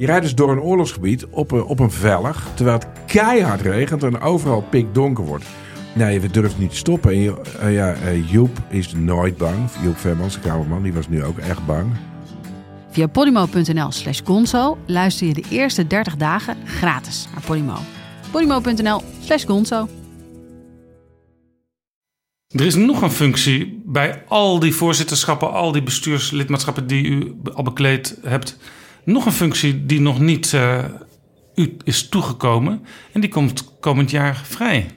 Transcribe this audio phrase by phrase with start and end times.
[0.00, 4.02] Je rijdt dus door een oorlogsgebied op een, op een vellig, terwijl het keihard regent
[4.02, 5.44] en overal pikdonker wordt.
[5.94, 7.10] Nee, we durven niet te stoppen.
[7.10, 9.56] En je- eh, ja, eh, Joep is nooit bang.
[9.82, 11.86] Joep Vermans, de kamerman, die was nu ook echt bang.
[12.90, 17.76] Via podimo.nl slash gonzo luister je de eerste 30 dagen gratis naar Podimo.
[18.30, 19.88] podimo.nl slash gonzo.
[22.48, 27.62] Er is nog een functie bij al die voorzitterschappen, al die bestuurslidmaatschappen die u al
[27.62, 28.58] bekleed hebt.
[29.04, 30.84] Nog een functie die nog niet eh,
[31.54, 32.86] u is toegekomen.
[33.12, 34.90] En die komt komend jaar vrij.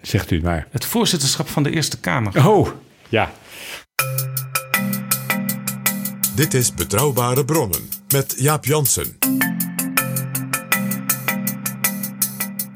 [0.00, 0.66] Zegt u het maar.
[0.70, 2.48] Het voorzitterschap van de Eerste Kamer.
[2.48, 2.68] Oh,
[3.08, 3.32] ja.
[6.34, 9.16] Dit is Betrouwbare Bronnen met Jaap Jansen.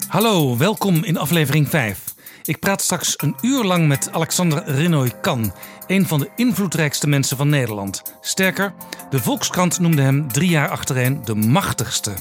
[0.08, 2.14] Hallo, welkom in aflevering 5.
[2.44, 5.52] Ik praat straks een uur lang met Alexander Renoy-Kan,
[5.86, 8.02] een van de invloedrijkste mensen van Nederland.
[8.20, 8.74] Sterker,
[9.10, 12.14] de Volkskrant noemde hem drie jaar achtereen de machtigste.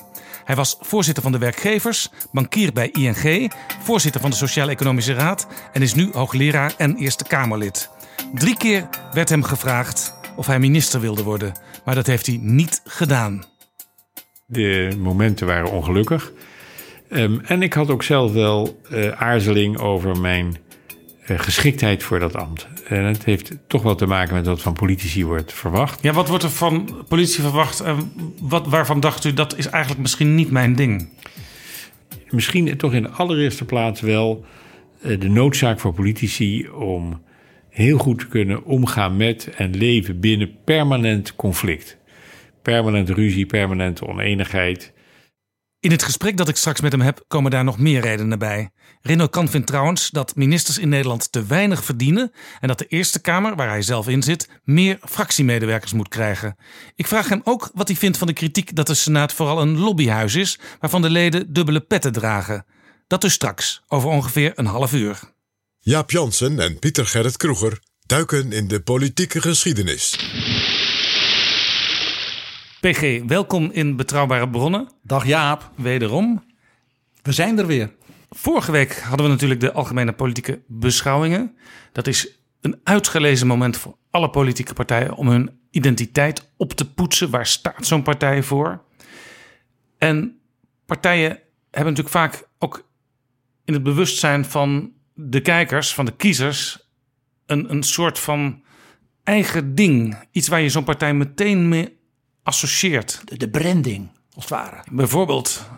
[0.44, 3.52] Hij was voorzitter van de werkgevers, bankier bij ING,
[3.84, 7.90] voorzitter van de Sociaal-Economische Raad en is nu hoogleraar en Eerste Kamerlid.
[8.34, 11.54] Drie keer werd hem gevraagd of hij minister wilde worden,
[11.86, 13.44] maar dat heeft hij niet gedaan.
[14.46, 16.32] De momenten waren ongelukkig.
[17.10, 20.58] Ehm, en ik had ook zelf wel eh, aarzeling over mijn
[21.26, 22.68] geschiktheid voor dat ambt.
[22.88, 26.04] En het heeft toch wel te maken met wat van politici wordt verwacht.
[26.04, 27.80] Ja, wat wordt er van politie verwacht?
[27.80, 31.10] En wat, waarvan dacht u dat is eigenlijk misschien niet mijn ding?
[32.30, 34.46] Misschien toch in de allereerste plaats wel
[35.02, 37.22] eh, de noodzaak voor politici om
[37.70, 41.98] heel goed te kunnen omgaan met en leven binnen permanent conflict.
[42.62, 44.94] Permanent ruzie, permanente oneenigheid.
[45.86, 48.70] In het gesprek dat ik straks met hem heb, komen daar nog meer redenen bij.
[49.02, 53.22] Renaud Kan vindt trouwens dat ministers in Nederland te weinig verdienen en dat de Eerste
[53.22, 56.56] Kamer, waar hij zelf in zit, meer fractiemedewerkers moet krijgen.
[56.96, 59.78] Ik vraag hem ook wat hij vindt van de kritiek dat de Senaat vooral een
[59.78, 62.66] lobbyhuis is, waarvan de leden dubbele petten dragen.
[63.08, 65.20] Dat dus straks, over ongeveer een half uur.
[65.80, 70.16] Jaap Jansen en Pieter Gerrit Kroeger duiken in de politieke geschiedenis.
[72.86, 74.88] PG, welkom in Betrouwbare Bronnen.
[75.04, 76.44] Dag Jaap, Wederom.
[77.22, 77.96] we zijn er weer.
[78.30, 81.56] Vorige week hadden we natuurlijk de algemene politieke beschouwingen.
[81.92, 87.30] Dat is een uitgelezen moment voor alle politieke partijen om hun identiteit op te poetsen.
[87.30, 88.84] Waar staat zo'n partij voor?
[89.98, 90.40] En
[90.86, 91.40] partijen
[91.72, 92.90] hebben natuurlijk vaak ook
[93.64, 96.90] in het bewustzijn van de kijkers, van de kiezers,
[97.46, 98.64] een, een soort van
[99.24, 100.18] eigen ding.
[100.32, 102.04] Iets waar je zo'n partij meteen mee
[102.46, 103.22] associeert.
[103.26, 104.84] De, de branding, als het ware.
[104.92, 105.70] Bijvoorbeeld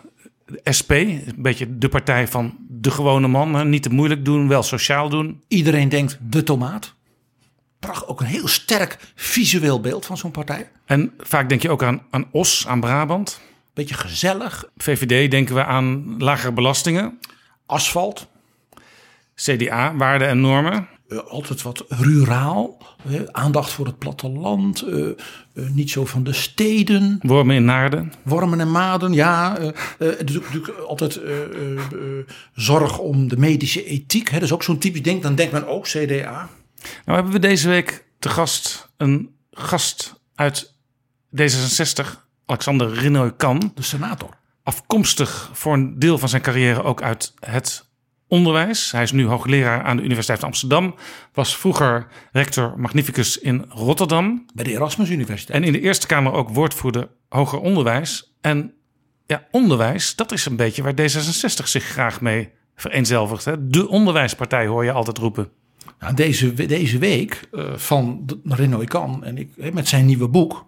[0.46, 3.54] de SP, een beetje de partij van de gewone man.
[3.54, 3.64] hè.
[3.64, 5.42] Niet te moeilijk doen, wel sociaal doen.
[5.48, 6.94] Iedereen denkt de tomaat.
[7.78, 10.70] Pracht, ook een heel sterk visueel beeld van zo'n partij.
[10.84, 13.40] En vaak denk je ook aan, aan Os, aan Brabant.
[13.74, 17.18] Beetje gezellig, VVD denken we aan lagere belastingen.
[17.66, 18.28] asfalt,
[19.34, 20.88] CDA, waarden en normen.
[21.08, 22.78] Eh, altijd wat ruraal,
[23.30, 25.14] aandacht voor het platteland, eh, eh,
[25.54, 28.12] niet zo van de steden, Wormen in Naarden.
[28.22, 29.12] wormen en maden.
[29.12, 29.58] Ja,
[29.98, 31.20] natuurlijk altijd
[32.54, 34.28] zorg om de medische ethiek.
[34.28, 34.34] Hè.
[34.34, 35.22] Dat is ook zo'n typisch ding.
[35.22, 36.48] Dan denkt men ook CDA.
[37.04, 40.74] Nou hebben we deze week te gast een gast uit
[41.36, 43.72] D66, Alexander Rinoy-Kan.
[43.74, 44.36] De senator.
[44.62, 47.87] afkomstig voor een deel van zijn carrière ook uit het
[48.28, 48.92] onderwijs.
[48.92, 50.94] Hij is nu hoogleraar aan de Universiteit van Amsterdam.
[51.32, 54.46] Was vroeger rector magnificus in Rotterdam.
[54.54, 55.58] Bij de Erasmus Universiteit.
[55.58, 58.36] En in de Eerste Kamer ook woordvoerder hoger onderwijs.
[58.40, 58.72] En
[59.26, 63.44] ja, onderwijs, dat is een beetje waar D66 zich graag mee vereenzelvigt.
[63.44, 63.68] Hè?
[63.68, 65.48] De onderwijspartij hoor je altijd roepen.
[65.98, 70.66] Nou, deze, deze week eh, van Renaud Kan en ik met zijn nieuwe boek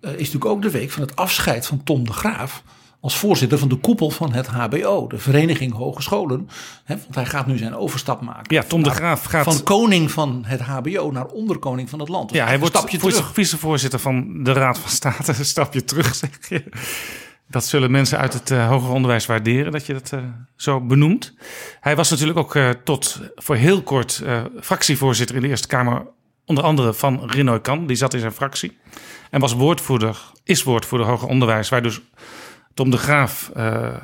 [0.00, 2.62] eh, is natuurlijk ook de week van het afscheid van Tom de Graaf
[3.00, 6.48] als voorzitter van de koepel van het HBO, de Vereniging Hogescholen.
[6.84, 8.54] Hè, want hij gaat nu zijn overstap maken.
[8.54, 9.44] Ja, Tom de Graaf gaat...
[9.44, 12.28] Van koning van het HBO naar onderkoning van het land.
[12.28, 13.32] Dus ja, hij een wordt stapje terug.
[13.32, 15.34] vicevoorzitter van de Raad van State.
[15.38, 16.64] Een stapje terug, zeg je.
[17.48, 20.20] Dat zullen mensen uit het eh, hoger onderwijs waarderen, dat je dat eh,
[20.56, 21.34] zo benoemt.
[21.80, 24.22] Hij was natuurlijk ook eh, tot voor heel kort
[24.60, 26.06] fractievoorzitter in de Eerste Kamer
[26.44, 28.78] onder andere van Rinoy Kan, die zat in zijn fractie.
[29.30, 32.00] En was woordvoerder, is woordvoerder hoger onderwijs, waar dus
[32.76, 33.96] Tom de Graaf uh,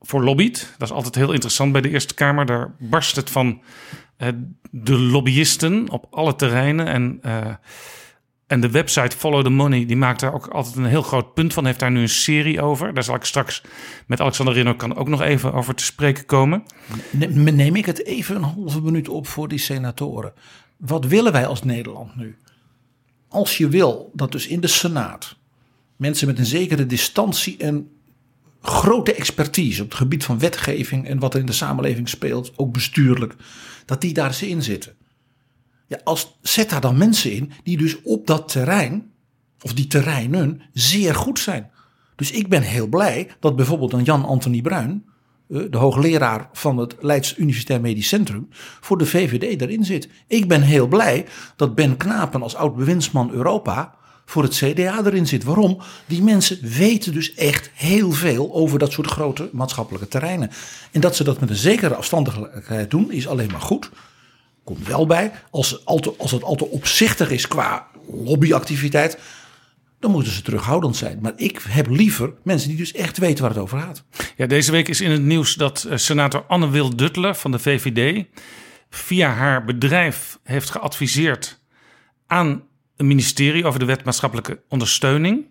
[0.00, 0.74] voor lobbyt.
[0.78, 2.46] Dat is altijd heel interessant bij de Eerste Kamer.
[2.46, 3.60] Daar barst het van
[4.18, 4.28] uh,
[4.70, 6.86] de lobbyisten op alle terreinen.
[6.86, 7.54] En, uh,
[8.46, 11.52] en de website Follow the Money, die maakt daar ook altijd een heel groot punt
[11.52, 11.66] van.
[11.66, 12.94] Heeft daar nu een serie over.
[12.94, 13.62] Daar zal ik straks
[14.06, 16.62] met Alexander Rino kan ook nog even over te spreken komen.
[17.10, 20.32] Neem ik het even een halve minuut op voor die senatoren.
[20.76, 22.36] Wat willen wij als Nederland nu?
[23.28, 25.36] Als je wil dat dus in de Senaat
[25.96, 27.88] mensen met een zekere distantie en
[28.66, 32.72] grote expertise op het gebied van wetgeving en wat er in de samenleving speelt, ook
[32.72, 33.34] bestuurlijk,
[33.84, 34.96] dat die daar in zitten.
[35.86, 39.12] Ja, als, zet daar dan mensen in die dus op dat terrein,
[39.60, 41.70] of die terreinen, zeer goed zijn.
[42.16, 45.04] Dus ik ben heel blij dat bijvoorbeeld een Jan-Anthony Bruin,
[45.48, 48.48] eh, de hoogleraar van het Leids Universitair Medisch Centrum,
[48.80, 50.08] voor de VVD erin zit.
[50.26, 51.26] Ik ben heel blij
[51.56, 55.44] dat Ben Knapen als oud-bewindsman Europa voor het CDA erin zit.
[55.44, 55.78] Waarom?
[56.06, 60.50] Die mensen weten dus echt heel veel over dat soort grote maatschappelijke terreinen.
[60.92, 63.90] En dat ze dat met een zekere afstandigheid doen, is alleen maar goed.
[64.64, 69.18] Komt wel bij, als, als het al te opzichtig is qua lobbyactiviteit,
[70.04, 71.18] dan moeten ze terughoudend zijn.
[71.22, 74.04] Maar ik heb liever mensen die dus echt weten waar het over gaat.
[74.36, 77.58] Ja, deze week is in het nieuws dat eh, senator Anne Wil Duttler van de
[77.58, 78.24] VVD
[78.90, 81.60] via haar bedrijf heeft geadviseerd
[82.26, 82.62] aan
[82.96, 85.46] een ministerie over de wet maatschappelijke ondersteuning.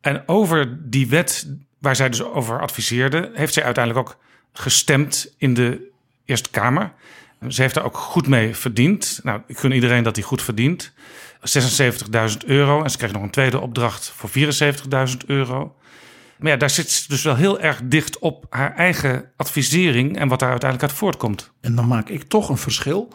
[0.00, 1.46] En over die wet
[1.78, 4.18] waar zij dus over adviseerde, heeft zij uiteindelijk ook
[4.52, 5.90] gestemd in de
[6.24, 6.92] Eerste Kamer.
[7.48, 9.20] Ze heeft daar ook goed mee verdiend.
[9.22, 10.92] Nou, ik gun iedereen dat hij goed verdient.
[11.40, 12.82] 76.000 euro.
[12.82, 15.76] En ze kreeg nog een tweede opdracht voor 74.000 euro.
[16.38, 20.28] Maar ja, daar zit ze dus wel heel erg dicht op haar eigen advisering en
[20.28, 21.50] wat daar uiteindelijk uit voortkomt.
[21.60, 23.08] En dan maak ik toch een verschil.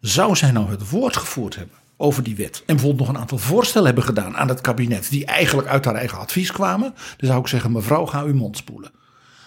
[0.00, 2.62] Zou zij nou het woord gevoerd hebben over die wet.
[2.66, 5.10] En bijvoorbeeld nog een aantal voorstellen hebben gedaan aan het kabinet.
[5.10, 6.94] die eigenlijk uit haar eigen advies kwamen.
[7.16, 8.90] Dan zou ik zeggen: mevrouw, ga uw mond spoelen.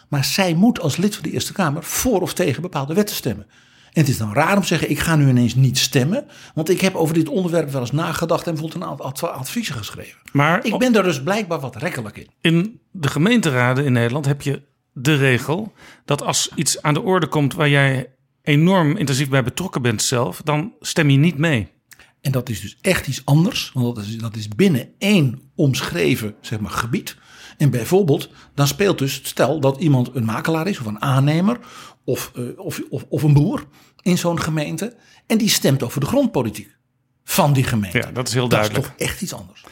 [0.10, 3.46] Maar zij moet als lid van de Eerste Kamer voor of tegen bepaalde wetten stemmen.
[3.94, 6.26] En het is dan raar om te zeggen: ik ga nu ineens niet stemmen.
[6.54, 10.20] Want ik heb over dit onderwerp wel eens nagedacht en bijvoorbeeld een aantal adviezen geschreven.
[10.32, 12.28] Maar ik ben daar dus blijkbaar wat rekkelijk in.
[12.42, 14.62] In de gemeenteraden in Nederland heb je
[14.94, 15.74] de regel
[16.06, 18.10] dat als iets aan de orde komt waar jij
[18.42, 21.70] enorm intensief bij betrokken bent zelf, dan stem je niet mee.
[22.22, 26.36] En dat is dus echt iets anders, want dat is, dat is binnen één omschreven
[26.42, 27.16] zeg maar, gebied.
[27.58, 31.60] En bijvoorbeeld, dan speelt dus, stel dat iemand een makelaar is of een aannemer
[32.06, 33.66] of, uh, of, of, of, een boer
[34.02, 34.96] in zo'n gemeente.
[35.28, 36.76] En die stemt over de grondpolitiek
[37.24, 37.98] van die gemeente.
[37.98, 38.84] Ja, dat is heel duidelijk.
[38.84, 39.64] Dat is toch echt iets anders.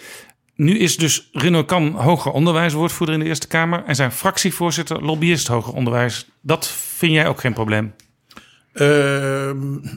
[0.56, 5.48] Nu is dus Rino Kam hoger onderwijswoordvoerder in de Eerste Kamer en zijn fractievoorzitter lobbyist
[5.48, 6.28] hoger onderwijs.
[6.42, 7.94] Dat vind jij ook geen probleem?
[8.82, 9.52] Uh,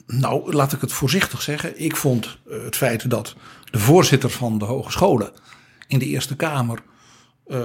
[0.06, 1.80] nou, laat ik het voorzichtig zeggen.
[1.80, 3.34] Ik vond uh, het feit dat
[3.70, 5.30] de voorzitter van de hogescholen
[5.86, 6.78] in de Eerste Kamer
[7.46, 7.60] uh,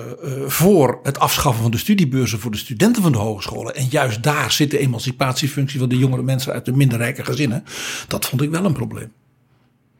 [0.45, 3.75] voor het afschaffen van de studiebeurzen voor de studenten van de hogescholen.
[3.75, 7.63] En juist daar zit de emancipatiefunctie van de jongere mensen uit de minder rijke gezinnen.
[8.07, 9.11] Dat vond ik wel een probleem.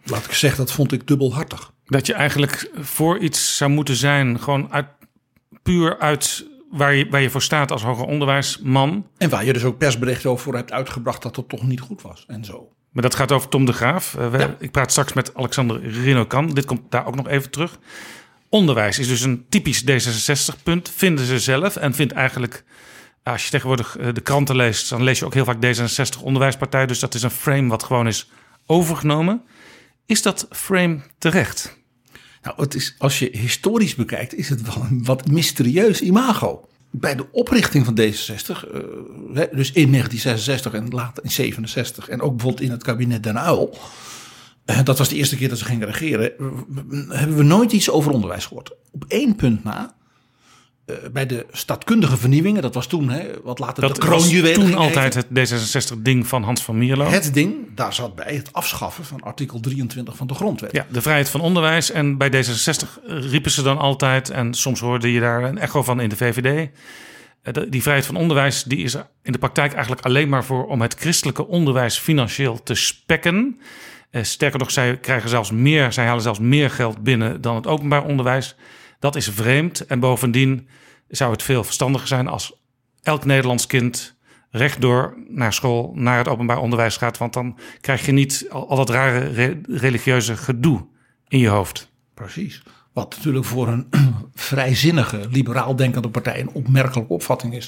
[0.03, 1.71] Laat ik zeggen, dat vond ik dubbelhartig.
[1.85, 4.87] Dat je eigenlijk voor iets zou moeten zijn, gewoon uit,
[5.63, 9.07] puur uit waar je, waar je voor staat als hoger onderwijsman.
[9.17, 12.23] En waar je dus ook persberichten over hebt uitgebracht dat het toch niet goed was
[12.27, 12.71] en zo.
[12.91, 14.15] Maar dat gaat over Tom de Graaf.
[14.19, 14.55] Uh, we, ja.
[14.59, 16.53] Ik praat straks met Alexander Rinokan.
[16.53, 17.79] Dit komt daar ook nog even terug.
[18.49, 21.75] Onderwijs is dus een typisch D66-punt, vinden ze zelf.
[21.75, 22.63] En vindt eigenlijk,
[23.23, 26.85] als je tegenwoordig eh, de kranten leest, dan lees je ook heel vaak D66 Onderwijspartij.
[26.85, 28.29] Dus dat is een frame wat gewoon is
[28.65, 29.41] overgenomen.
[30.05, 31.76] Is dat frame terecht?
[32.47, 36.67] Nou, het is, als je historisch bekijkt, is het wel een wat mysterieus imago.
[36.91, 42.31] Bij de oprichting van D66, uh, dus in 1966 en later in 67 en ook
[42.31, 43.77] bijvoorbeeld in het kabinet Den Uyl,
[44.65, 46.31] uh, dat was de eerste keer dat ze gingen regeren,
[47.09, 48.71] hebben we nooit iets over onderwijs gehoord.
[48.91, 49.95] Op één punt na,
[51.11, 54.53] bij de staatkundige vernieuwingen, dat was toen, hè, wat later dat de kroonjuwelen.
[54.53, 57.05] toen altijd het D66-ding van Hans van Mierlo.
[57.05, 60.71] Het ding, daar zat bij het afschaffen van artikel 23 van de grondwet.
[60.71, 61.91] Ja, de vrijheid van onderwijs.
[61.91, 65.99] En bij D66 riepen ze dan altijd, en soms hoorde je daar een echo van
[65.99, 66.69] in de VVD.
[67.69, 70.95] Die vrijheid van onderwijs die is in de praktijk eigenlijk alleen maar voor om het
[70.99, 73.59] christelijke onderwijs financieel te spekken.
[74.11, 78.03] Sterker nog, zij krijgen zelfs meer, zij halen zelfs meer geld binnen dan het openbaar
[78.03, 78.55] onderwijs.
[78.99, 79.85] Dat is vreemd.
[79.85, 80.67] En bovendien
[81.07, 82.53] zou het veel verstandiger zijn als
[83.01, 84.15] elk Nederlands kind
[84.49, 87.17] rechtdoor naar school, naar het openbaar onderwijs gaat.
[87.17, 90.87] Want dan krijg je niet al, dat rare re religieuze gedoe
[91.27, 91.91] in je hoofd.
[92.13, 92.63] Precies.
[92.97, 93.87] Wat natuurlijk voor een
[94.33, 97.67] vrijzinnige, liberaal denkende partij een opmerkelijke opvatting is.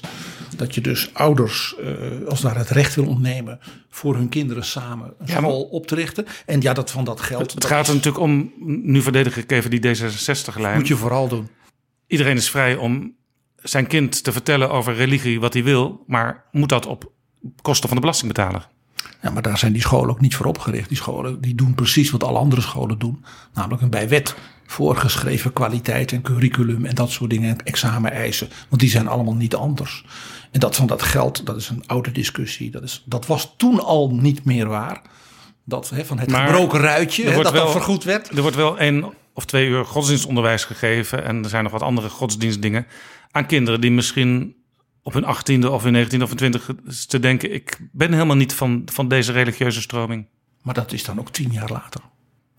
[0.55, 3.59] Dat je dus ouders eh, als daar het recht wil ontnemen
[3.89, 6.25] voor hun kinderen samen een Ja, school op te richten.
[6.45, 7.51] En ja, dat van dat geld.
[7.51, 10.77] Het dat gaat er natuurlijk om, nu verdedig ik even die D66-lijn.
[10.77, 11.49] moet je vooral doen.
[12.07, 13.15] Iedereen is vrij om
[13.55, 17.11] zijn kind te vertellen over religie wat hij wil, maar moet dat op
[17.61, 18.67] kosten van de belastingbetaler?
[19.21, 20.87] Ja, maar daar zijn die scholen ook niet voor opgericht.
[20.87, 23.23] Die scholen die doen precies wat alle andere scholen doen.
[23.53, 27.49] Namelijk een bij wet voorgeschreven kwaliteit en curriculum en dat soort dingen.
[27.49, 28.49] En exameneisen.
[28.69, 30.05] Want die zijn allemaal niet anders.
[30.51, 32.71] En dat van dat geld, dat is een oude discussie.
[32.71, 35.01] Dat, is, dat was toen al niet meer waar.
[35.65, 38.29] Dat van het Maar gebroken ruitje, wordt dat dat wel- vergoed werd.
[38.29, 42.09] Er wordt wel één of twee uur godsdienstonderwijs gegeven en er zijn nog wat andere
[42.09, 42.85] godsdienstdingen
[43.31, 44.55] aan kinderen die misschien
[45.09, 48.53] op hun achttiende of hun negentiende of hun twintigste te denken, ik ben helemaal niet
[48.53, 50.27] van, van deze religieuze stroming.
[50.61, 52.01] Maar dat is dan ook tien jaar later.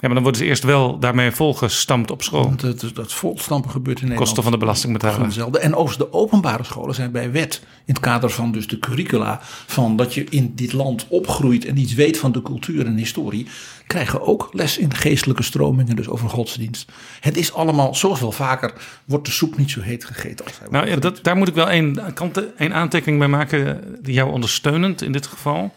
[0.01, 2.45] Ja, maar dan worden ze eerst wel daarmee volgestampt op school.
[2.45, 4.27] Want het, dat volstampen gebeurt in Nederland.
[4.27, 5.61] Kosten van de belastingbetaler.
[5.61, 9.39] En overigens de openbare scholen zijn bij wet in het kader van dus de curricula
[9.67, 13.47] van dat je in dit land opgroeit en iets weet van de cultuur en historie,
[13.87, 16.93] krijgen ook les in geestelijke stromingen, dus over godsdienst.
[17.21, 18.73] Het is allemaal, zoals wel vaker,
[19.05, 21.55] wordt de soep niet zo heet gegeten als hij Nou ja, dat, daar moet ik
[21.55, 25.73] wel één, kant, één aantekening bij maken, die jou ondersteunend in dit geval.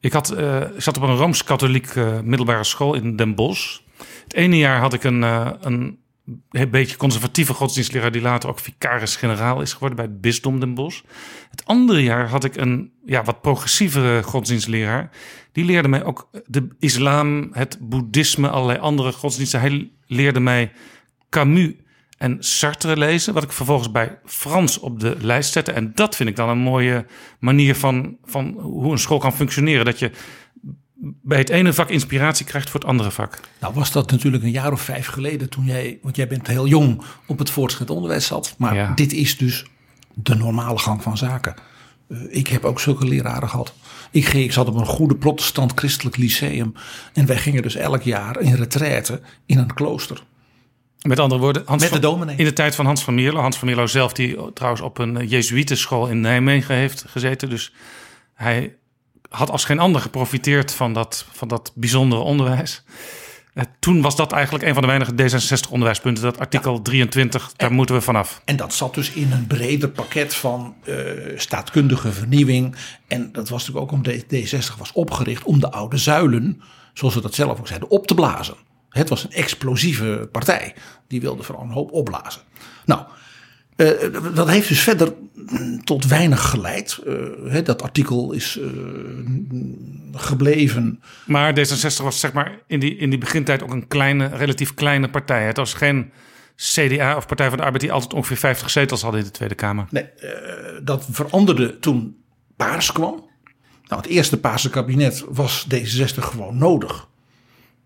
[0.00, 3.78] Ik had, eh, zat op een Rooms-Katholiek eh, middelbare school in Den Bosch.
[4.24, 5.98] Het ene jaar had ik een, eh, een
[6.70, 8.12] beetje conservatieve godsdienstleraar...
[8.12, 11.02] die later ook vicaris-generaal is geworden bij het bisdom Den Bosch.
[11.50, 15.10] Het andere jaar had ik een ja, wat progressievere godsdienstleraar.
[15.52, 19.60] Die leerde mij ook de islam, het boeddhisme, allerlei andere godsdiensten.
[19.60, 20.72] Hij leerde mij
[21.30, 21.72] Camus
[22.18, 25.72] en Sartre lezen, wat ik vervolgens bij Frans op de lijst zette.
[25.72, 27.06] En dat vind ik dan een mooie
[27.38, 29.84] manier van, van hoe een school kan functioneren.
[29.84, 30.10] Dat je
[31.22, 33.40] bij het ene vak inspiratie krijgt voor het andere vak.
[33.60, 36.66] Nou was dat natuurlijk een jaar of vijf geleden toen jij, want jij bent heel
[36.66, 38.54] jong op het voortgezet onderwijs zat.
[38.58, 38.92] Maar Ja.
[38.94, 39.64] dit is dus
[40.14, 41.54] de normale gang van zaken.
[42.08, 43.74] Eh, ik heb ook zulke leraren gehad.
[44.10, 46.72] Ik, ging, ik zat op een goede protestant-christelijk lyceum.
[47.14, 50.22] En wij gingen dus elk jaar in retraite in een klooster.
[51.02, 53.40] Met andere woorden, Hans Met de van- in de tijd van Hans van Mierlo.
[53.40, 57.50] Hans van Mierlo zelf, die trouwens op een Jezuïtenschool in Nijmegen heeft gezeten.
[57.50, 57.72] Dus
[58.34, 58.74] hij
[59.28, 62.82] had als geen ander geprofiteerd van dat, van dat bijzondere onderwijs.
[63.54, 66.22] Eh, Toen was dat eigenlijk een van de weinige D66-onderwijspunten.
[66.22, 68.42] Dat artikel 23, daar moeten we vanaf.
[68.44, 70.94] En dat zat dus in een breder pakket van eh,
[71.36, 72.74] staatkundige vernieuwing.
[73.06, 76.62] En dat was natuurlijk ook omdat D60 was opgericht om de oude zuilen,
[76.94, 78.54] zoals ze dat zelf ook zeiden, op te blazen.
[78.88, 80.74] Het was een explosieve partij.
[81.06, 82.42] Die wilde vooral een hoop opblazen.
[82.84, 83.02] Nou,
[83.78, 83.88] eh,
[84.34, 85.14] dat heeft dus verder
[85.84, 87.00] tot weinig geleid.
[87.06, 87.14] Eh,
[87.48, 88.68] hè, dat artikel is eh,
[90.12, 91.02] gebleven.
[91.26, 95.10] Maar D66 was zeg maar in die, in die begintijd ook een kleine, relatief kleine
[95.10, 95.46] partij.
[95.46, 96.10] Het was geen
[96.56, 99.54] CDA of Partij van de Arbeid die altijd ongeveer 50 zetels hadden in de Tweede
[99.54, 99.86] Kamer.
[99.90, 100.08] Nee,
[100.82, 102.16] dat veranderde toen
[102.56, 103.28] Paars kwam.
[103.88, 107.08] Nou, het eerste Paarse kabinet was D66 gewoon nodig.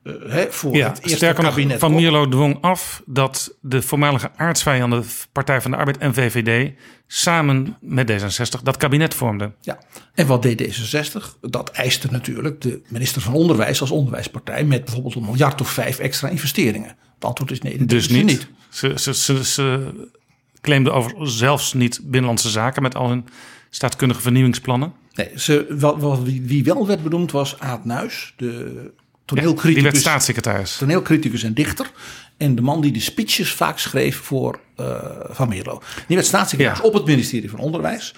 [0.02, 1.78] Eh, hè, voor Ja, het eerste kabinet.
[1.78, 1.94] Van.
[1.94, 6.72] Mierlo dwong af dat de voormalige aardsvijanden Partij van de Arbeid en VVD
[7.06, 9.54] samen met D66 dat kabinet vormden.
[9.60, 9.78] Ja.
[10.14, 11.38] En wat deed D66?
[11.40, 15.98] Dat eiste natuurlijk de minister van Onderwijs als onderwijspartij met bijvoorbeeld een miljard of vijf
[15.98, 16.96] extra investeringen.
[17.14, 18.48] Het antwoord is nee, dat Dus niet.
[18.68, 23.24] Ze, ze, ze, over zelfs niet binnenlandse zaken met al hun
[23.70, 24.92] staatkundige vernieuwingsplannen.
[25.14, 28.92] Nee, ze, wel, wel, wie, wie wel werd benoemd was Aad Nuis, de
[29.34, 29.74] toneelcriticus.
[29.74, 30.76] die werd staatssecretaris.
[30.76, 31.90] toneelcriticus en dichter.
[32.36, 34.94] En de man die de speeches vaak schreef voor eh,
[35.30, 35.82] Van Mierlo.
[36.06, 36.86] Die werd staatssecretaris Ja.
[36.86, 38.14] op het ministerie van Onderwijs.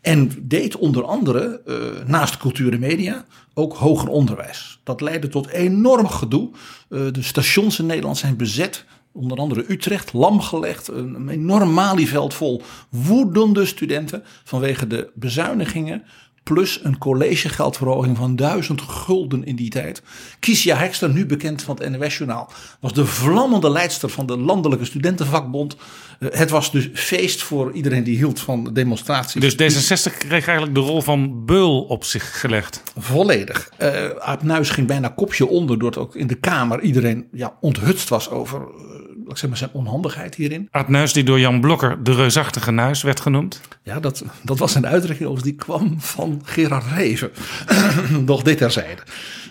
[0.00, 4.80] En deed onder andere, eh, naast cultuur en media, ook hoger onderwijs.
[4.82, 6.50] Dat leidde tot enorm gedoe.
[6.88, 8.84] Eh, de stations in Nederland zijn bezet.
[9.12, 10.88] Onder andere Utrecht, lamgelegd.
[10.88, 14.22] Een, een enorm malieveld vol woedende studenten.
[14.44, 16.02] Vanwege de bezuinigingen
[16.44, 20.02] plus een collegegeldverhoging van 1000 gulden in die tijd.
[20.40, 25.76] Kiesja Hekster, nu bekend van het NOS-journaal, was de vlammende leidster van de Landelijke Studentenvakbond.
[26.18, 29.40] Eh, Het was dus feest voor iedereen die hield van demonstraties.
[29.40, 32.82] Dus D66 kreeg eigenlijk de rol van beul op zich gelegd.
[32.98, 33.70] Volledig.
[33.76, 38.08] Eh Aap Nuis ging bijna kopje onder, doordat ook in de Kamer iedereen ja, onthutst
[38.08, 40.68] was over eh, ik zeg maar, zijn onhandigheid hierin.
[40.86, 43.60] Nuis, die door Jan Blokker de reusachtige Nuis werd genoemd.
[43.82, 47.30] Ja, dat, dat was een uitdrukking overigens die kwam van Gerard Reven.
[48.26, 49.02] Nog dit terzijde.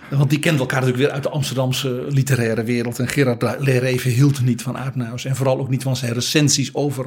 [0.10, 3.00] Want die kent elkaar natuurlijk weer uit de Amsterdamse literaire wereld.
[3.00, 5.26] En Gerard Reven hield niet van Aardnuis.
[5.26, 7.06] En vooral ook niet van zijn recensies over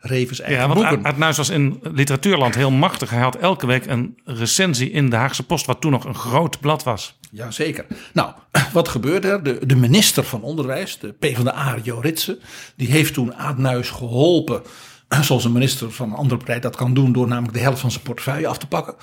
[0.00, 1.06] Revens eigen Ja, want boeken.
[1.06, 3.10] Aad Aad Nuis was in literatuurland heel machtig.
[3.10, 6.60] Hij had elke week een recensie in de Haagse Post, wat toen nog een groot
[6.60, 7.18] blad was.
[7.34, 7.86] Jazeker.
[8.12, 8.32] Nou,
[8.72, 9.42] wat gebeurde er?
[9.42, 12.38] De, de minister van Onderwijs, de PvdA, Jo Ritsen,
[12.76, 14.62] die heeft toen Aad geholpen.
[15.22, 17.90] Zoals een minister van een andere partij dat kan doen door namelijk de helft van
[17.90, 18.94] zijn portefeuille af te pakken.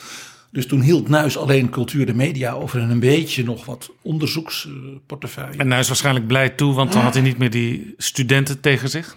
[0.52, 5.58] Dus toen hield Nuis alleen cultuur en media over en een beetje nog wat onderzoeksportefeuille.
[5.58, 9.16] En Nuis waarschijnlijk blij toe, want dan had hij niet meer die studenten tegen zich.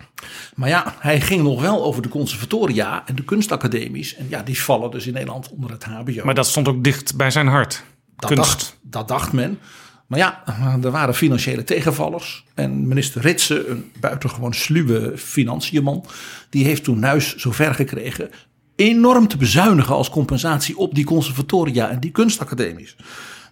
[0.54, 4.14] Maar ja, hij ging nog wel over de conservatoria en de kunstacademies.
[4.14, 6.25] En ja, die vallen dus in Nederland onder het HBO.
[6.25, 7.85] Maar dat stond ook dicht bij zijn hart.
[8.16, 8.50] Dat Kunst.
[8.50, 9.59] dacht, dat dacht men.
[10.06, 10.42] Maar ja,
[10.83, 12.44] er waren financiële tegenvallers.
[12.54, 16.04] En minister Ritsen, een buitengewoon sluwe financiënman,
[16.50, 18.30] die heeft toen Nuis zover gekregen
[18.76, 22.97] enorm te bezuinigen als compensatie op die conservatoria en die kunstacademies.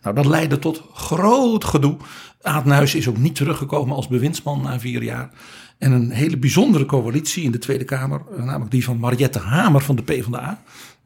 [0.03, 1.97] Nou, dat leidde tot groot gedoe.
[2.43, 5.31] Aad Nuis is ook niet teruggekomen als bewindsman na vier jaar.
[5.79, 9.81] En een hele bijzondere coalitie in de Tweede Kamer, eh, namelijk die van Mariette Hamer
[9.81, 10.63] van de PvdA,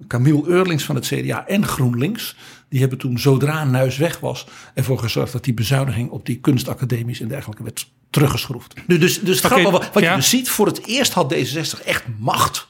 [0.09, 2.37] Camille Eurlings van het CDA en GroenLinks,
[2.77, 7.21] die hebben toen zodra Nuis weg was ervoor gezorgd dat die bezuiniging op die kunstacademies
[7.21, 8.75] en dergelijke werd teruggeschroefd.
[8.87, 10.11] Dus, dus, dus grappig, wat, wat ja.
[10.11, 12.69] je dus ziet, voor het eerst had D66 echt macht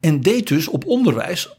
[0.00, 1.58] en deed dus op onderwijs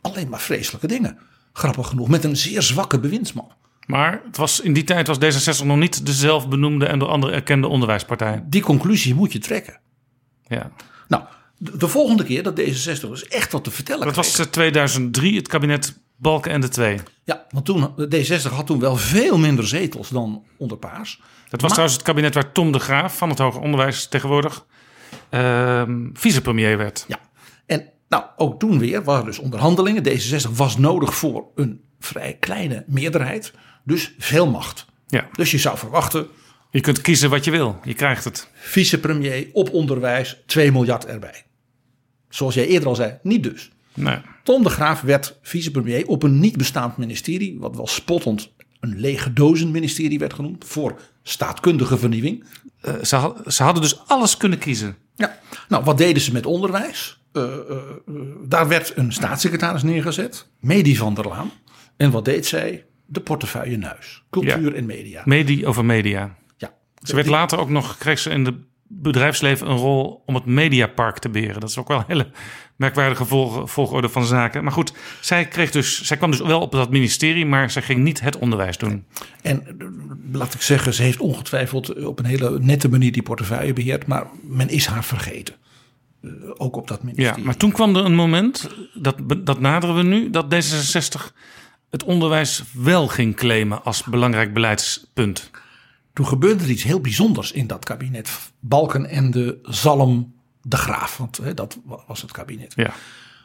[0.00, 1.18] alleen maar vreselijke dingen.
[1.52, 3.52] Grappig genoeg, met een zeer zwakke bewindsman.
[3.86, 7.34] Maar het was, in die tijd was D66 nog niet de zelfbenoemde en door anderen
[7.34, 8.44] erkende onderwijspartij.
[8.46, 9.80] Die conclusie moet je trekken.
[10.46, 10.70] Ja.
[11.08, 11.22] Nou,
[11.58, 14.52] de, de volgende keer dat D66 dus echt wat te vertellen Dat was kreeg- eh,
[14.52, 16.98] 2003, het kabinet Balken en de Twee.
[17.24, 21.20] Ja, want toen, D66 had toen wel veel minder zetels dan onder Paars.
[21.48, 24.66] Dat was trouwens het kabinet waar Tom de Graaf van het hoger onderwijs tegenwoordig
[25.28, 27.04] ehm, vicepremier werd.
[27.08, 27.18] Ja,
[27.66, 30.08] en nou, ook toen weer waren dus onderhandelingen.
[30.08, 33.52] D66 was nodig voor een vrij kleine meerderheid.
[33.84, 34.86] Dus veel macht.
[35.06, 35.28] Ja.
[35.32, 36.26] Dus je zou verwachten,
[36.70, 37.80] Je kunt kiezen wat je wil.
[37.84, 38.48] Je krijgt het.
[38.54, 41.44] vicepremier op onderwijs, 2 miljard erbij.
[42.28, 43.71] Zoals jij eerder al zei, niet dus.
[43.94, 44.18] Nee.
[44.42, 49.32] Tom de Graaf werd vicepremier op een niet bestaand ministerie, wat wel spottend een lege
[49.32, 52.44] dozen ministerie werd genoemd, voor staatkundige vernieuwing.
[52.80, 54.96] Eh, ze, had- ze hadden dus alles kunnen kiezen.
[55.16, 57.20] Ja, nou wat deden ze met onderwijs?
[57.32, 57.76] Eh, eh,
[58.44, 61.50] daar werd een staatssecretaris neergezet, Medi van der Laan.
[61.96, 62.84] En wat deed zij?
[63.06, 64.76] De portefeuille Nuis, cultuur Ja.
[64.76, 65.22] en media.
[65.24, 66.36] Medie over media.
[66.56, 66.74] Ja.
[67.02, 68.54] Ze werd later ook nog, kreeg ze in het
[68.88, 71.60] bedrijfsleven een rol om het Mediapark te beheren.
[71.60, 72.30] Dat is ook wel een hele
[72.82, 74.62] merkwaardige volg- volgorde van zaken.
[74.62, 78.00] Maar goed, zij, kreeg dus, zij kwam dus wel op dat ministerie, maar zij ging
[78.02, 79.04] niet het onderwijs doen.
[79.42, 79.62] En
[80.32, 84.26] laat ik zeggen, ze heeft ongetwijfeld op een hele nette manier die portefeuille beheerd, maar
[84.42, 85.54] men is haar vergeten.
[86.22, 87.44] Eh, ook op dat Ja, ministerie.
[87.44, 91.32] maar toen kwam er een moment, dat, dat naderen we nu, dat D66
[91.90, 95.50] het onderwijs wel ging claimen als belangrijk beleidspunt.
[96.12, 98.30] Toen gebeurde er iets heel bijzonders in dat kabinet.
[98.60, 100.31] Balken en de Zalm
[100.62, 102.72] de Graaf, want hè, dat wa- was het kabinet.
[102.76, 102.92] Ja.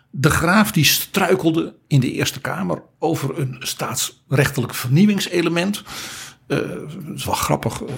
[0.10, 5.84] De Graaf die struikelde in de Eerste Kamer over een staatsrechtelijk vernieuwingselement.
[6.47, 6.62] Dat
[7.15, 7.93] is wel grappig, eh,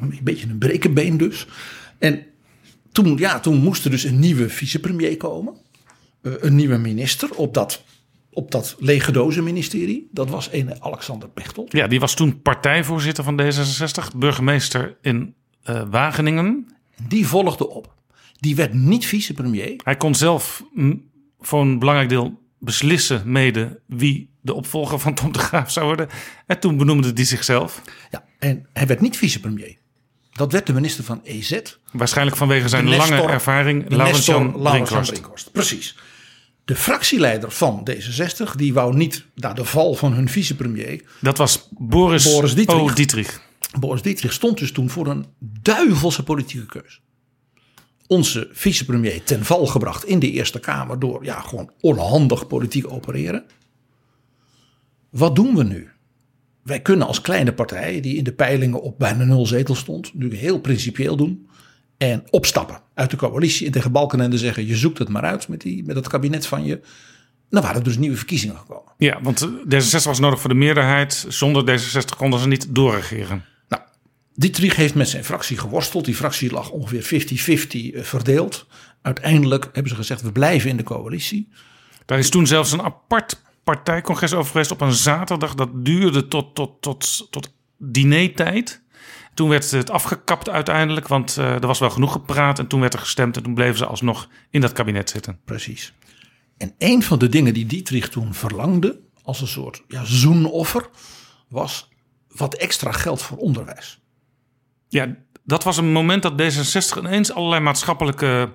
[0.00, 1.46] een beetje een brekenbeen dus.
[1.98, 2.22] En
[2.92, 5.54] toen, ja, toen moest er dus een nieuwe vicepremier komen.
[6.22, 7.82] Eh, een nieuwe minister op dat,
[8.30, 10.08] op dat leeggedozen ministerie.
[10.12, 11.72] Dat was een Alexander Pechtold.
[11.72, 15.34] ja, die was toen partijvoorzitter van D66, burgemeester in
[15.90, 16.68] Wageningen.
[17.08, 17.92] Die volgde op.
[18.44, 19.80] Die werd niet vicepremier.
[19.84, 20.64] Hij kon zelf
[21.40, 26.08] voor een belangrijk deel beslissen mede wie de opvolger van Tom de Graaf zou worden.
[26.46, 27.82] En toen benoemde hij zichzelf.
[28.10, 29.76] Ja, en hij werd niet vicepremier.
[30.32, 31.60] Dat werd de minister van EZ.
[31.92, 35.10] Waarschijnlijk vanwege zijn Nestor- lange ervaring, Laurens-Jan Brinkhorst.
[35.10, 35.52] Brinkhorst.
[35.52, 35.96] Precies.
[36.64, 41.02] De fractieleider van D66, die wou niet na de val van hun vicepremier.
[41.20, 42.80] Dat was Boris, Boris Dietrich.
[42.80, 42.94] O.
[42.94, 43.42] Dietrich.
[43.78, 47.02] Boris Dietrich stond dus toen voor een duivelse politieke keus.
[48.06, 53.44] Onze vicepremier ten val gebracht in de Eerste Kamer door ja, gewoon onhandig politiek opereren.
[55.10, 55.88] Wat doen we nu?
[56.62, 60.34] Wij kunnen als kleine partij, die in de peilingen op bijna nul zetels stond, nu
[60.34, 61.48] heel principieel doen.
[61.96, 65.60] En opstappen uit de coalitie en tegen Balkenende zeggen: je zoekt het maar uit met,
[65.60, 66.80] die, met dat kabinet van je.
[67.50, 68.92] Dan waren er dus nieuwe verkiezingen gekomen.
[68.98, 71.26] Ja, want eh, D66 was nodig voor de meerderheid.
[71.28, 73.44] Zonder D66 konden ze niet doorregeren.
[74.34, 76.04] Dietrich heeft met zijn fractie geworsteld.
[76.04, 77.26] Die fractie lag ongeveer
[77.94, 78.66] 50-50 verdeeld.
[79.02, 81.48] Uiteindelijk hebben ze gezegd: we blijven in de coalitie.
[82.04, 85.54] Daar is toen zelfs een apart partijcongres over geweest op een zaterdag.
[85.54, 88.82] Dat duurde tot, tot, tot, tot dinertijd.
[89.34, 92.58] Toen werd het afgekapt uiteindelijk, want eh, er was wel genoeg gepraat.
[92.58, 95.40] En toen werd er gestemd en toen bleven ze alsnog in dat kabinet zitten.
[95.44, 95.92] Precies.
[96.56, 100.88] En een van de dingen die Dietrich toen verlangde, als een soort ja, zoenoffer,
[101.48, 101.88] was
[102.28, 104.03] wat extra geld voor onderwijs.
[104.94, 108.52] Ja, dat was een moment dat D66 ineens allerlei maatschappelijke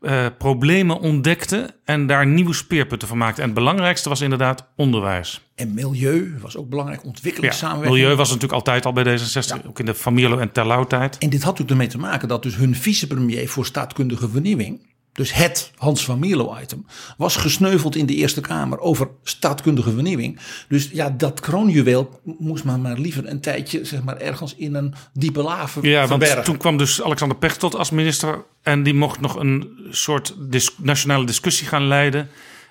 [0.00, 3.40] eh, problemen ontdekte en daar nieuwe speerpunten van maakte.
[3.40, 5.40] En het belangrijkste was inderdaad onderwijs.
[5.54, 7.96] En milieu was ook belangrijk, Ja, ontwikkelingssamenwerking.
[7.98, 11.18] milieu was natuurlijk altijd al bij D66, ook in de Familo en Terlouw-tijd.
[11.18, 14.86] En dit had ook ermee te maken dat dus hun vicepremier voor staatkundige vernieuwing,
[15.16, 20.38] dus het Hans van Mierlo-item, was gesneuveld in de Eerste Kamer over staatkundige vernieuwing.
[20.68, 24.94] Dus ja, dat kroonjuweel moest maar, maar liever een tijdje zeg maar, ergens in een
[25.12, 26.44] diepe laven Ja, want verbergen.
[26.44, 31.26] toen kwam dus Alexander Pechtold als minister en die mocht nog een soort dis- nationale
[31.26, 32.28] discussie gaan leiden.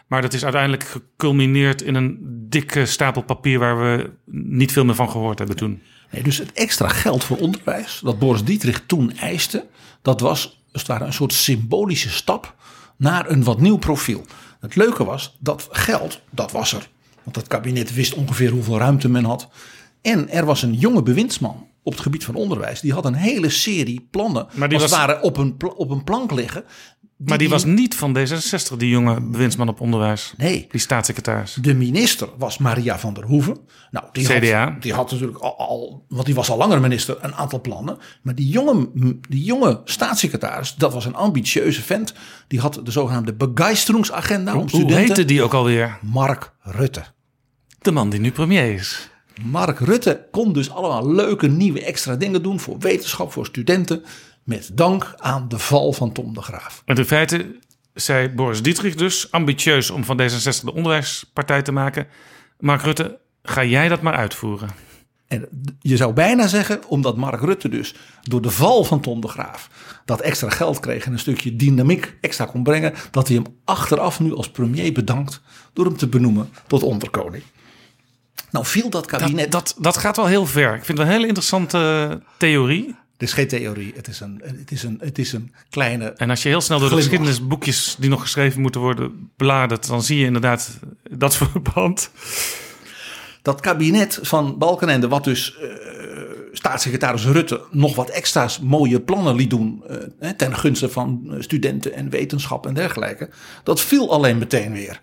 [0.08, 2.18] Maar dat is uiteindelijk geculmineerd in een
[2.50, 5.82] dikke stapel papier waar we niet veel meer van gehoord hebben toen.
[6.12, 9.66] Nee, dus het extra geld voor onderwijs dat Boris Dietrich toen eiste,
[10.02, 12.56] dat was als het ware een soort symbolische stap
[12.98, 14.26] naar een wat nieuw profiel.
[14.60, 16.90] Het leuke was dat geld, dat was er.
[17.24, 19.48] Want het kabinet wist ongeveer hoeveel ruimte men had.
[20.02, 22.80] En er was een jonge bewindsman op het gebied van onderwijs.
[22.80, 25.90] Die had een hele serie plannen, Maar die als het was- ware op een, op
[25.90, 26.64] een plank liggen.
[27.18, 30.34] Maar die was niet van D66, die jonge bewindsman op onderwijs.
[30.38, 30.68] Nee.
[30.72, 31.54] Die staatssecretaris.
[31.62, 33.58] De minister was Maria van der Hoeven.
[33.92, 34.64] Nou, die CDA.
[34.72, 37.98] Had, die had natuurlijk al, al, want die was al langer minister, een aantal plannen.
[38.22, 38.90] Maar die jonge,
[39.30, 42.14] die jonge staatssecretaris, dat was een ambitieuze vent.
[42.48, 44.98] Die had de zogenaamde begeisterungsagenda om Hoe studenten.
[44.98, 46.00] heette die ook alweer?
[46.02, 47.04] Mark Rutte.
[47.82, 49.10] De man die nu premier is.
[49.44, 54.04] Mark Rutte kon dus allemaal leuke nieuwe extra dingen doen voor wetenschap, voor studenten.
[54.46, 56.82] Met dank aan de val van Tom de Graaf.
[56.86, 57.60] En in feite
[57.94, 62.08] zei Boris Dietrich dus, ambitieus om van D66 de onderwijspartij te maken.
[62.60, 64.70] Mark Rutte, ga jij dat maar uitvoeren.
[65.28, 65.48] En
[65.80, 69.70] je zou bijna zeggen, omdat Mark Rutte dus door de val van Tom de Graaf
[70.06, 74.20] dat extra geld kreeg en een stukje dynamiek extra kon brengen, dat hij hem achteraf
[74.20, 75.42] nu als premier bedankt
[75.74, 77.44] door hem te benoemen tot onderkoning.
[78.52, 79.52] Nou viel dat kabinet.
[79.52, 80.76] Dat, dat, dat gaat wel heel ver.
[80.76, 82.96] Ik vind het een hele interessante eh, theorie.
[83.18, 86.06] Het is geen theorie, het is een, het is een, het is een kleine.
[86.10, 87.18] En als je heel snel door de Glimlach.
[87.20, 92.10] geschiedenisboekjes die nog geschreven moeten worden bladert, dan zie je inderdaad dat verband.
[93.42, 95.68] Dat kabinet van Balkenende, wat dus eh,
[96.52, 99.84] staatssecretaris Rutte nog wat extra's mooie plannen liet doen.
[100.20, 103.30] eh, ten gunste van eh, studenten en wetenschap en dergelijke.
[103.64, 105.00] Dat viel alleen meteen weer.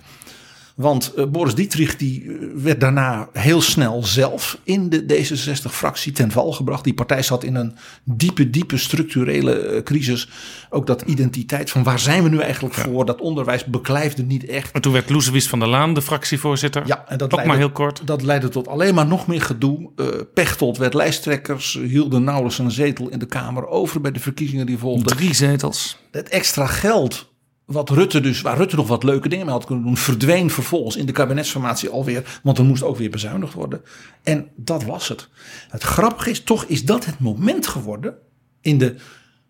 [0.83, 6.31] Want eh, Boris Dietrich die eh, werd daarna heel snel zelf in de D66-fractie ten
[6.31, 6.85] val gebracht.
[6.85, 10.29] Die partij zat in een diepe, diepe structurele eh, crisis.
[10.71, 13.05] Ook dat identiteit van waar zijn we nu eigenlijk voor?
[13.05, 14.73] Dat onderwijs beklijfde niet echt.
[14.73, 16.87] En toen werd Loesewies van der Laan de fractievoorzitter.
[16.87, 18.01] Ja, en dat leidde, maar heel kort.
[18.05, 19.90] Dat leidde tot alleen maar nog meer gedoe.
[20.35, 24.79] Pechtold werd lijsttrekkers, hielden nauwelijks een zetel in de Kamer over bij de verkiezingen die
[24.79, 25.16] volgden.
[25.16, 25.99] Drie zetels.
[26.11, 27.32] Het extra geld
[27.73, 30.97] wat Rutte dus, waar Rutte nog wat leuke dingen mee had kunnen doen, verdween vervolgens
[30.97, 33.83] in de kabinetsformatie alweer, want er moest ook weer bezuinigd worden.
[34.23, 35.29] En dat was het.
[35.69, 38.15] Het grappige is, toch is dat het moment geworden
[38.61, 38.97] in de,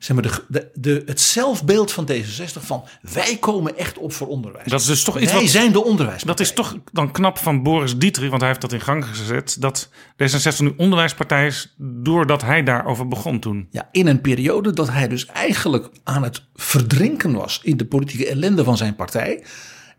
[0.04, 4.26] zeg maar, de, de, de, het zelfbeeld van D66 van wij komen echt op voor
[4.28, 4.70] onderwijs.
[4.70, 6.22] Dat is dus toch iets wij wat- zijn de onderwijs.
[6.22, 9.56] Dat is toch dan knap van Boris Dietrich, want hij heeft dat in gang gezet.
[9.60, 9.88] Dat
[10.22, 13.66] D66 nu onderwijspartij is, doordat hij daarover begon toen.
[13.70, 18.28] Ja, in een periode dat hij dus eigenlijk aan het verdrinken was in de politieke
[18.28, 19.44] ellende van zijn partij.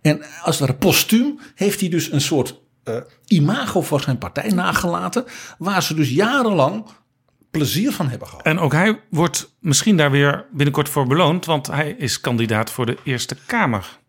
[0.01, 4.49] En als het ware postuum heeft hij dus een soort eh, imago voor zijn partij
[4.49, 5.23] nagelaten.
[5.57, 6.85] Waar ze dus jarenlang
[7.57, 8.45] plezier van hebben gehad.
[8.45, 12.85] En ook hij wordt misschien daar weer binnenkort voor beloond, want hij is kandidaat voor
[12.85, 13.99] de Eerste Kamer.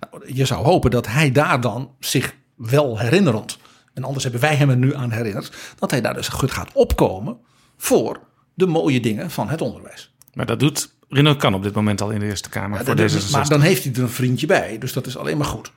[0.00, 3.58] Nou, je zou hopen dat hij daar dan zich wel herinnerend.
[3.94, 5.56] En anders hebben wij hem er nu aan herinnerd.
[5.78, 7.38] Dat hij daar dus goed gaat opkomen
[7.76, 8.20] voor
[8.54, 10.14] de mooie dingen van het onderwijs.
[10.34, 12.96] Maar dat doet Renaud Kan op dit moment al in de Eerste Kamer Ja, voor
[12.96, 13.30] D66.
[13.30, 14.78] Maar dan heeft hij er een vriendje bij.
[14.78, 15.72] Dus dat is alleen maar goed.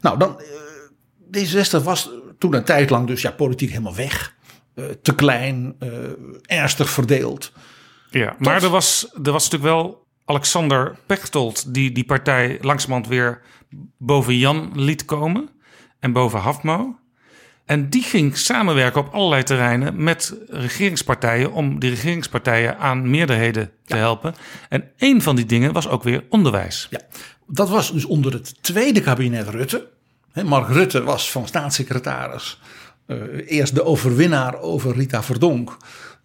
[0.00, 0.46] Nou, dan, eh,
[1.30, 4.34] D66 was toen een tijd lang dus ja, politiek helemaal weg.
[4.74, 5.88] Eh, te klein, eh,
[6.58, 7.52] ernstig verdeeld.
[8.10, 13.40] Ja, maar er was, er was natuurlijk wel Alexander Pechtold die die partij langzamerhand weer
[13.98, 15.48] boven Jan liet komen
[16.00, 16.96] en boven Hafmo.
[17.64, 23.96] En die ging samenwerken op allerlei terreinen met regeringspartijen om die regeringspartijen aan meerderheden te
[23.96, 24.34] helpen.
[24.68, 26.86] En een van die dingen was ook weer onderwijs.
[26.90, 27.00] Ja,
[27.46, 29.88] dat was dus onder het tweede kabinet Rutte.
[30.44, 32.60] Mark Rutte was van staatssecretaris.
[33.06, 35.76] Eh, eerst de overwinnaar over Rita Verdonk.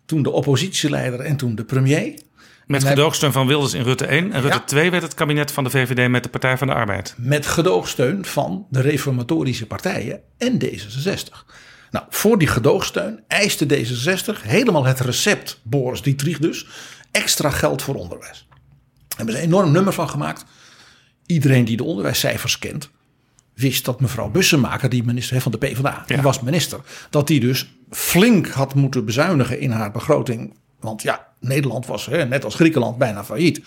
[0.05, 2.19] Toen de oppositieleider en toen de premier.
[2.67, 4.31] Met gedoogsteun van Wilders in Rutte 1.
[4.31, 4.63] En Rutte Ja.
[4.63, 7.13] 2 werd het kabinet van de VVD met de Partij van de Arbeid.
[7.17, 11.45] met gedoogsteun van de reformatorische partijen en D66.
[11.91, 16.67] Nou, voor die gedoogsteun eiste D66 helemaal het recept, Boris Dietrich dus,
[17.11, 18.47] extra geld voor onderwijs.
[18.49, 20.45] Daar hebben ze een enorm nummer van gemaakt.
[21.25, 22.89] Iedereen die de onderwijscijfers kent,
[23.57, 26.21] wist dat mevrouw Bussemaker, die minister van de PvdA, die Ja.
[26.23, 30.53] was minister, dat die dus flink had moeten bezuinigen in haar begroting.
[30.79, 33.61] Want ja, Nederland was hè, net als Griekenland bijna failliet.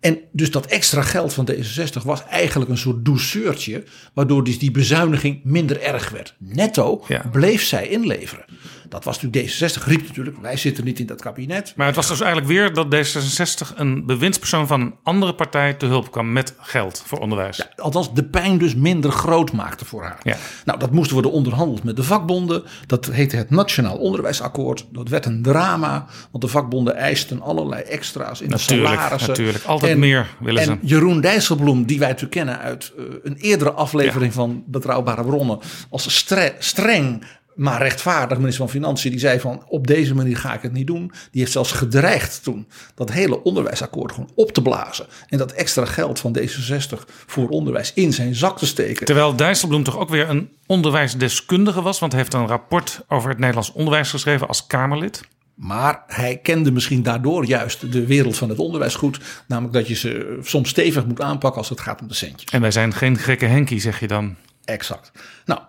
[0.00, 4.70] En dus dat extra geld van D66 was eigenlijk een soort douceurtje, waardoor dus die
[4.70, 6.34] bezuiniging minder erg werd.
[6.38, 7.24] Netto Ja.
[7.32, 8.44] bleef zij inleveren.
[8.92, 11.72] Dat was natuurlijk D66 riep natuurlijk, wij zitten niet in dat kabinet.
[11.76, 15.86] Maar het was dus eigenlijk weer dat D66 een bewindspersoon van een andere partij te
[15.86, 17.66] hulp kwam met geld voor onderwijs.
[17.76, 20.18] Althans, de pijn dus minder groot maakte voor haar.
[20.22, 20.36] Ja.
[20.64, 22.62] Nou, dat moest worden onderhandeld met de vakbonden.
[22.86, 24.86] Dat heette het Nationaal Onderwijsakkoord.
[24.90, 29.28] Dat werd een drama, want de vakbonden eisten allerlei extra's in Natuurlijk, de salarissen.
[29.28, 29.64] natuurlijk.
[29.64, 30.86] Altijd meer willen en ze.
[30.86, 35.58] Jeroen Dijsselbloem, die wij natuurlijk kennen uit eh, een eerdere aflevering van Betrouwbare Bronnen,
[35.90, 40.54] als stre- streng maar rechtvaardig minister van Financiën, die zei van op deze manier ga
[40.54, 41.12] ik het niet doen.
[41.30, 45.06] Die heeft zelfs gedreigd toen dat hele onderwijsakkoord gewoon op te blazen.
[45.28, 49.06] En dat extra geld van D66 voor onderwijs in zijn zak te steken.
[49.06, 53.38] Terwijl Dijsselbloem toch ook weer een onderwijsdeskundige was, want hij heeft een rapport over het
[53.38, 55.20] Nederlands onderwijs geschreven als Kamerlid.
[55.54, 59.20] Maar hij kende misschien daardoor juist de wereld van het onderwijs goed.
[59.46, 62.50] Namelijk dat je ze soms stevig moet aanpakken als het gaat om de centjes.
[62.50, 64.36] En wij zijn geen gekke Henkie, zeg je dan.
[64.64, 65.12] Exact.
[65.44, 65.60] Nou,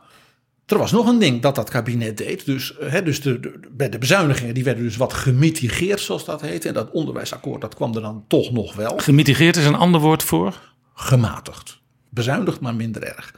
[0.65, 2.45] er was nog een ding dat dat kabinet deed.
[2.45, 6.26] Dus, eh, hè, dus de, de, bij de bezuinigingen die werden dus wat gemitigeerd, zoals
[6.26, 6.67] dat heette.
[6.67, 8.97] En dat onderwijsakkoord dat kwam er dan toch nog wel.
[8.97, 10.60] Gemitigeerd is een ander woord voor.
[10.93, 11.82] Gematigd.
[12.10, 13.36] Bezuinigd, maar minder erg.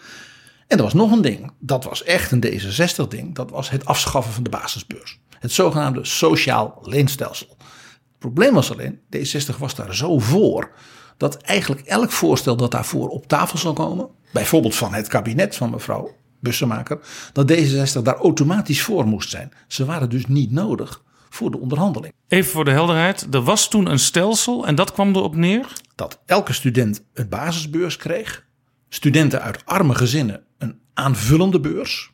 [0.67, 1.51] En er was nog een ding.
[1.59, 3.35] Dat was echt een D66-ding.
[3.35, 5.19] Dat was het afschaffen van de basisbeurs.
[5.39, 7.55] Het zogenaamde sociaal leenstelsel.
[7.57, 10.71] Het probleem was alleen, D60 was daar zo voor.
[11.17, 14.07] Dat eigenlijk elk voorstel dat daarvoor op tafel zou komen.
[14.31, 16.99] Bijvoorbeeld van het kabinet van mevrouw Bussemaker.
[17.33, 19.51] Dat D66 daar automatisch voor moest zijn.
[19.67, 22.13] Ze waren dus niet nodig voor de onderhandeling.
[22.27, 23.27] Even voor de helderheid.
[23.31, 25.73] Er was toen een stelsel en dat kwam erop neer.
[25.95, 28.45] dat elke student een basisbeurs kreeg.
[28.89, 32.11] Studenten uit arme gezinnen een aanvullende beurs.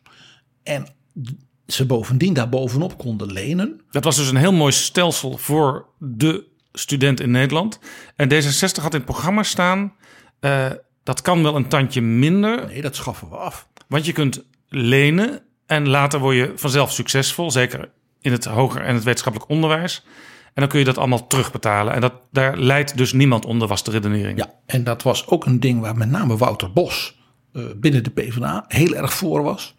[0.63, 0.87] En
[1.67, 3.81] ze bovendien daarbovenop konden lenen.
[3.91, 7.79] Dat was dus een heel mooi stelsel voor de student in Nederland.
[8.15, 9.93] En D66 had in het programma staan...
[10.39, 10.65] eh,
[11.03, 13.67] dat kan wel een tandje minder, Nee, dat schaffen we af.
[13.91, 15.41] Want je kunt lenen...
[15.65, 17.89] en later word je vanzelf succesvol, zeker
[18.21, 20.03] in het hoger en het wetenschappelijk onderwijs.
[20.45, 21.93] En dan kun je dat allemaal terugbetalen.
[21.93, 24.37] En dat, daar leidt dus niemand onder, was de redenering.
[24.37, 27.19] Ja, en dat was ook een ding waar met name Wouter Bos
[27.53, 29.75] eh, binnen de PvdA heel erg voor was.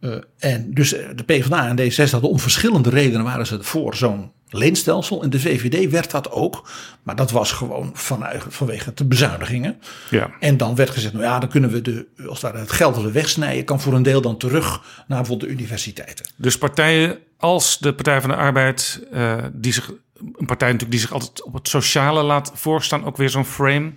[0.00, 3.96] Eh, en dus eh, de PvdA en D66 hadden om verschillende redenen waren ze voor
[3.96, 5.22] zo'n leenstelsel.
[5.22, 6.68] En de VVD werd dat ook.
[7.02, 9.80] Maar dat was gewoon vanuit, vanwege de bezuinigingen.
[10.10, 10.30] Ja.
[10.40, 13.04] En dan werd gezegd, nou ja, dan kunnen we de, als ware het geld dat
[13.04, 14.68] we wegsnijden, kan voor een deel dan terug
[15.08, 16.26] naar bijvoorbeeld de universiteiten.
[16.36, 21.00] Dus partijen als de Partij van de Arbeid, eh, die zich, een partij natuurlijk die
[21.00, 23.92] zich altijd op het sociale laat voorstaan, ook weer zo'n frame,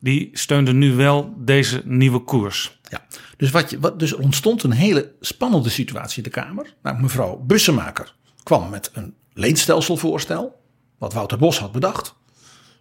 [0.00, 2.78] die steunde nu wel deze nieuwe koers.
[2.88, 3.04] Ja,
[3.36, 6.74] dus, wat je, wat, dus er ontstond een hele spannende situatie in de Kamer.
[6.82, 10.60] Nou, mevrouw Bussemaker kwam met een leenstelselvoorstel,
[10.98, 12.14] wat Wouter Bos had bedacht.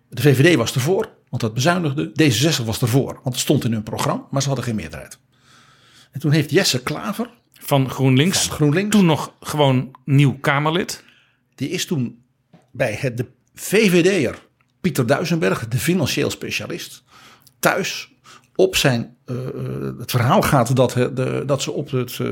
[0.09, 2.09] De VVD was ervoor, want dat bezuinigde.
[2.09, 5.19] D66 was ervoor, want het stond in hun programma, maar ze hadden geen meerderheid.
[6.11, 8.95] En toen heeft Jesse Klaver, Van GroenLinks, Van GroenLinks.
[8.95, 11.03] toen nog gewoon nieuw Kamerlid.
[11.55, 12.23] die is toen
[12.71, 14.47] bij het, de VVD'er
[14.81, 17.03] Pieter Duisenberg, de financieel specialist,
[17.59, 18.11] thuis
[18.55, 19.17] op zijn.
[19.25, 22.27] eh, eh, het verhaal gaat dat, de, dat ze op het eh,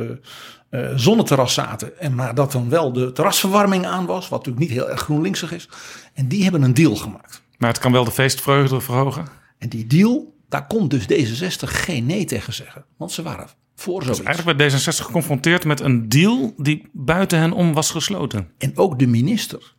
[0.71, 1.99] eh, zonneterras zaten.
[1.99, 5.51] En maar dat dan wel de terrasverwarming aan was, wat natuurlijk niet heel erg GroenLinksig
[5.51, 5.69] is.
[6.13, 7.41] En die hebben een deal gemaakt.
[7.57, 9.25] Maar het kan wel de feestvreugde verhogen.
[9.57, 12.85] En die deal, daar kon dus D66 geen nee tegen zeggen.
[12.97, 14.23] Want ze waren voor zoiets.
[14.23, 18.51] Eigenlijk werd D66 geconfronteerd met een deal die buiten hen om was gesloten.
[18.57, 19.73] En ook de minister,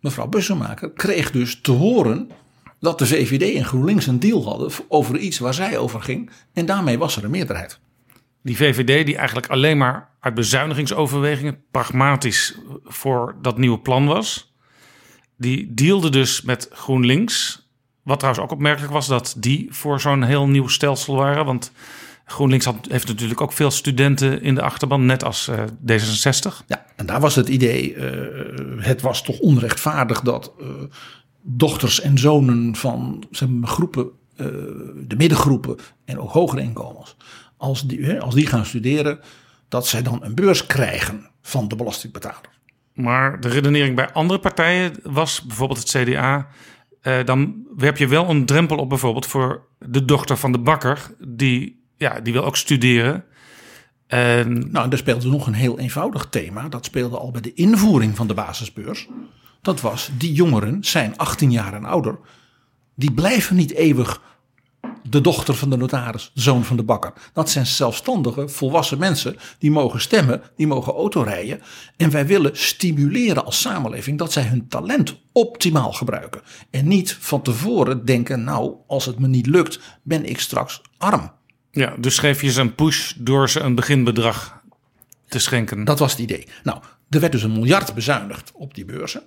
[0.00, 2.30] mevrouw Bussemaker, kreeg dus te horen
[2.80, 6.30] dat de VVD en GroenLinks een deal hadden over iets waar zij over ging.
[6.52, 7.80] En daarmee was er een meerderheid.
[8.44, 14.54] Die VVD die eigenlijk alleen maar uit bezuinigingsoverwegingen pragmatisch voor dat nieuwe plan was.
[15.36, 17.68] Die dealde dus met GroenLinks.
[18.02, 21.44] Wat trouwens ook opmerkelijk was dat die voor zo'n heel nieuw stelsel waren.
[21.44, 21.72] Want
[22.24, 26.64] GroenLinks had, heeft natuurlijk ook veel studenten in de achterban, net als eh, D66.
[26.66, 30.66] Ja, en daar was het idee, eh, het was toch onrechtvaardig dat eh,
[31.42, 34.10] dochters en zonen van zeg groepen,
[35.06, 37.16] de middengroepen en ook hogere inkomens,
[37.64, 39.20] als die, hè, als die gaan studeren,
[39.68, 42.50] dat zij dan een beurs krijgen van de belastingbetaler.
[42.94, 46.48] Maar de redenering bij andere partijen was, bijvoorbeeld het CDA,
[47.00, 51.14] eh, dan werp je wel een drempel op bijvoorbeeld voor de dochter van de bakker,
[51.18, 53.24] die, ja, die wil ook studeren.
[54.06, 56.68] En Nou, en daar speelde nog een heel eenvoudig thema.
[56.68, 59.08] Dat speelde al bij de invoering van de basisbeurs.
[59.62, 62.18] Dat was, die jongeren zijn 18 jaar en ouder.
[62.94, 64.22] Die blijven niet eeuwig
[65.14, 67.12] de dochter van de notaris, de zoon van de bakker.
[67.32, 71.62] Dat zijn zelfstandige, volwassen mensen die mogen stemmen, die mogen autorijden.
[71.96, 76.40] En wij willen stimuleren als samenleving dat zij hun talent optimaal gebruiken.
[76.70, 81.32] En niet van tevoren denken, nou, als het me niet lukt, ben ik straks arm.
[81.70, 84.62] Ja, dus geef je ze een push door ze een beginbedrag
[85.28, 85.84] te schenken.
[85.84, 86.46] Dat was het idee.
[86.62, 86.78] Nou,
[87.10, 89.22] er werd dus een miljard bezuinigd op die beurzen.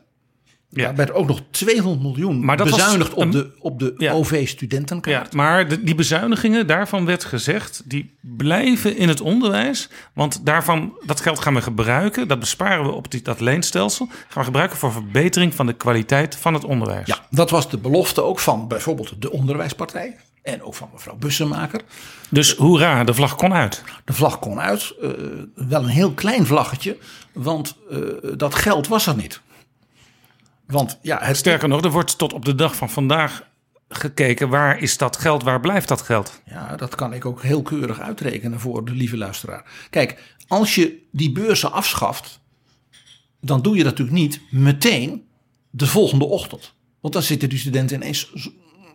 [0.69, 0.87] Ja.
[0.87, 4.11] Er werd ook nog 200 miljoen Maar dat was bezuinigd op de, op de Ja.
[4.13, 5.31] OV-studentenkaart.
[5.31, 9.89] Ja, maar de- die bezuinigingen, daarvan werd gezegd, die blijven in het onderwijs.
[10.13, 14.05] Want daarvan, dat geld gaan we gebruiken, dat besparen we op die, dat leenstelsel.
[14.07, 17.07] Gaan we gebruiken voor verbetering van de kwaliteit van het onderwijs.
[17.07, 20.15] Ja, dat was de belofte ook van bijvoorbeeld de Onderwijspartij.
[20.41, 21.81] En ook van mevrouw Bussemaker.
[22.29, 23.83] Dus hoera, de vlag kon uit.
[24.05, 24.93] De vlag kon uit.
[25.01, 25.09] eh,
[25.55, 26.97] wel een heel klein vlaggetje.
[27.33, 27.97] Want eh,
[28.37, 29.41] dat geld was er niet.
[30.67, 33.43] Want ja, het, Sterker nog, er wordt tot op de dag van vandaag
[33.89, 36.41] gekeken, waar is dat geld, waar blijft dat geld?
[36.45, 39.65] Ja, dat kan ik ook heel keurig uitrekenen voor de lieve luisteraar.
[39.89, 42.39] Kijk, als je die beurzen afschaft,
[43.41, 45.25] dan doe je dat natuurlijk niet meteen
[45.69, 46.73] de volgende ochtend.
[47.01, 48.31] Want dan zitten die studenten ineens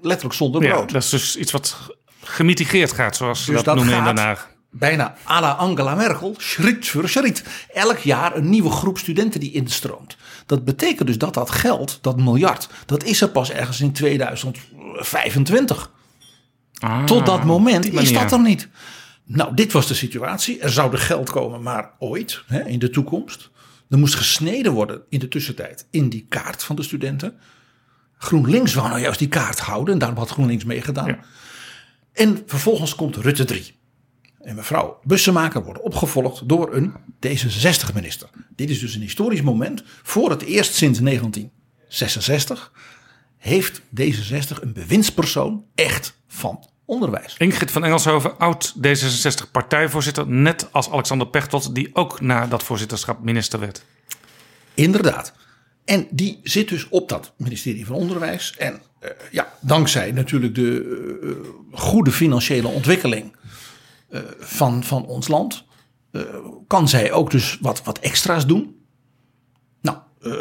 [0.01, 0.91] letterlijk zonder Ja, brood.
[0.93, 4.05] dat is dus iets wat ge- gemitigeerd gaat, zoals ze Dus dat, dat noemen in
[4.15, 4.51] Den Haag.
[4.71, 7.45] bijna à la Angela Merkel, schriet voor schriet.
[7.73, 10.17] Elk jaar een nieuwe groep studenten die instroomt.
[10.47, 15.91] Dat betekent dus dat dat geld, dat miljard, dat is er pas ergens in 2025.
[16.79, 18.69] Ah, Tot dat moment is dat er niet.
[19.25, 20.61] Nou, dit was de situatie.
[20.61, 23.51] Er zou er geld komen, maar ooit, hè, in de toekomst.
[23.89, 27.35] Er moest gesneden worden in de tussentijd in die kaart van de studenten.
[28.19, 31.07] GroenLinks wou nou juist die kaart houden en daarom had GroenLinks meegedaan.
[31.07, 31.19] Ja.
[32.13, 33.75] En vervolgens komt Rutte 3.
[34.43, 36.93] En mevrouw Bussemaker wordt opgevolgd door een
[37.27, 38.29] D66-minister.
[38.57, 39.83] Dit is dus een historisch moment.
[40.03, 42.73] Voor het eerst sinds 1966
[43.39, 47.35] heeft D66 een bewindspersoon echt van onderwijs.
[47.39, 53.23] Ingrid van Engelshoven, oud D66 partijvoorzitter, net als Alexander Pechtold, die ook na dat voorzitterschap
[53.23, 53.85] minister werd.
[54.75, 55.33] Inderdaad.
[55.85, 58.55] En die zit dus op dat ministerie van Onderwijs.
[58.59, 63.42] En eh, ja, dankzij natuurlijk de eh, goede financiële ontwikkeling eh,
[64.39, 65.65] van, van ons land,
[66.11, 66.23] eh,
[66.67, 68.77] kan zij ook dus wat, wat extra's doen.
[69.81, 70.33] Nou, eh,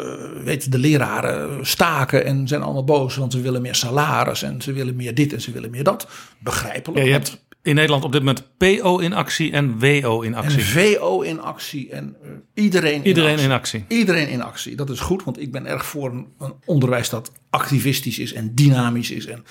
[0.44, 4.62] weet je, de leraren staken en zijn allemaal boos, want ze willen meer salaris en
[4.62, 6.08] ze willen meer dit en ze willen meer dat.
[6.38, 6.98] Begrijpelijk.
[7.00, 10.34] Ja, je want- hebt in Nederland op dit moment PO in actie en WO in
[10.34, 10.64] En actie.
[10.64, 13.78] VO in actie en eh, iedereen, Iedereen in actie.
[13.78, 13.98] in actie.
[13.98, 14.76] Iedereen in actie.
[14.76, 18.54] Dat is goed, want ik ben erg voor een, een onderwijs dat activistisch is en
[18.54, 19.44] dynamisch is en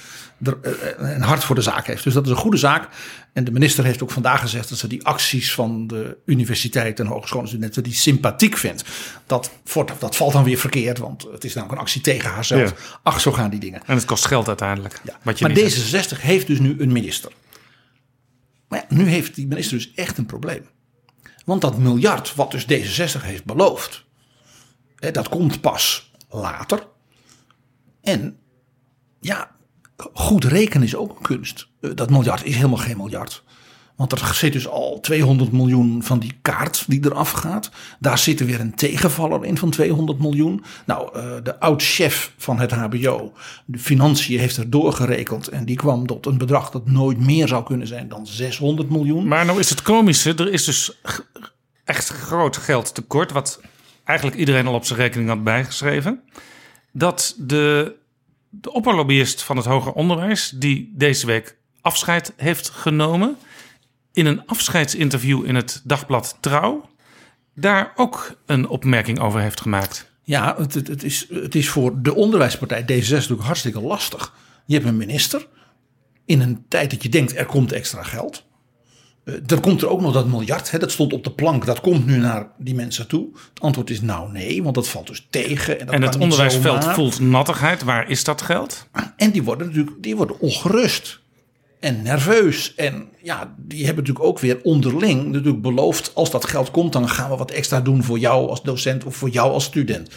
[0.44, 2.04] er, eh, een hart voor de zaak heeft.
[2.04, 2.88] Dus dat is een goede zaak.
[3.34, 7.06] En de minister heeft ook vandaag gezegd dat ze die acties van de universiteit en
[7.06, 8.84] hogescholen studenten die sympathiek vindt.
[9.26, 9.52] Dat,
[10.00, 12.70] dat valt dan weer verkeerd, want het is namelijk een actie tegen haarzelf.
[12.70, 13.00] Ja.
[13.04, 13.82] Ach, zo gaan die dingen.
[13.86, 15.00] En het kost geld uiteindelijk.
[15.04, 15.18] Ja.
[15.24, 16.16] Wat je maar niet hebt.
[16.16, 17.32] D66 heeft dus nu een minister.
[18.72, 20.66] Maar ja, nu heeft die minister dus echt een probleem.
[21.46, 24.06] Want dat miljard wat dus D66 heeft beloofd,
[24.96, 26.88] hè, dat komt pas later.
[28.02, 28.40] En
[29.20, 29.56] ja,
[30.14, 31.68] goed rekenen is ook een kunst.
[31.82, 33.44] Eh, Dat miljard is helemaal geen miljard.
[33.96, 37.72] Want er zit dus al 200 miljoen van die kaart die eraf gaat.
[38.00, 40.64] Daar zit er weer een tegenvaller in van 200 miljoen.
[40.86, 43.34] Nou, eh, de oud-chef van het HBO,
[43.66, 45.48] de financiën, heeft er doorgerekend.
[45.48, 49.28] En die kwam tot een bedrag dat nooit meer zou kunnen zijn dan 600 miljoen.
[49.28, 51.02] Maar nou is het komische, er is dus
[51.84, 53.60] echt groot geld tekort, wat
[54.04, 56.22] eigenlijk iedereen al op zijn rekening had bijgeschreven.
[56.92, 57.96] Dat de,
[58.50, 63.38] de opperlobbyist van het hoger onderwijs, die deze week afscheid heeft genomen,
[64.14, 66.90] in een afscheidsinterview in het dagblad Trouw,
[67.56, 70.12] daar ook een opmerking over heeft gemaakt.
[70.24, 74.34] Ja, het, het, is, het is voor de onderwijspartij D66 natuurlijk hartstikke lastig.
[74.66, 75.48] Je hebt een minister
[76.26, 78.44] in een tijd dat je denkt er komt extra geld.
[79.24, 81.82] Eh, Er komt er ook nog dat miljard, hè, dat stond op de plank, dat
[81.82, 83.30] komt nu naar die mensen toe.
[83.50, 85.80] Het antwoord is nou nee, want dat valt dus tegen.
[85.80, 87.84] En, dat En het onderwijsveld voelt nattigheid.
[87.84, 88.88] Waar is dat geld?
[89.16, 91.21] En die worden natuurlijk die worden ongerust
[91.82, 92.76] en nerveus.
[92.76, 96.16] En ja, die hebben natuurlijk ook weer onderling natuurlijk beloofd...
[96.16, 99.16] als dat geld komt, dan gaan we wat extra doen voor jou als docent of
[99.16, 100.10] voor jou als student.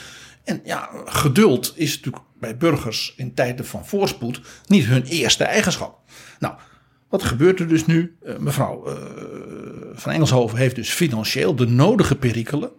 [0.44, 5.98] En ja, geduld is natuurlijk bij burgers in tijden van voorspoed niet hun eerste eigenschap.
[6.38, 6.54] Nou,
[7.08, 8.16] wat gebeurt er dus nu?
[8.24, 8.94] Eh, mevrouw eh,
[9.92, 12.70] van Engelshoven heeft dus financieel de nodige perikelen.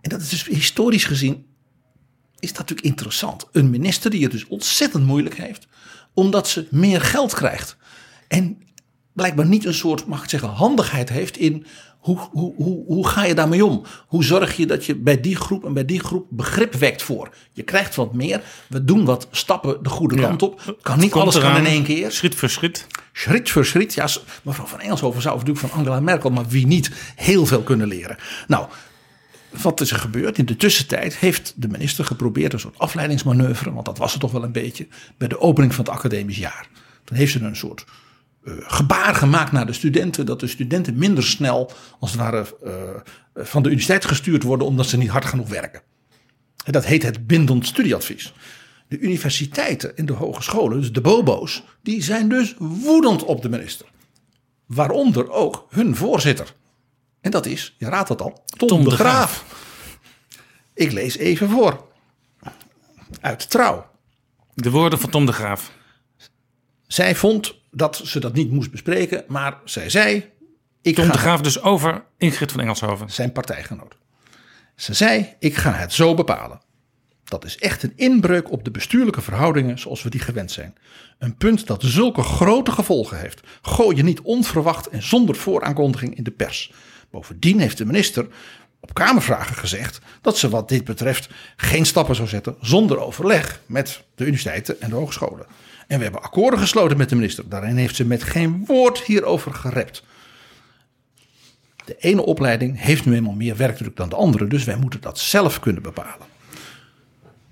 [0.00, 1.48] En dat is dus historisch gezien
[2.40, 3.48] is dat natuurlijk interessant.
[3.52, 5.66] Een minister die het dus ontzettend moeilijk heeft,
[6.14, 7.76] omdat ze meer geld krijgt.
[8.28, 8.62] En
[9.12, 11.66] blijkbaar niet een soort, mag ik zeggen, handigheid heeft in
[11.98, 13.82] hoe, hoe, hoe, hoe ga je daarmee om?
[14.06, 17.34] Hoe zorg je dat je bij die groep en bij die groep begrip wekt voor?
[17.52, 20.22] Je krijgt wat meer, we doen wat stappen de goede Ja.
[20.26, 20.76] kant op.
[20.82, 21.56] Kan niet Komt alles kan eraan.
[21.56, 22.10] in één keer.
[22.12, 22.86] Schriet voor schriet.
[23.12, 23.94] schritt voor schritt.
[23.94, 24.08] Ja,
[24.42, 28.16] mevrouw van Engelshoven zou natuurlijk van Angela Merkel, maar wie niet, heel veel kunnen leren.
[28.46, 28.66] Nou,
[29.50, 30.38] wat is er gebeurd?
[30.38, 34.32] In de tussentijd heeft de minister geprobeerd een soort afleidingsmanoeuvre, want dat was het toch
[34.32, 36.68] wel een beetje, bij de opening van het academisch jaar.
[37.04, 37.84] Dan heeft ze een soort
[38.44, 42.72] uh, gebaar gemaakt naar de studenten, dat de studenten minder snel, als het ware, uh,
[43.34, 45.82] van de universiteit gestuurd worden omdat ze niet hard genoeg werken.
[46.64, 48.34] En dat heet het bindend studieadvies.
[48.88, 53.86] De universiteiten en de hogescholen, dus de bobo's, die zijn dus woedend op de minister.
[54.66, 56.54] Waaronder ook hun voorzitter.
[57.20, 59.44] En dat is, je raadt het al, Tom, Tom de, Graaf.
[60.74, 61.88] Ik lees even voor.
[63.20, 63.90] Uit Trouw.
[64.54, 65.72] De woorden van Tom de Graaf.
[66.86, 70.30] Zij vond dat ze dat niet moest bespreken, maar zij zei...
[70.82, 73.10] Ik Tom de Graaf dus over Ingrid van Engelshoven.
[73.10, 73.96] Zijn partijgenoot.
[74.76, 76.60] Ze zei, ik ga het zo bepalen.
[77.24, 80.74] Dat is echt een inbreuk op de bestuurlijke verhoudingen zoals we die gewend zijn.
[81.18, 83.40] Een punt dat zulke grote gevolgen heeft.
[83.62, 86.72] Gooi je niet onverwacht en zonder vooraankondiging in de pers.
[87.10, 88.26] Bovendien heeft de minister
[88.80, 94.02] op Kamervragen gezegd dat ze wat dit betreft geen stappen zou zetten zonder overleg met
[94.14, 95.46] de universiteiten en de hogescholen.
[95.86, 97.48] En we hebben akkoorden gesloten met de minister.
[97.48, 100.02] Daarin heeft ze met geen woord hierover gerept.
[101.84, 105.18] De ene opleiding heeft nu eenmaal meer werkdruk dan de andere, dus wij moeten dat
[105.18, 106.26] zelf kunnen bepalen.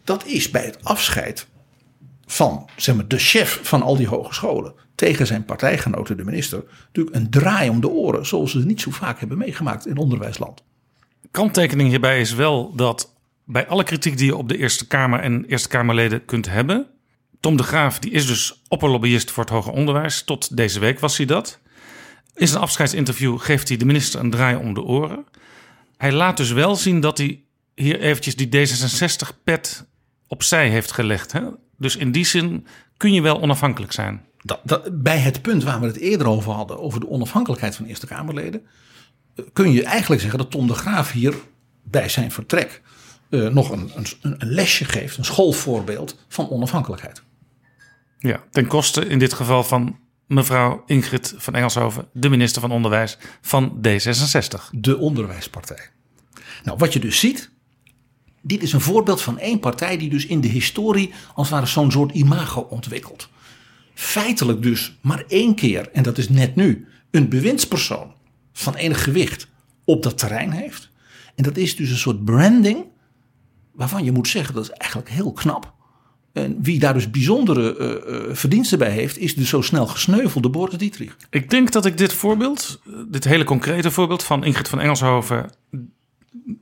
[0.05, 1.47] Dat is bij het afscheid
[2.27, 7.17] van zeg maar, de chef van al die hogescholen tegen zijn partijgenoten, de minister, natuurlijk
[7.17, 10.63] een draai om de oren, zoals het niet zo vaak hebben meegemaakt in onderwijsland.
[11.31, 15.45] Kanttekening hierbij is wel dat bij alle kritiek die je op de Eerste Kamer en
[15.45, 16.87] Eerste Kamerleden kunt hebben,
[17.41, 20.23] Tom de Graaf die is dus opperlobbyist voor het hoger onderwijs.
[20.23, 21.59] Tot deze week was hij dat.
[22.35, 25.27] In zijn afscheidsinterview geeft hij de minister een draai om de oren.
[25.97, 27.43] Hij laat dus wel zien dat hij
[27.75, 29.87] hier eventjes die D66-pet
[30.27, 31.33] opzij heeft gelegd.
[31.33, 31.43] Hè?
[31.77, 34.25] Dus in die zin kun je wel onafhankelijk zijn.
[34.43, 37.87] Dat, dat, bij het punt waar we het eerder over hadden, over de onafhankelijkheid van
[37.87, 38.63] Eerste Kamerleden,
[39.35, 41.35] eh, kun je eigenlijk zeggen dat Tom de Graaf hier
[41.83, 42.83] bij zijn vertrek
[43.29, 47.23] uh, nog een, een, een, lesje geeft, een schoolvoorbeeld van onafhankelijkheid.
[48.19, 53.19] Ja, ten koste in dit geval van mevrouw Ingrid van Engelshoven, de minister van Onderwijs
[53.41, 54.71] van D66.
[54.71, 55.91] De onderwijspartij.
[56.65, 57.51] Nou, wat je dus ziet,
[58.43, 61.71] dit is een voorbeeld van één partij die dus in de historie als het ware
[61.71, 63.29] zo'n soort imago ontwikkelt.
[63.99, 68.15] Feitelijk dus maar één keer, en dat is net nu, een bewindspersoon
[68.53, 69.49] van enig gewicht
[69.85, 70.91] op dat terrein heeft.
[71.35, 72.85] En dat is dus een soort branding
[73.73, 75.75] waarvan je moet zeggen dat is eigenlijk heel knap.
[76.33, 77.77] En wie daar dus bijzondere
[78.29, 81.17] uh, verdiensten bij heeft, is de zo snel gesneuvelde Boris Dietrich.
[81.31, 85.51] Ik denk dat ik dit voorbeeld, dit hele concrete voorbeeld van Ingrid van Engelshoven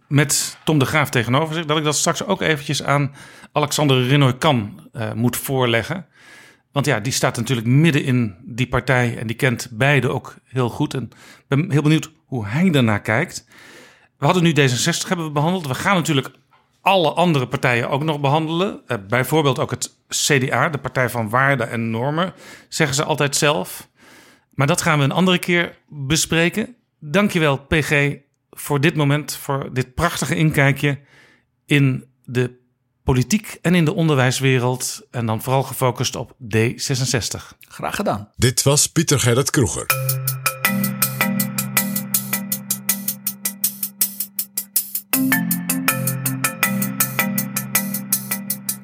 [0.08, 3.14] met Tom de Graaf tegenover zich, dat ik dat straks ook eventjes aan
[3.52, 6.06] Alexander Rinoy-Kan uh, moet voorleggen.
[6.76, 10.68] Want ja, die staat natuurlijk midden in die partij en die kent beide ook heel
[10.68, 10.94] goed.
[10.94, 11.10] En
[11.48, 13.46] ben heel benieuwd hoe hij daarnaar kijkt.
[14.18, 15.66] We hadden nu D66 hebben we behandeld.
[15.66, 16.30] We gaan natuurlijk
[16.80, 18.80] alle andere partijen ook nog behandelen.
[18.86, 22.32] Uh, bijvoorbeeld ook het CDA, de Partij van Waarden en Normen,
[22.68, 23.88] zeggen ze altijd zelf.
[24.50, 26.76] Maar dat gaan we een andere keer bespreken.
[27.00, 28.16] Dankjewel, PG,
[28.50, 30.98] voor dit moment, voor dit prachtige inkijkje
[31.66, 32.64] in de
[33.06, 35.02] politiek en in de onderwijswereld.
[35.10, 37.56] En dan vooral gefocust op D66.
[37.60, 38.28] Graag gedaan.
[38.36, 39.86] Dit was Pieter Gerrit Kroeger.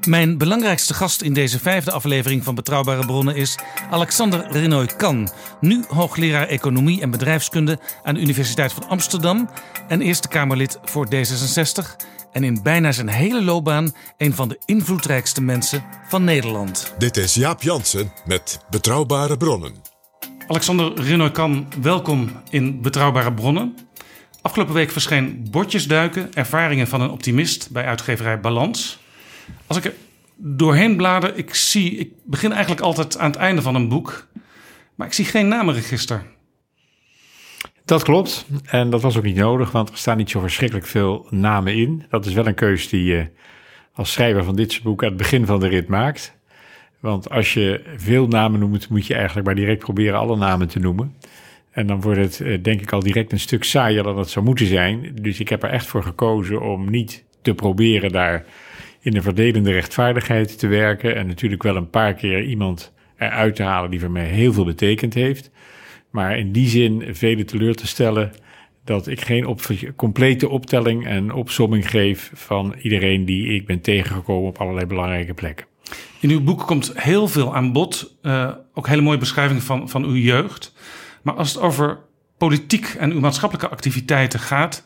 [0.07, 3.59] Mijn belangrijkste gast in deze vijfde aflevering van Betrouwbare Bronnen is
[3.91, 5.29] Alexander Renoy Kan.
[5.61, 9.51] Nu hoogleraar economie en bedrijfskunde aan de Universiteit van Amsterdam
[9.89, 11.97] en Eerste Kamerlid voor D66.
[12.33, 16.95] En in bijna zijn hele loopbaan een van de invloedrijkste mensen van Nederland.
[16.99, 19.75] Dit is Jaap Jansen met Betrouwbare Bronnen.
[20.47, 23.77] Alexander Renoy Kan, welkom in Betrouwbare Bronnen.
[24.43, 28.99] Afgelopen week verscheen Bordjesduiken, ervaringen van een optimist bij uitgeverij Balans.
[29.67, 29.95] Als ik er
[30.37, 34.27] doorheen blader, ik zie, ik begin eigenlijk altijd aan het einde van een boek,
[34.95, 36.23] maar ik zie geen namenregister.
[37.93, 38.47] Dat klopt.
[38.65, 42.05] En dat was ook niet nodig, want er staan niet zo verschrikkelijk veel namen in.
[42.11, 43.27] Dat is wel een keuze die je
[43.93, 46.37] als schrijver van dit boek aan het begin van de rit maakt.
[47.01, 50.79] Want als je veel namen noemt, moet je eigenlijk maar direct proberen alle namen te
[50.79, 51.15] noemen.
[51.71, 54.45] En dan wordt het eh, denk ik al direct een stuk saaier dan het zou
[54.45, 55.17] moeten zijn.
[55.21, 58.45] Dus ik heb er echt voor gekozen om niet te proberen daar
[59.01, 61.17] in de verdelende rechtvaardigheid te werken.
[61.17, 64.65] En natuurlijk wel een paar keer iemand eruit te halen die voor mij heel veel
[64.65, 65.51] betekend heeft.
[66.13, 68.33] Maar in die zin velen teleur te stellen
[68.85, 69.57] dat ik geen
[69.97, 75.67] complete optelling en opsomming geef van iedereen die ik ben tegengekomen op allerlei belangrijke plekken.
[76.21, 78.17] In uw boek komt heel veel aan bod.
[78.23, 80.75] Uh, ook hele mooie beschrijvingen van, van uw jeugd.
[81.23, 81.99] Maar als het over
[82.39, 84.85] politiek en uw maatschappelijke activiteiten gaat,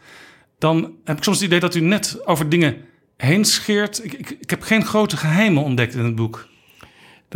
[0.59, 2.77] dan heb ik soms het idee dat u net over dingen
[3.17, 4.05] heen scheert.
[4.05, 6.49] Ik, ik, ik heb geen grote geheimen ontdekt in het boek.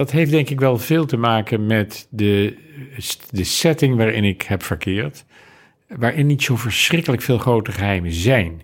[0.01, 2.57] Dat heeft denk ik wel veel te maken met de,
[3.30, 5.24] de setting waarin ik heb verkeerd.
[5.88, 8.62] Waarin niet zo verschrikkelijk veel grote geheimen zijn.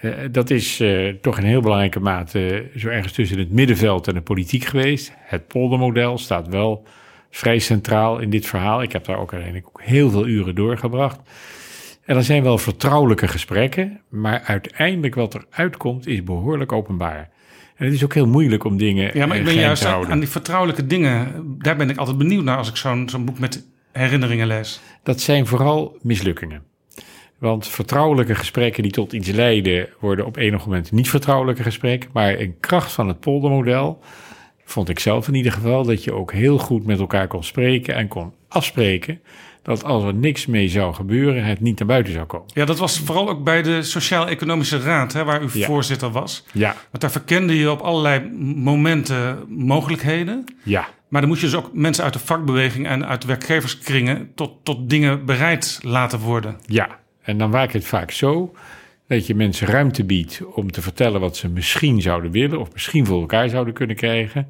[0.00, 4.14] Uh, dat is uh, toch in heel belangrijke mate zo ergens tussen het middenveld en
[4.14, 5.12] de politiek geweest.
[5.16, 6.86] Het poldermodel staat wel
[7.30, 8.82] vrij centraal in dit verhaal.
[8.82, 11.20] Ik heb daar ook uiteindelijk ook heel veel uren doorgebracht.
[12.04, 17.30] En er zijn wel vertrouwelijke gesprekken, maar uiteindelijk wat er uitkomt is behoorlijk openbaar.
[17.76, 20.28] En het is ook heel moeilijk om dingen Ja, maar ik ben juist aan die
[20.28, 24.46] vertrouwelijke dingen, daar ben ik altijd benieuwd naar als ik zo'n zo'n boek met herinneringen
[24.46, 24.80] lees.
[25.02, 26.62] Dat zijn vooral mislukkingen.
[27.38, 32.10] Want vertrouwelijke gesprekken die tot iets leiden, worden op enig moment niet vertrouwelijke gesprekken.
[32.12, 34.00] Maar een kracht van het poldermodel,
[34.64, 37.94] vond ik zelf in ieder geval, dat je ook heel goed met elkaar kon spreken
[37.94, 39.20] en kon afspreken
[39.62, 42.46] dat als er niks mee zou gebeuren, het niet naar buiten zou komen.
[42.54, 45.66] Ja, dat was vooral ook bij de Sociaal-Economische Raad, hè, waar u Ja.
[45.66, 46.44] voorzitter was.
[46.52, 50.44] Ja, Want daar verkende je op allerlei momenten mogelijkheden.
[50.62, 54.30] ja, Maar dan moet je dus ook mensen uit de vakbeweging en uit de werkgeverskringen
[54.34, 56.56] tot, tot dingen bereid laten worden.
[56.66, 57.00] ja.
[57.22, 58.54] En dan werkt het vaak zo
[59.08, 63.06] dat je mensen ruimte biedt om te vertellen wat ze misschien zouden willen of misschien
[63.06, 64.48] voor elkaar zouden kunnen krijgen.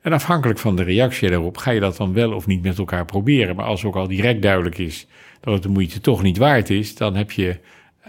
[0.00, 3.04] En afhankelijk van de reactie daarop ga je dat dan wel of niet met elkaar
[3.04, 3.56] proberen.
[3.56, 5.06] Maar als ook al direct duidelijk is
[5.40, 7.58] dat het de moeite toch niet waard is, dan heb je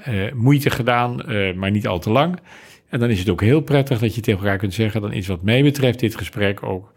[0.04, 2.40] eh, moeite gedaan, eh, maar niet al te lang.
[2.90, 5.28] En dan is het ook heel prettig dat je tegen elkaar kunt zeggen: dan is
[5.28, 6.92] wat mij betreft dit gesprek ook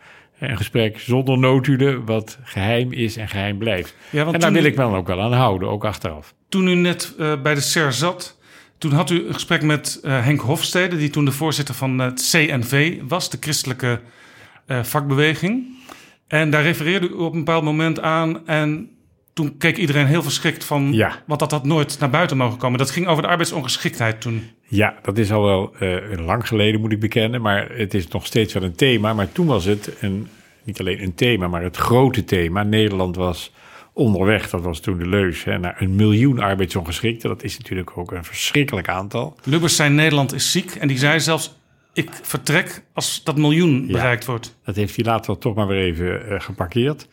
[0.49, 3.95] een gesprek zonder notulen, wat geheim is en geheim blijft.
[4.11, 6.35] Ja, want en daar wil ik me dan ook wel aan houden, ook achteraf.
[6.49, 8.39] toen u net eh, bij de SER zat,
[8.79, 12.29] toen had u een gesprek met eh, Henk Hofstede, die toen de voorzitter van het
[12.31, 13.99] CNV was, de christelijke eh,
[14.67, 15.65] vakbeweging.
[16.27, 18.91] En daar refereerde u op een bepaald moment aan en
[19.33, 21.23] toen keek iedereen heel verschrikt van, Ja.
[21.27, 22.79] want dat had nooit naar buiten mogen komen.
[22.79, 24.51] Dat ging over de arbeidsongeschiktheid toen.
[24.63, 25.97] Ja, dat is al wel eh,
[26.27, 27.41] lang geleden, moet ik bekennen.
[27.43, 29.15] Maar het is nog steeds wel een thema.
[29.15, 30.29] Maar toen was het een,
[30.65, 32.63] niet alleen een thema, maar het grote thema.
[32.63, 33.53] Nederland was
[33.93, 37.29] onderweg, dat was toen de leus, hè, naar een miljoen arbeidsongeschikten.
[37.29, 39.37] Dat is natuurlijk ook een verschrikkelijk aantal.
[39.45, 41.55] Lubbers zei Nederland is ziek en die zei zelfs,
[41.93, 43.93] ik vertrek als dat miljoen Ja.
[43.93, 44.57] bereikt wordt.
[44.65, 47.09] Dat heeft hij later toch maar weer even eh, geparkeerd.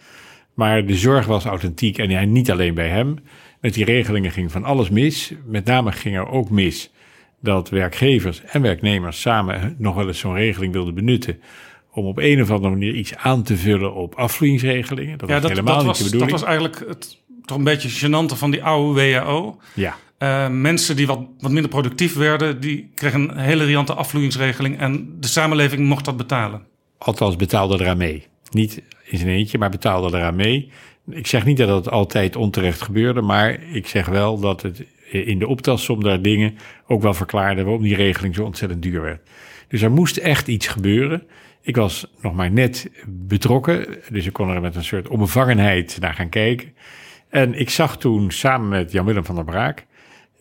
[0.53, 3.15] Maar de zorg was authentiek en ja, niet alleen bij hem.
[3.61, 5.33] Met die regelingen ging van alles mis.
[5.45, 6.91] Met name ging er ook mis
[7.41, 11.39] dat werkgevers en werknemers samen nog wel eens zo'n regeling wilden benutten.
[11.91, 15.17] Om op een of andere manier iets aan te vullen op afvloeingsregelingen.
[15.17, 16.39] Dat Ja, was dat, helemaal dat, niet was, de dat bedoeling.
[16.39, 19.57] was eigenlijk het, toch een beetje gênante van die oude WHO.
[19.73, 24.79] Ja, Eh, mensen die wat, wat minder productief werden, die kregen een hele riante afvloeingsregeling
[24.79, 26.67] en de samenleving mocht dat betalen.
[26.97, 28.25] althans betaalde eraan mee.
[28.49, 30.71] Niet in zijn eentje, maar betaalde eraan mee.
[31.09, 35.39] Ik zeg niet dat het altijd onterecht gebeurde, maar ik zeg wel dat het in
[35.39, 36.57] de optelsom daar dingen
[36.87, 39.29] ook wel verklaarde waarom die regeling zo ontzettend duur werd.
[39.67, 41.23] Dus er moest echt iets gebeuren.
[41.61, 46.13] Ik was nog maar net betrokken, dus ik kon er met een soort onbevangenheid naar
[46.13, 46.73] gaan kijken.
[47.29, 49.85] En ik zag toen samen met Jan-Willem van der Braak,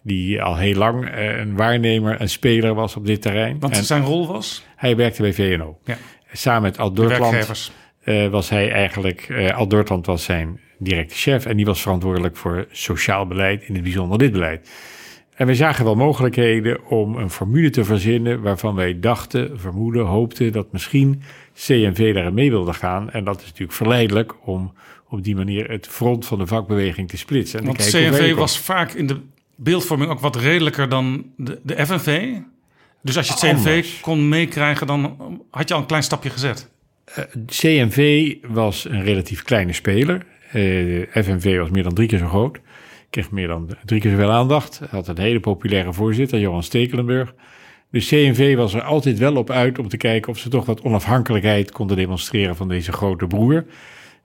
[0.02, 3.58] die al heel lang eh, een waarnemer en speler was op dit terrein.
[3.58, 5.78] Want en zijn rol was, hij werkte bij VNO.
[5.84, 5.96] Ja.
[6.32, 7.72] Samen met Al Dortland
[8.04, 12.36] eh, was hij eigenlijk, eh Al Dortland was zijn directe chef en die was verantwoordelijk
[12.36, 14.70] voor sociaal beleid, in het bijzonder dit beleid.
[15.34, 20.52] En we zagen wel mogelijkheden om een formule te verzinnen waarvan wij dachten, vermoeden, hoopten
[20.52, 21.22] dat misschien
[21.54, 23.10] CNV daarin mee wilde gaan.
[23.10, 24.72] En dat is natuurlijk verleidelijk om
[25.08, 27.60] op die manier het front van de vakbeweging te splitsen.
[27.60, 29.20] En Want CNV was vaak in de
[29.58, 32.32] beeldvorming ook wat redelijker dan de, de FNV.
[33.02, 34.00] Dus als je het CNV Anders.
[34.00, 35.16] kon meekrijgen, dan
[35.50, 36.70] had je al een klein stapje gezet.
[37.46, 40.26] CNV was een relatief kleine speler.
[40.52, 42.58] Eh, FNV was meer dan drie keer zo groot.
[43.10, 44.80] Kreeg meer dan drie keer zoveel aandacht.
[44.90, 47.34] Had een hele populaire voorzitter, Johan Stekelenburg.
[47.90, 50.80] Dus CNV was er altijd wel op uit om te kijken of ze toch wat
[50.80, 53.64] onafhankelijkheid konden demonstreren van deze grote broer.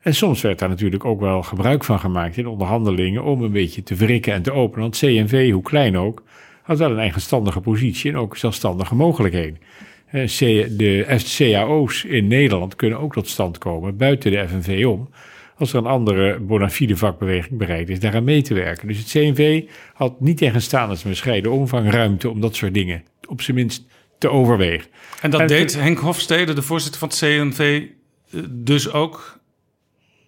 [0.03, 3.83] En soms werd daar natuurlijk ook wel gebruik van gemaakt in onderhandelingen om een beetje
[3.83, 4.81] te wrikken en te openen.
[4.81, 6.23] Want CNV, hoe klein ook,
[6.61, 9.59] had wel een eigenstandige positie en ook zelfstandige mogelijkheden.
[10.05, 10.27] Eh,
[10.77, 15.09] De CAO's in Nederland kunnen ook tot stand komen buiten de FNV om.
[15.57, 18.87] Als er een andere bona fide vakbeweging bereid is daaraan mee te werken.
[18.87, 23.41] Dus het CNV had niet tegenstaan zijn bescheiden omvang ruimte om dat soort dingen op
[23.41, 23.85] zijn minst
[24.17, 24.89] te overwegen.
[25.21, 27.83] En dat En deed Henk Hofstede, de voorzitter van het CNV,
[28.31, 29.41] eh, dus ook.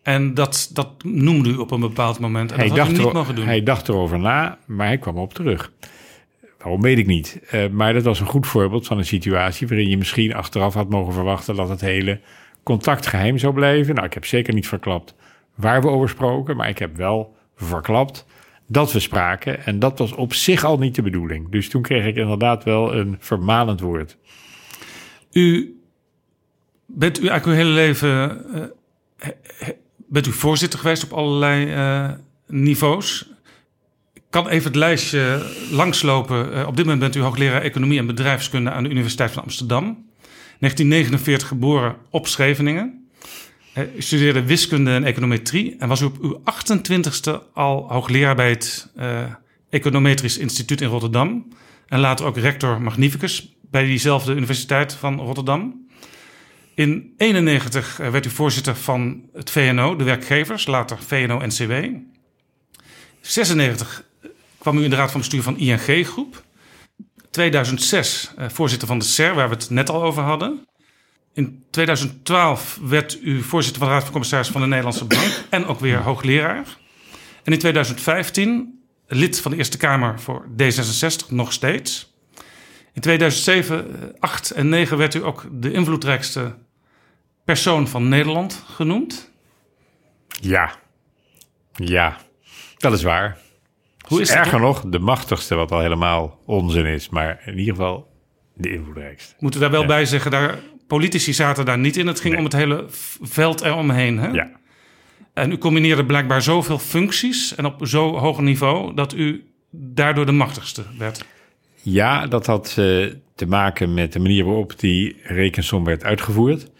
[0.06, 2.51] En dat, dat noemde u op een bepaald moment.
[2.51, 3.45] En dat had u niet mogen doen.
[3.45, 5.72] hij dacht erover na, maar hij kwam op terug.
[6.58, 7.39] Waarom weet ik niet.
[7.53, 10.89] Uh, maar dat was een goed voorbeeld van een situatie waarin je misschien achteraf had
[10.89, 12.20] mogen verwachten dat het hele
[12.64, 13.95] contact geheim zou blijven.
[13.95, 15.16] Nou, ik heb zeker niet verklapt
[15.56, 18.26] waar we over spraken, maar ik heb wel verklapt
[18.68, 19.66] dat we spraken.
[19.66, 21.49] En dat was op zich al niet de bedoeling.
[21.49, 24.18] Dus toen kreeg ik inderdaad wel een vermanend woord.
[25.32, 25.80] U
[26.86, 29.70] bent u eigenlijk uw hele leven uh,
[30.08, 32.12] bent u voorzitter geweest op allerlei uh,
[32.47, 33.30] niveaus.
[34.14, 36.53] Ik kan even het lijstje langslopen.
[36.53, 39.84] Uh, op dit moment bent u hoogleraar economie en bedrijfskunde aan de Universiteit van Amsterdam.
[40.60, 43.10] 1949 geboren op Scheveningen.
[43.95, 48.91] U studeerde wiskunde en econometrie en was u op uw 28ste al hoogleraar bij het
[49.70, 51.47] Econometrisch Instituut in Rotterdam.
[51.88, 55.84] En later ook rector magnificus bij diezelfde Universiteit van Rotterdam.
[56.76, 61.73] In 91 werd u voorzitter van het VNO, de werkgevers, later VNO-NCW.
[63.21, 64.03] 96
[64.57, 66.43] kwam u in de raad van bestuur van ING Groep.
[67.32, 70.65] 2006 uh, voorzitter van de SER, waar we het net al over hadden.
[71.34, 75.65] In 2012 werd u voorzitter van de Raad van Commissarissen van de Nederlandse Bank en
[75.65, 76.78] ook weer hoogleraar.
[77.43, 82.13] En in 2015 lid van de Eerste Kamer voor D66, nog steeds.
[82.93, 86.55] In 2007, 8 en 9 werd u ook de invloedrijkste
[87.45, 89.31] persoon van Nederland genoemd.
[90.27, 90.75] Ja,
[91.73, 92.17] ja,
[92.77, 93.37] dat is waar.
[94.07, 98.07] Hoe is Erger nog, de machtigste, wat al helemaal onzin is, maar in ieder geval
[98.53, 99.33] de invloedrijkste.
[99.39, 102.07] Moeten we daar wel bij zeggen, daar politici zaten daar niet in.
[102.07, 102.85] Het ging om het hele
[103.21, 104.19] veld eromheen.
[104.19, 104.27] Hè?
[104.27, 104.51] Ja.
[105.33, 110.31] En u combineerde blijkbaar zoveel functies en op zo hoog niveau dat u daardoor de
[110.31, 111.25] machtigste werd.
[111.81, 116.71] Ja, dat had uh, te maken met de manier waarop die rekensom werd uitgevoerd.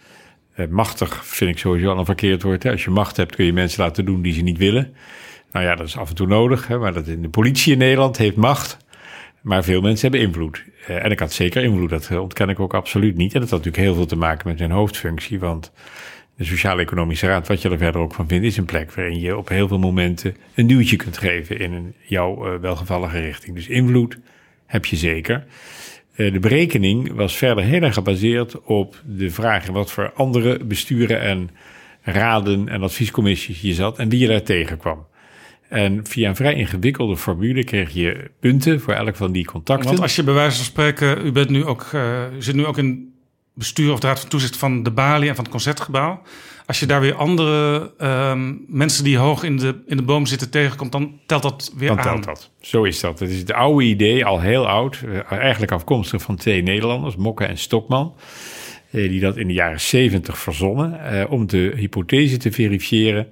[0.56, 2.66] Uh, machtig vind ik sowieso al een verkeerd woord.
[2.66, 4.94] Als je macht hebt kun je mensen laten doen die ze niet willen.
[5.52, 6.68] Nou ja, dat is af en toe nodig.
[6.68, 8.76] Maar dat in de politie in Nederland heeft macht.
[9.40, 10.64] Maar veel mensen hebben invloed.
[10.88, 13.34] Uh, en ik had zeker invloed, dat ontken ik ook absoluut niet.
[13.34, 15.38] En dat had natuurlijk heel veel te maken met zijn hoofdfunctie.
[15.38, 15.72] Want
[16.36, 19.36] de Sociaal-Economische Raad, wat je er verder ook van vindt, is een plek waarin je
[19.36, 23.54] op heel veel momenten een duwtje kunt geven in een jouw welgevallige richting.
[23.54, 24.18] Dus invloed
[24.66, 25.44] heb je zeker.
[26.16, 31.20] Uh, de berekening was verder heel erg gebaseerd op de vraag wat voor andere besturen
[31.20, 31.50] en
[32.02, 35.06] raden en adviescommissies je zat en wie je daar tegenkwam.
[35.68, 39.86] En via een vrij ingewikkelde formule kreeg je punten voor elk van die contacten.
[39.86, 41.90] Want als je bij wijze van spreken, u, bent nu ook,
[42.36, 43.14] u zit nu ook in
[43.54, 46.22] bestuur of de raad van toezicht van de Bali en van het Concertgebouw.
[46.66, 50.50] Als je daar weer andere um, mensen die hoog in de, in de boom zitten
[50.50, 52.04] tegenkomt, dan telt dat weer dan aan.
[52.04, 52.50] telt dat.
[52.60, 53.18] Zo is dat.
[53.18, 57.58] Het is het oude idee, al heel oud, eigenlijk afkomstig van twee Nederlanders, Mokke en
[57.58, 58.14] Stokman.
[58.90, 63.28] Die dat in de jaren 70 verzonnen uh, om de hypothese te verifiëren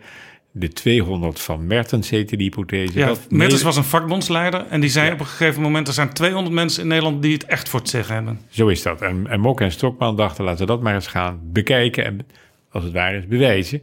[0.57, 2.99] de 200 van Mertens heette die hypothese.
[2.99, 5.13] Ja, Mertens was een vakbondsleider en die zei ja.
[5.13, 5.89] op een gegeven moment...
[5.89, 8.41] er zijn 200 mensen in Nederland die het echt voor het zeggen hebben.
[8.49, 9.03] Zo is dat.
[9.03, 12.05] En, en Mok en Stokman dachten, laten we dat maar eens gaan bekijken...
[12.05, 12.27] en
[12.75, 13.83] als het ware eens bewijzen.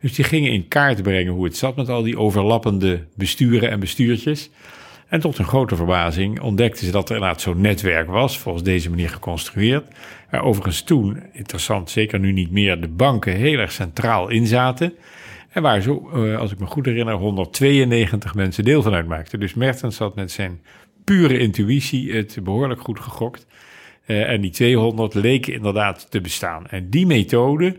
[0.00, 3.80] Dus die gingen in kaart brengen hoe het zat met al die overlappende besturen en
[3.80, 4.50] bestuurtjes.
[5.08, 8.38] En tot hun grote verbazing ontdekten ze dat er inderdaad zo'n netwerk was...
[8.38, 9.84] volgens deze manier geconstrueerd.
[10.30, 12.80] Er overigens toen, interessant, zeker nu niet meer...
[12.80, 14.94] de banken heel erg centraal in zaten...
[15.56, 19.40] En waar zo, uh, als ik me goed herinner, 192 mensen deel van uitmaakten.
[19.40, 20.60] Dus Mertens had met zijn
[21.04, 23.46] pure intuïtie het behoorlijk goed gegokt.
[24.06, 26.66] Uh, en die 200 leken inderdaad te bestaan.
[26.66, 27.76] En die methode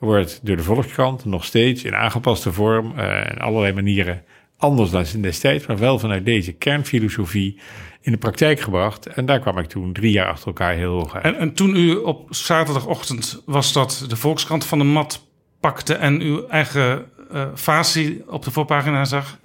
[0.00, 4.22] wordt door de Volkskrant nog steeds in aangepaste vorm uh, en allerlei manieren
[4.56, 7.58] anders dan destijds, maar wel vanuit deze kernfilosofie
[8.00, 9.06] in de praktijk gebracht.
[9.06, 11.24] En daar kwam ik toen drie jaar achter elkaar heel hoog uit.
[11.24, 15.26] En, en toen u op zaterdagochtend was dat de Volkskrant van de mat
[15.60, 19.38] pakte en uw eigen uh, op de voorpagina zag,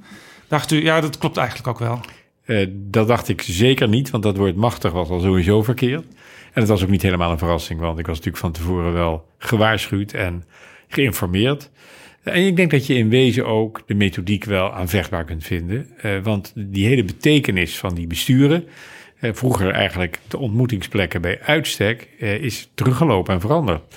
[0.47, 1.99] dacht u, ja, dat klopt eigenlijk ook wel.
[2.45, 6.06] Uh, dat dacht ik zeker niet, want dat woord machtig was al sowieso verkeerd.
[6.56, 9.28] En het was ook niet helemaal een verrassing, want ik was natuurlijk van tevoren wel
[9.38, 10.43] gewaarschuwd en
[10.88, 11.70] geïnformeerd.
[12.24, 15.89] En ik denk dat je in wezen ook de methodiek wel aanvechtbaar kunt vinden.
[16.03, 18.64] Uh, want die hele betekenis van die besturen,
[19.22, 23.95] uh, vroeger eigenlijk de ontmoetingsplekken bij uitstek, uh, is teruggelopen en veranderd.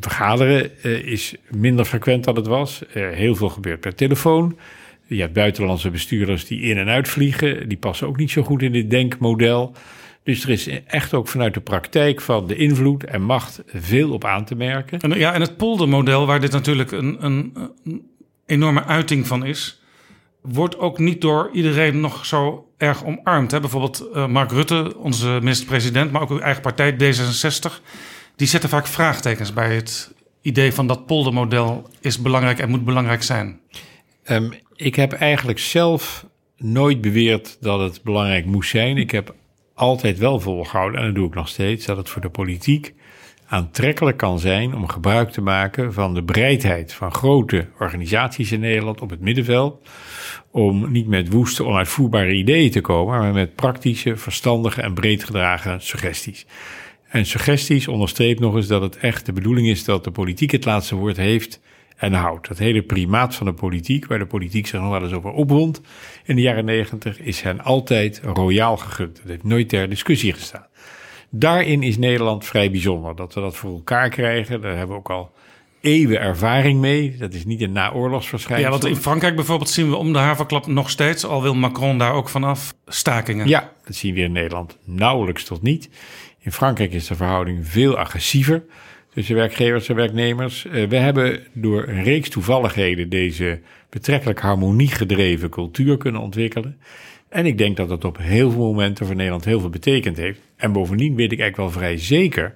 [0.00, 2.82] Vergaderen is minder frequent dan het was.
[2.92, 4.58] Heel veel gebeurt per telefoon.
[5.06, 7.68] Je hebt buitenlandse bestuurders die in en uitvliegen.
[7.68, 9.74] Die passen ook niet zo goed in dit denkmodel.
[10.24, 14.24] Dus er is echt ook vanuit de praktijk van de invloed en macht veel op
[14.24, 15.00] aan te merken.
[15.00, 17.52] En, ja, en het poldermodel, waar dit natuurlijk een, een,
[17.84, 18.02] een
[18.46, 19.82] enorme uiting van is,
[20.40, 23.50] wordt ook niet door iedereen nog zo erg omarmd.
[23.50, 23.60] Hè?
[23.60, 27.82] Bijvoorbeeld uh, Mark Rutte, onze minister-president, maar ook uw eigen partij D66
[28.36, 33.22] die zetten vaak vraagtekens bij het idee van dat poldermodel is belangrijk en moet belangrijk
[33.22, 33.60] zijn.
[34.30, 38.96] Um, ik heb eigenlijk zelf nooit beweerd dat het belangrijk moest zijn.
[38.96, 39.34] Ik heb
[39.74, 42.94] altijd wel volgehouden, en dat doe ik nog steeds, dat het voor de politiek
[43.46, 49.00] aantrekkelijk kan zijn om gebruik te maken van de breedheid van grote organisaties in Nederland
[49.00, 49.88] op het middenveld.
[50.50, 55.80] Om niet met woeste, onuitvoerbare ideeën te komen, maar met praktische, verstandige en breed gedragen
[55.80, 56.46] suggesties.
[57.08, 60.64] En suggesties onderstreept nog eens dat het echt de bedoeling is dat de politiek het
[60.64, 61.60] laatste woord heeft
[61.96, 62.48] en houdt.
[62.48, 65.80] Dat hele primaat van de politiek, waar de politiek zich nog wel eens over opwond
[66.24, 69.16] in de jaren negentig, is hen altijd royaal gegund.
[69.16, 70.66] Dat heeft nooit ter discussie gestaan.
[71.30, 73.16] Daarin is Nederland vrij bijzonder.
[73.16, 75.32] Dat we dat voor elkaar krijgen, daar hebben we ook al
[75.80, 77.16] eeuwen ervaring mee.
[77.18, 78.64] Dat is niet een naoorlogsverschijnsel.
[78.64, 81.98] Ja, want in Frankrijk bijvoorbeeld zien we om de haverklap nog steeds, al wil Macron
[81.98, 83.48] daar ook vanaf, stakingen.
[83.48, 85.90] Ja, dat zien we in Nederland nauwelijks tot niet.
[86.38, 88.64] In Frankrijk is de verhouding veel agressiever
[89.14, 90.66] tussen werkgevers en werknemers.
[90.66, 93.60] Eh, we hebben door een reeks toevalligheden deze
[93.90, 96.78] betrekkelijk harmoniegedreven cultuur kunnen ontwikkelen.
[97.28, 100.40] En ik denk dat dat op heel veel momenten voor Nederland heel veel betekend heeft.
[100.56, 102.54] En bovendien weet ik eigenlijk wel vrij zeker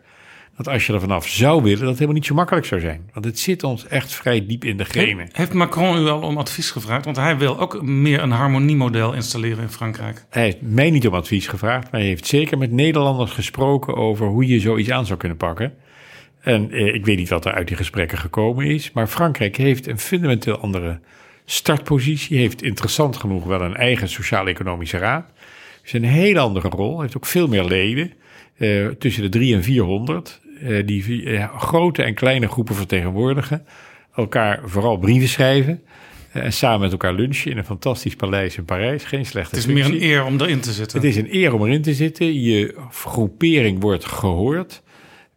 [0.57, 3.11] dat als je er vanaf zou willen, dat het helemaal niet zo makkelijk zou zijn.
[3.13, 5.29] Want het zit ons echt vrij diep in de genen.
[5.33, 7.05] Heeft Macron u al om advies gevraagd?
[7.05, 10.25] Want hij wil ook meer een harmoniemodel installeren in Frankrijk.
[10.31, 14.27] Hij heeft mij niet om advies gevraagd, maar hij heeft zeker met Nederlanders gesproken over
[14.27, 15.73] hoe je zoiets aan zou kunnen pakken.
[16.41, 19.87] En eh, ik weet niet wat er uit die gesprekken gekomen is, maar Frankrijk heeft
[19.87, 21.01] een fundamenteel andere
[21.45, 22.39] startpositie.
[22.39, 25.27] Heeft interessant genoeg wel een eigen sociaal-economische raad.
[25.85, 28.13] Is een hele andere rol, heeft ook veel meer leden.
[28.57, 33.67] Eh, tussen de 3 en 400, eh, die eh, grote en kleine groepen vertegenwoordigen.
[34.15, 35.83] Elkaar vooral brieven schrijven.
[36.33, 39.05] eh, en samen met elkaar lunchen in een fantastisch paleis in Parijs.
[39.05, 40.99] Geen slechte Het is meer een eer om erin te zitten.
[40.99, 42.41] Het is een eer om erin te zitten.
[42.41, 44.83] Je groepering wordt gehoord.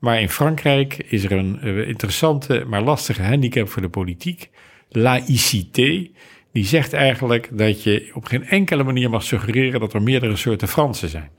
[0.02, 4.50] Maar in Frankrijk is er een eh, interessante, maar lastige handicap voor de politiek.
[4.90, 6.08] Laïcité.
[6.52, 10.68] Die zegt eigenlijk dat je op geen enkele manier mag suggereren dat er meerdere soorten
[10.68, 11.30] Fransen zijn.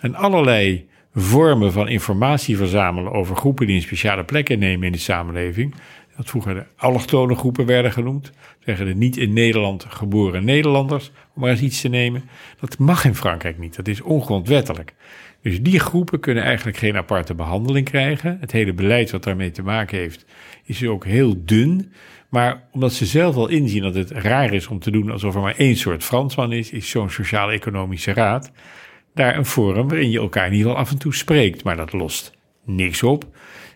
[0.00, 4.98] En allerlei vormen van informatie verzamelen over groepen die een speciale plek innemen in de
[4.98, 5.74] samenleving.
[6.16, 8.32] Dat vroeger de allochtone groepen werden genoemd.
[8.64, 12.22] Zeggen de niet in Nederland geboren Nederlanders, om maar eens iets te nemen.
[12.60, 13.76] Dat mag in Frankrijk niet.
[13.76, 14.94] Dat is ongrondwettelijk.
[15.42, 18.36] Dus die groepen kunnen eigenlijk geen aparte behandeling krijgen.
[18.40, 20.24] Het hele beleid wat daarmee te maken heeft,
[20.64, 21.92] is ook heel dun.
[22.28, 25.40] Maar omdat ze zelf al inzien dat het raar is om te doen alsof er
[25.40, 28.52] maar één soort Fransman is, is zo'n sociaal-economische raad
[29.14, 31.64] daar een forum waarin je elkaar in ieder geval af en toe spreekt.
[31.64, 32.32] Maar dat lost
[32.64, 33.24] niks op.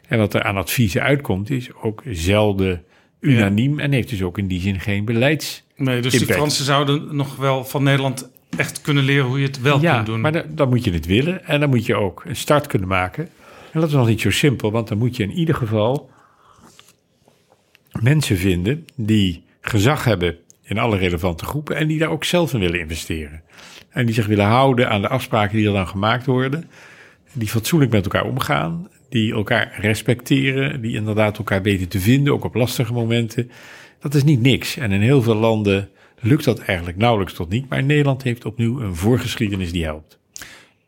[0.08, 2.84] En wat er aan adviezen uitkomt, is ook zelden
[3.20, 5.64] unaniem en heeft dus ook in die zin geen beleids.
[5.76, 6.38] Nee, dus die impact.
[6.38, 10.06] Fransen zouden nog wel van Nederland echt kunnen leren hoe je het wel ja, kunt
[10.06, 10.20] doen.
[10.20, 12.88] maar dan, dan moet je het willen en dan moet je ook een start kunnen
[12.88, 13.28] maken.
[13.72, 16.10] En dat is nog niet zo simpel, want dan moet je in ieder geval
[18.00, 22.60] mensen vinden die gezag hebben in alle relevante groepen en die daar ook zelf in
[22.60, 23.42] willen investeren.
[23.90, 26.70] En die zich willen houden aan de afspraken die er dan gemaakt worden,
[27.32, 32.44] die fatsoenlijk met elkaar omgaan, die elkaar respecteren, die inderdaad elkaar weten te vinden, ook
[32.44, 33.50] op lastige momenten.
[34.00, 34.76] Dat is niet niks.
[34.76, 35.88] En in heel veel landen
[36.20, 40.18] lukt dat eigenlijk nauwelijks tot niet, maar Nederland heeft opnieuw een voorgeschiedenis die helpt.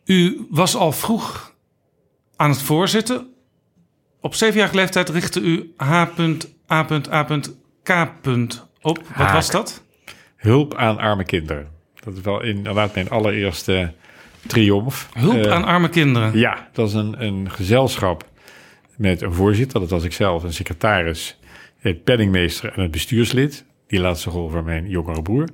[0.05, 1.55] U was al vroeg
[2.37, 3.27] aan het voorzitten.
[4.21, 6.11] Op zevenjarige leeftijd richtte u H.A.A.K.
[8.83, 8.99] op.
[8.99, 9.33] Wat Haak.
[9.33, 9.83] was dat?
[10.37, 11.69] Hulp aan arme kinderen.
[12.05, 13.93] Dat is wel inderdaad mijn allereerste
[14.47, 15.09] triomf.
[15.13, 16.39] Hulp Eh, aan arme kinderen.
[16.39, 18.29] Ja, dat is een, een gezelschap
[18.97, 21.39] met een voorzitter, dat was ik zelf, een secretaris,
[21.79, 23.65] het penningmeester en het bestuurslid.
[23.87, 25.49] Die laatste rol van mijn jongere broer.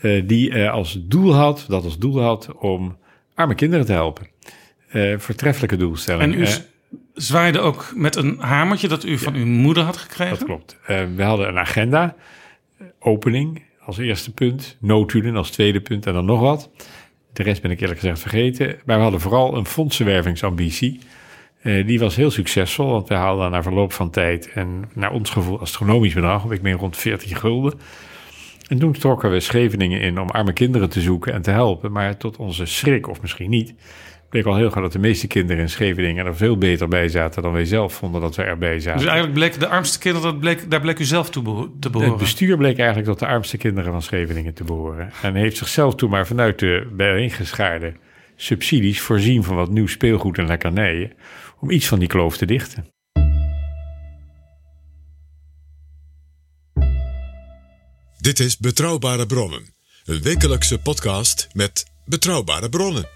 [0.00, 2.96] eh, die eh, als doel had, dat als doel had om
[3.34, 4.26] arme kinderen te helpen.
[4.88, 6.34] Eh voortreffelijke doelstelling.
[6.34, 6.46] En u
[7.14, 10.36] zwaaide ook met een hamertje dat u van uw moeder had gekregen.
[10.38, 10.78] Dat klopt.
[11.16, 12.16] We hadden een agenda,
[12.98, 16.70] opening als eerste punt, notulen als tweede punt en dan nog wat.
[17.32, 18.76] De rest ben ik eerlijk gezegd vergeten.
[18.84, 21.00] Maar we hadden vooral een fondsenwervingsambitie.
[21.62, 25.30] Eh, die was heel succesvol, want we haalden na verloop van tijd en naar ons
[25.30, 27.80] gevoel astronomisch bedrag, ik meen rond 40 gulden.
[28.68, 31.92] En toen trokken we Scheveningen in om arme kinderen te zoeken en te helpen.
[31.92, 33.74] Maar tot onze schrik, of misschien niet,
[34.28, 37.42] bleek al heel gauw dat de meeste kinderen in Scheveningen er veel beter bij zaten
[37.42, 39.00] dan wij zelf vonden dat we erbij zaten.
[39.00, 41.90] Dus eigenlijk bleek de armste kinderen, dat bleek, daar bleek u zelf toe beho- te
[41.90, 42.12] behoren.
[42.12, 45.10] Het bestuur bleek eigenlijk tot de armste kinderen van Scheveningen te behoren.
[45.22, 47.92] En heeft zichzelf toen maar vanuit de bijeengeschaarde
[48.36, 51.12] subsidies voorzien van wat nieuw speelgoed en lekkernijen.
[51.60, 52.86] Om iets van die kloof te dichten.
[58.18, 63.08] Dit is Betrouwbare Bronnen, een wekelijkse podcast met betrouwbare bronnen.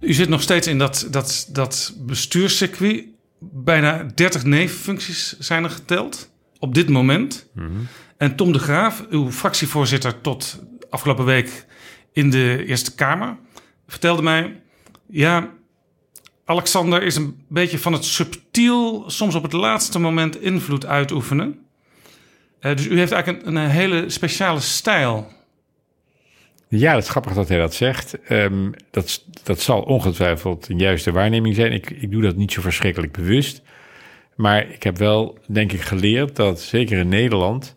[0.00, 3.04] U zit nog steeds in dat, dat, dat bestuurscircuit.
[3.40, 7.50] Bijna 30 nevenfuncties zijn er geteld op dit moment.
[8.16, 11.66] En Tom de Graaf, uw fractievoorzitter tot afgelopen week
[12.12, 13.38] in de Eerste Kamer,
[13.86, 14.62] vertelde mij...
[15.08, 15.52] Ja,
[16.44, 19.04] Alexander is een beetje van het subtiel...
[19.06, 21.58] soms op het laatste moment invloed uitoefenen.
[22.60, 25.32] Uh, dus u heeft eigenlijk een, een hele speciale stijl...
[26.68, 28.16] Ja, het is grappig dat hij dat zegt.
[28.30, 31.72] Um, dat, dat zal ongetwijfeld een juiste waarneming zijn.
[31.72, 33.62] Ik, ik doe dat niet zo verschrikkelijk bewust.
[34.34, 37.76] Maar ik heb wel, denk ik, geleerd dat zeker in Nederland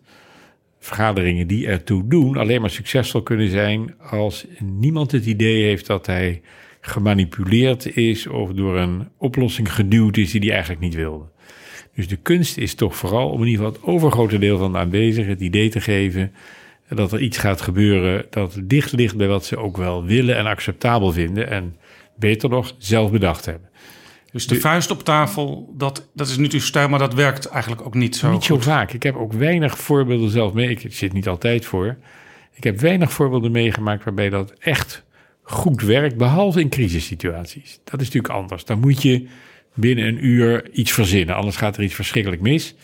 [0.78, 6.06] vergaderingen die ertoe doen alleen maar succesvol kunnen zijn als niemand het idee heeft dat
[6.06, 6.42] hij
[6.88, 11.24] gemanipuleerd is of door een oplossing geduwd is die hij eigenlijk niet wilde.
[11.94, 14.78] Dus de kunst is toch vooral om in ieder geval het overgrote deel van de
[14.78, 16.32] aanwezigen het idee te geven
[16.88, 20.46] dat er iets gaat gebeuren dat dicht ligt bij wat ze ook wel willen en
[20.46, 21.76] acceptabel vinden en
[22.16, 23.68] beter nog zelf bedacht hebben.
[24.32, 27.94] Dus de, vuist op tafel, dat, dat is uw stijl, maar dat werkt eigenlijk ook
[27.94, 28.92] niet zo Niet zo vaak.
[28.92, 30.70] Ik heb ook weinig voorbeelden zelf mee.
[30.70, 31.96] Ik zit niet altijd voor.
[32.54, 35.04] Ik heb weinig voorbeelden meegemaakt waarbij dat echt
[35.48, 37.80] goed werkt, behalve in crisissituaties.
[37.84, 38.64] Dat is natuurlijk anders.
[38.64, 39.26] Dan moet je
[39.74, 42.74] binnen een uur iets verzinnen, anders gaat er iets verschrikkelijk mis.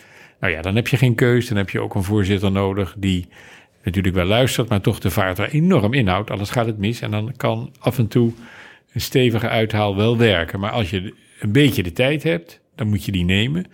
[0.40, 1.48] Nou ja, dan heb je geen keus.
[1.48, 3.28] Dan heb je ook een voorzitter nodig die
[3.82, 6.30] natuurlijk wel luistert, maar toch de vaart er enorm inhoudt.
[6.30, 8.32] Anders gaat het mis en dan kan af en toe
[8.92, 10.60] een stevige uithaal wel werken.
[10.60, 13.66] Maar als je een beetje de tijd hebt, dan moet je die nemen.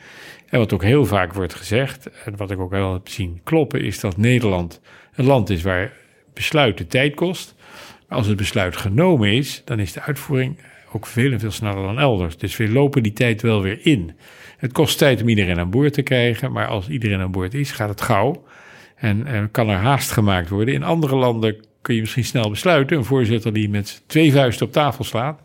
[0.48, 3.80] En wat ook heel vaak wordt gezegd, en wat ik ook wel heb zien kloppen,
[3.80, 4.80] is dat Nederland
[5.14, 5.92] een land is waar
[6.34, 7.54] besluiten tijd kost.
[8.10, 10.58] Als het besluit genomen is, dan is de uitvoering
[10.92, 12.36] ook veel en veel sneller dan elders.
[12.36, 14.12] Dus we lopen die tijd wel weer in.
[14.56, 17.72] Het kost tijd om iedereen aan boord te krijgen, maar als iedereen aan boord is,
[17.72, 18.44] gaat het gauw.
[18.96, 20.74] En, en kan er haast gemaakt worden.
[20.74, 22.96] In andere landen kun je misschien snel besluiten.
[22.96, 25.40] Een voorzitter die met twee vuisten op tafel slaat.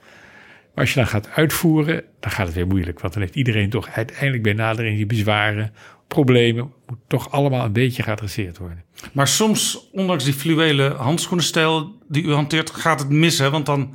[0.74, 3.00] Maar als je dan gaat uitvoeren, dan gaat het weer moeilijk.
[3.00, 5.74] Want dan heeft iedereen toch uiteindelijk bij nadering die bezwaren,
[6.08, 8.84] problemen, moet toch allemaal een beetje geadresseerd worden.
[9.14, 13.52] Maar soms, ondanks die fluwele handschoenenstijl die u hanteert, gaat het missen.
[13.52, 13.94] Want dan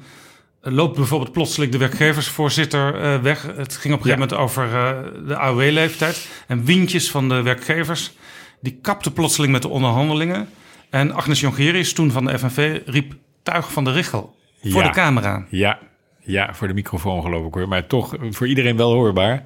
[0.60, 3.42] loopt bijvoorbeeld plotseling de werkgeversvoorzitter uh, weg.
[3.42, 6.28] Het ging op een gegeven moment over uh, de AOW-leeftijd.
[6.46, 8.12] En windjes van de werkgevers,
[8.60, 10.48] die kapte plotseling met de onderhandelingen.
[10.90, 14.88] En Agnes Jongerius, toen van de FNV, riep tuig van de richel voor Ja.
[14.88, 15.46] de camera.
[15.50, 15.78] Ja,
[16.20, 17.68] ja, voor de microfoon geloof ik hoor.
[17.68, 19.44] Maar toch voor iedereen wel hoorbaar.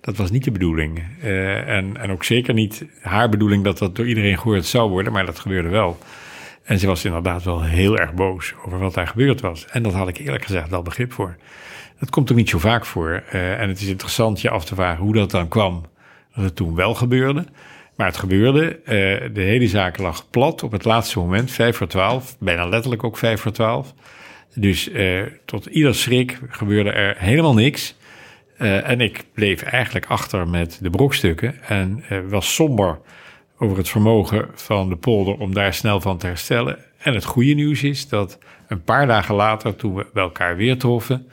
[0.00, 1.04] Dat was niet de bedoeling.
[1.22, 5.12] Eh, en, en ook zeker niet haar bedoeling dat dat door iedereen gehoord zou worden.
[5.12, 5.98] Maar dat gebeurde wel.
[6.64, 9.66] En ze was inderdaad wel heel erg boos over wat daar gebeurd was.
[9.66, 11.36] En dat had ik eerlijk gezegd wel begrip voor.
[11.98, 13.22] Dat komt ook niet zo vaak voor.
[13.30, 15.84] Eh, en het is interessant je af te vragen hoe dat dan kwam.
[16.34, 17.44] Dat het toen wel gebeurde.
[17.96, 18.78] Maar het gebeurde.
[18.78, 18.94] eh,
[19.34, 21.50] de hele zaak lag plat op het laatste moment.
[21.50, 22.36] Vijf voor twaalf.
[22.38, 23.94] Bijna letterlijk ook vijf voor twaalf.
[24.54, 27.96] Dus eh, tot ieder schrik gebeurde er helemaal niks.
[28.56, 32.98] Eh, en ik bleef eigenlijk achter met de brokstukken en eh, was somber
[33.58, 36.78] over het vermogen van de polder om daar snel van te herstellen.
[36.98, 38.38] En het goede nieuws is dat
[38.68, 41.28] een paar dagen later, toen we bij elkaar weer troffen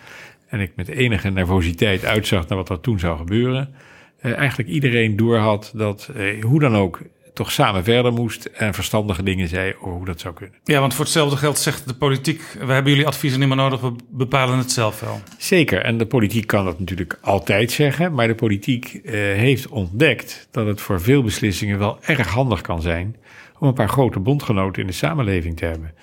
[0.47, 3.73] en ik met enige nervositeit uitzag naar wat er toen zou gebeuren,
[4.21, 6.11] eigenlijk iedereen doorhad dat
[6.41, 6.99] hoe dan ook
[7.33, 10.55] toch samen verder moest en verstandige dingen zei over hoe dat zou kunnen.
[10.63, 12.41] Ja, want voor hetzelfde geld zegt de politiek...
[12.59, 15.21] we hebben jullie adviezen niet meer nodig, we bepalen het zelf wel.
[15.37, 20.47] Zeker, en de politiek kan dat natuurlijk altijd zeggen, maar de politiek eh, heeft ontdekt
[20.51, 23.15] dat het voor veel beslissingen wel erg handig kan zijn
[23.59, 25.93] om een paar grote bondgenoten in de samenleving te hebben.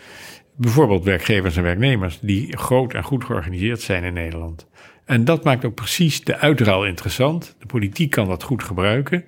[0.57, 4.67] Bijvoorbeeld werkgevers en werknemers die groot en goed georganiseerd zijn in Nederland.
[5.05, 7.57] En dat maakt ook precies de uitruil interessant.
[7.59, 9.25] De politiek kan dat goed gebruiken.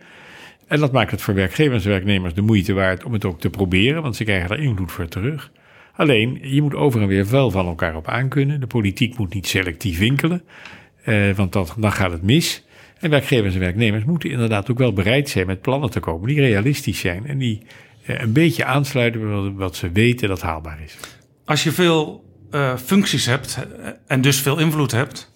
[0.71, 3.51] En dat maakt het voor werkgevers en werknemers de moeite waard om het ook te
[3.51, 5.51] proberen, want ze krijgen er invloed voor terug.
[5.97, 8.61] Alleen, je moet over en weer wel van elkaar op aankunnen.
[8.61, 10.43] De politiek moet niet selectief winkelen,
[11.05, 12.64] eh, want dan gaat het mis.
[12.99, 16.41] En werkgevers en werknemers moeten inderdaad ook wel bereid zijn met plannen te komen die
[16.41, 17.62] realistisch zijn en die
[18.05, 20.97] eh, een beetje aansluiten bij wat- wat ze weten dat haalbaar is.
[21.45, 25.33] Als je veel eh, functies hebt eh, en dus veel invloed hebt...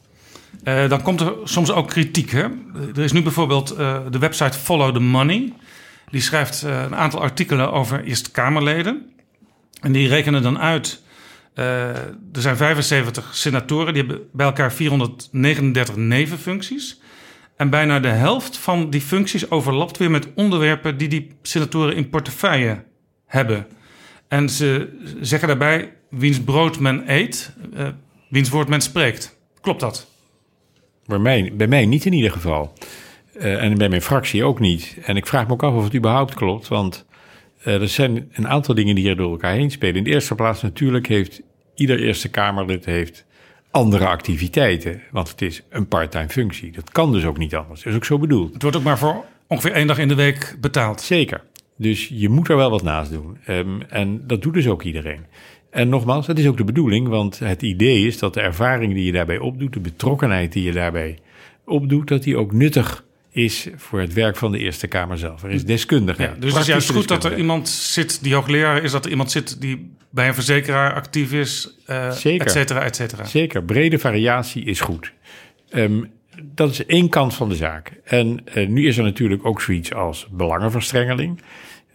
[0.62, 2.30] eh, dan komt er soms ook kritiek.
[2.30, 2.42] Hè?
[2.94, 5.52] Er is nu bijvoorbeeld eh, de website Follow the Money.
[6.10, 9.12] Die schrijft eh, een aantal artikelen over Eerste Kamerleden.
[9.80, 11.02] En die rekenen dan uit...
[11.54, 17.00] er zijn 75 senatoren, die hebben bij elkaar 439 nevenfuncties.
[17.56, 22.08] En bijna de helft van die functies overlapt weer met onderwerpen die die senatoren in
[22.08, 22.84] portefeuille
[23.26, 23.66] hebben.
[24.28, 27.52] En ze zeggen daarbij: wiens brood men eet,
[28.28, 29.38] wiens woord men spreekt.
[29.60, 30.13] Klopt dat?
[31.06, 32.72] Bij mij, bij mij niet in ieder geval.
[33.38, 34.96] Eh, en bij mijn fractie ook niet.
[35.04, 37.04] En ik vraag me ook af of het überhaupt klopt, want
[37.62, 39.96] eh, er zijn een aantal dingen die hier door elkaar heen spelen.
[39.96, 41.42] In de eerste plaats natuurlijk heeft
[41.74, 43.24] ieder Eerste Kamerlid heeft
[43.70, 46.72] andere activiteiten, want het is een parttime functie.
[46.72, 47.82] Dat kan dus ook niet anders.
[47.82, 48.52] Dat is ook zo bedoeld.
[48.52, 51.00] Het wordt ook maar voor ongeveer één dag in de week betaald.
[51.00, 51.42] Zeker.
[51.76, 53.38] Dus je moet er wel wat naast doen.
[53.44, 55.26] Ehm, en dat doet dus ook iedereen.
[55.74, 59.04] En nogmaals, dat is ook de bedoeling, want het idee is dat de ervaring die
[59.04, 61.18] je daarbij opdoet, de betrokkenheid die je daarbij
[61.64, 65.42] opdoet, dat die ook nuttig is voor het werk van de Eerste Kamer zelf.
[65.42, 66.30] Er is deskundigheid.
[66.34, 69.10] Ja, dus het is juist goed dat er iemand zit die hoogleraar is, dat er
[69.10, 72.46] iemand zit die bij een verzekeraar actief is, uh, Zeker.
[72.46, 73.24] et cetera, et cetera.
[73.24, 75.12] Zeker, brede variatie is goed.
[75.70, 76.02] Ehm,
[76.42, 77.92] dat is één kant van de zaak.
[78.04, 81.40] En uh, nu is er natuurlijk ook zoiets als belangenverstrengeling.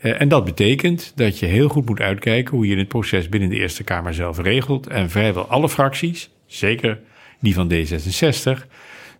[0.01, 3.49] Uh, en dat betekent dat je heel goed moet uitkijken hoe je het proces binnen
[3.49, 4.87] de Eerste Kamer zelf regelt.
[4.87, 6.99] En vrijwel alle fracties, zeker
[7.39, 8.67] die van D66,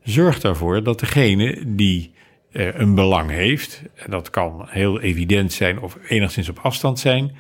[0.04, 2.12] zorgt ervoor dat degene die
[2.52, 7.36] uh, een belang heeft, en dat kan heel evident zijn of enigszins op afstand zijn,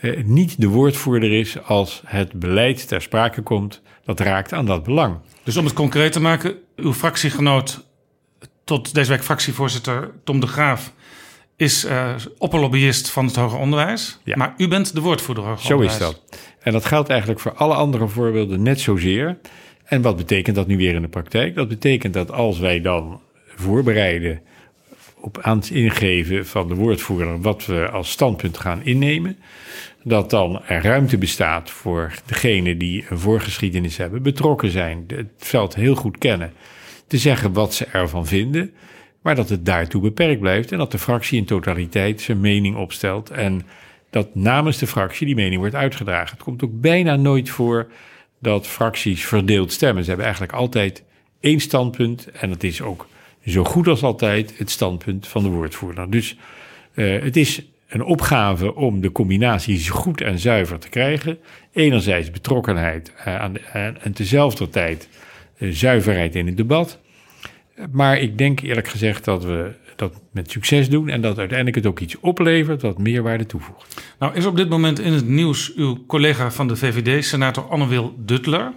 [0.00, 4.82] uh, niet de woordvoerder is als het beleid ter sprake komt dat raakt aan dat
[4.82, 5.18] belang.
[5.42, 7.86] Dus om het concreet te maken, uw fractiegenoot,
[8.64, 10.92] tot deze week fractievoorzitter Tom de Graaf,
[11.62, 14.18] is uh, opperlobbyist van het hoger onderwijs.
[14.24, 14.36] Ja.
[14.36, 16.00] Maar u bent de woordvoerder hoger Zo onderwijs.
[16.00, 16.22] is dat.
[16.60, 19.38] En dat geldt eigenlijk voor alle andere voorbeelden net zozeer.
[19.84, 21.54] En wat betekent dat nu weer in de praktijk?
[21.54, 24.40] Dat betekent dat als wij dan voorbereiden
[25.20, 29.38] op aan het ingeven van de woordvoerder wat we als standpunt gaan innemen,
[30.04, 35.74] dat dan er ruimte bestaat voor degenen die een voorgeschiedenis hebben, betrokken zijn, het veld
[35.74, 36.52] heel goed kennen,
[37.06, 38.74] te zeggen wat ze ervan vinden,
[39.22, 43.30] maar dat het daartoe beperkt blijft en dat de fractie in totaliteit zijn mening opstelt
[43.30, 43.62] en
[44.10, 46.30] dat namens de fractie die mening wordt uitgedragen.
[46.30, 47.90] Het komt ook bijna nooit voor
[48.38, 50.02] dat fracties verdeeld stemmen.
[50.02, 51.02] Ze hebben eigenlijk altijd
[51.40, 53.06] één standpunt en dat is ook
[53.46, 56.10] zo goed als altijd het standpunt van de woordvoerder.
[56.10, 56.36] Dus
[56.94, 61.38] uh, het is een opgave om de combinaties goed en zuiver te krijgen.
[61.72, 65.08] Enerzijds betrokkenheid de, uh, en tezelfde tijd
[65.58, 66.98] zuiverheid in het debat.
[67.90, 71.86] Maar ik denk eerlijk gezegd dat we dat met succes doen en dat uiteindelijk het
[71.86, 74.02] ook iets oplevert wat meerwaarde toevoegt.
[74.18, 78.14] Nou is op dit moment in het nieuws uw collega van de VVD, senator Anne-Wil
[78.18, 78.72] Duttler.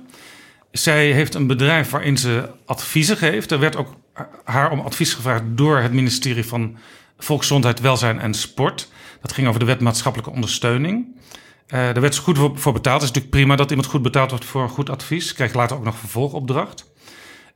[0.71, 3.51] Zij heeft een bedrijf waarin ze adviezen geeft.
[3.51, 3.95] Er werd ook
[4.43, 6.77] haar om advies gevraagd door het ministerie van
[7.17, 8.89] Volksgezondheid, Welzijn en Sport.
[9.21, 11.05] Dat ging over de wet maatschappelijke ondersteuning.
[11.05, 13.01] Uh, daar werd ze goed voor, betaald.
[13.01, 15.33] Het is natuurlijk prima dat iemand goed betaald wordt voor goed advies.
[15.33, 16.93] Krijgt later ook nog vervolgopdracht.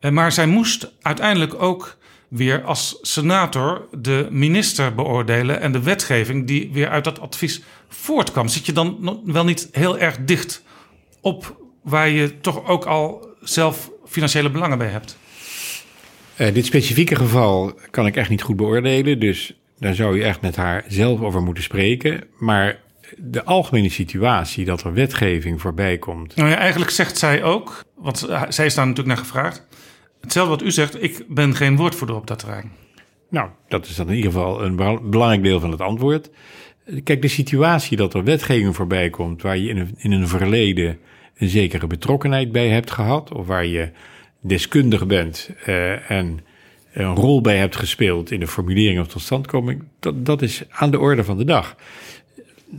[0.01, 1.97] Uh, maar zij moest uiteindelijk ook
[2.27, 8.47] weer als senator de minister beoordelen en de wetgeving die weer uit dat advies voortkwam.
[8.47, 10.63] Zit je dan wel niet heel erg dicht
[11.21, 15.17] op waar je toch ook al zelf financiële belangen bij hebt?
[16.37, 20.41] Uh, dit specifieke geval kan ik echt niet goed beoordelen, dus daar zou je echt
[20.41, 22.23] met haar zelf over moeten spreken.
[22.37, 22.79] Maar
[23.17, 26.35] de algemene situatie dat er wetgeving voorbij komt.
[26.35, 29.67] Nou ja, eigenlijk zegt zij ook, want zij is daar natuurlijk naar gevraagd.
[30.21, 32.71] Hetzelfde wat u zegt, ik ben geen woordvoerder op dat terrein.
[33.29, 34.75] Nou, dat is dan in ieder geval een
[35.09, 36.29] belangrijk deel van het antwoord.
[37.03, 40.99] Kijk, de situatie dat er wetgeving voorbij komt waar je in een, in een verleden
[41.37, 43.89] een zekere betrokkenheid bij hebt gehad, of waar je
[44.41, 46.39] deskundig bent uh, en
[46.93, 50.99] een rol bij hebt gespeeld in de formulering of totstandkoming, dat, dat is aan de
[50.99, 51.75] orde van de dag.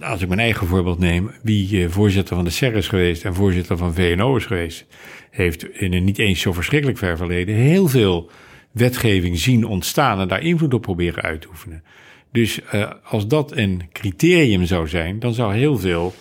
[0.00, 3.34] Als ik mijn eigen voorbeeld neem, wie uh, voorzitter van de SER is geweest en
[3.34, 4.86] voorzitter van VNO is geweest,
[5.30, 8.30] heeft in een niet eens zo verschrikkelijk ver verleden heel veel
[8.70, 11.82] wetgeving zien ontstaan en daar invloed op proberen uit te oefenen.
[12.32, 16.14] Dus uh, als dat een criterium zou zijn, dan zou heel veel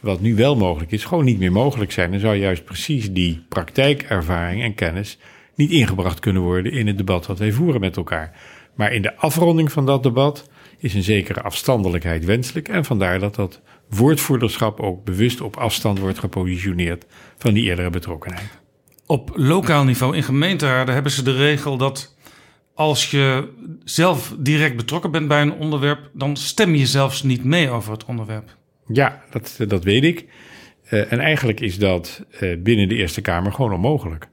[0.00, 2.10] wat nu wel mogelijk is, gewoon niet meer mogelijk zijn.
[2.10, 5.18] Dan zou juist precies die praktijkervaring en kennis
[5.54, 8.32] niet ingebracht kunnen worden in het debat wat wij voeren met elkaar.
[8.74, 12.68] Maar in de afronding van dat debat is een zekere afstandelijkheid wenselijk.
[12.68, 13.60] En vandaar dat dat
[13.90, 17.06] woordvoerderschap ook bewust op afstand wordt gepositioneerd
[17.38, 18.58] van die eerdere betrokkenheid.
[19.06, 22.16] Op lokaal niveau in gemeenteraden hebben ze de regel dat
[22.74, 23.48] als je
[23.84, 28.04] zelf direct betrokken bent bij een onderwerp, dan stem je zelfs niet mee over het
[28.04, 28.56] onderwerp.
[28.86, 30.26] Ja, dat, dat weet ik.
[30.90, 34.28] Uh, en eigenlijk is dat uh, binnen de Eerste Kamer gewoon onmogelijk.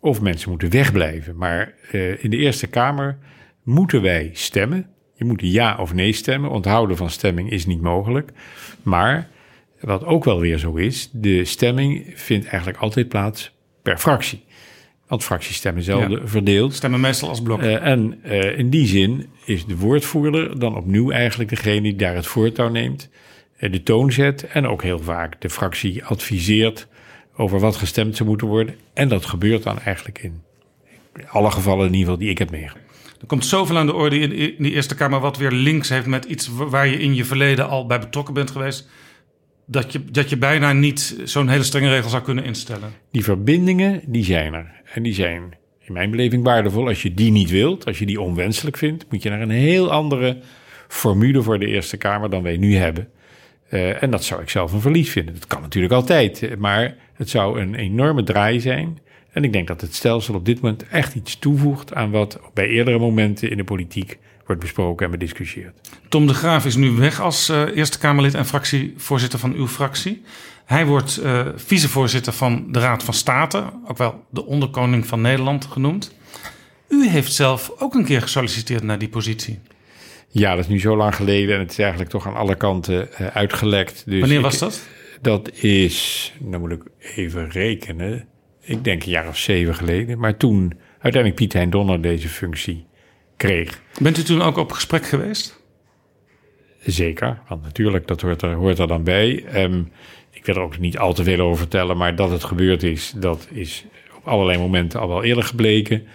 [0.00, 1.36] Of mensen moeten wegblijven.
[1.36, 3.18] Maar uh, in de Eerste Kamer
[3.62, 4.86] moeten wij stemmen.
[5.20, 6.50] Je moet ja of nee stemmen.
[6.50, 8.32] Onthouden van stemming is niet mogelijk.
[8.82, 9.28] Maar
[9.80, 13.52] wat ook wel weer zo is, de stemming vindt eigenlijk altijd plaats
[13.82, 14.42] per fractie.
[15.06, 16.26] Want fracties stemmen zelden ja.
[16.26, 16.74] verdeeld.
[16.74, 17.62] Stemmen meestal als blok.
[17.62, 22.14] Uh, en uh, in die zin is de woordvoerder dan opnieuw eigenlijk degene die daar
[22.14, 23.08] het voortouw neemt,
[23.58, 26.86] uh, de toon zet en ook heel vaak de fractie adviseert
[27.36, 28.74] over wat gestemd zou moeten worden.
[28.94, 30.42] En dat gebeurt dan eigenlijk in
[31.26, 32.89] alle gevallen in ieder geval die ik heb meegemaakt.
[33.20, 36.24] Er komt zoveel aan de orde in, die Eerste Kamer wat weer links heeft met
[36.24, 38.88] iets waar je in je verleden al bij betrokken bent geweest.
[39.66, 42.92] Dat je, dat je bijna niet zo'n hele strenge regel zou kunnen instellen.
[43.10, 44.72] Die verbindingen, die zijn er.
[44.94, 45.42] En die zijn
[45.80, 46.86] in mijn beleving waardevol.
[46.86, 49.90] Als je die niet wilt, als je die onwenselijk vindt, moet je naar een heel
[49.90, 50.36] andere
[50.88, 53.08] formule voor de Eerste Kamer dan wij nu hebben.
[53.68, 55.34] Eh, en dat zou ik zelf een verlies vinden.
[55.34, 58.98] Dat kan natuurlijk altijd, eh, maar het zou een enorme draai zijn.
[59.32, 62.68] En ik denk dat het stelsel op dit moment echt iets toevoegt aan wat bij
[62.68, 65.80] eerdere momenten in de politiek wordt besproken en bediscussieerd.
[66.08, 70.22] Tom de Graaf is nu weg als uh, Eerste Kamerlid en fractievoorzitter van uw fractie.
[70.64, 75.64] Hij wordt uh, vicevoorzitter van de Raad van State, ook wel de onderkoning van Nederland
[75.64, 76.14] genoemd.
[76.88, 79.58] U heeft zelf ook een keer gesolliciteerd naar die positie.
[80.28, 83.08] Ja, dat is nu zo lang geleden en het is eigenlijk toch aan alle kanten
[83.20, 84.02] uh, uitgelekt.
[84.06, 84.74] Dus Wanneer was dat?
[84.74, 86.82] Ik, dat is, nou moet ik
[87.16, 88.28] even rekenen,
[88.60, 90.18] ik denk een jaar of zeven geleden.
[90.18, 92.86] Maar toen uiteindelijk Piet Hein Donner deze functie
[93.36, 93.82] kreeg.
[94.00, 95.58] Bent u toen ook op gesprek geweest?
[96.80, 99.44] Zeker, want natuurlijk, dat hoort er, hoort er dan bij.
[99.64, 99.92] Um,
[100.30, 103.12] ik wil er ook niet al te veel over vertellen, maar dat het gebeurd is,
[103.16, 103.84] dat is
[104.16, 106.06] op allerlei momenten al wel eerder gebleken.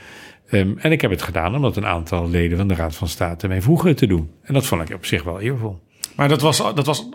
[0.52, 3.48] Um, en ik heb het gedaan omdat een aantal leden van de Raad van State
[3.48, 4.32] mij vroegen te doen.
[4.42, 5.80] En dat vond ik op zich wel eervol.
[6.16, 7.10] Maar dat was, dat was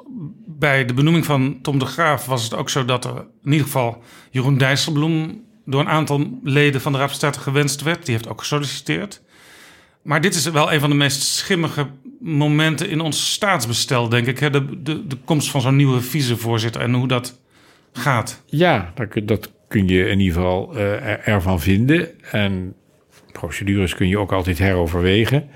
[0.61, 3.66] bij de benoeming van Tom de Graaf was het ook zo dat er in ieder
[3.66, 8.04] geval Jeroen Dijsselbloem door een aantal leden van de Raad van State gewenst werd.
[8.04, 9.22] Die heeft ook gesolliciteerd.
[10.02, 11.86] Maar dit is wel een van de meest schimmige
[12.20, 14.38] momenten in ons staatsbestel, denk ik.
[14.38, 14.50] Hè?
[14.50, 17.40] De, de, de komst van zo'n nieuwe vicevoorzitter en hoe dat
[17.92, 18.42] gaat.
[18.46, 22.20] Ja, dat, dat kun je in ieder geval uh, ervan vinden.
[22.30, 22.74] En
[23.32, 25.48] procedures kun je ook altijd heroverwegen.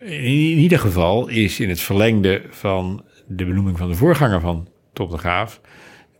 [0.00, 5.10] In ieder geval is in het verlengde van de benoeming van de voorganger van Top
[5.10, 5.60] de Graaf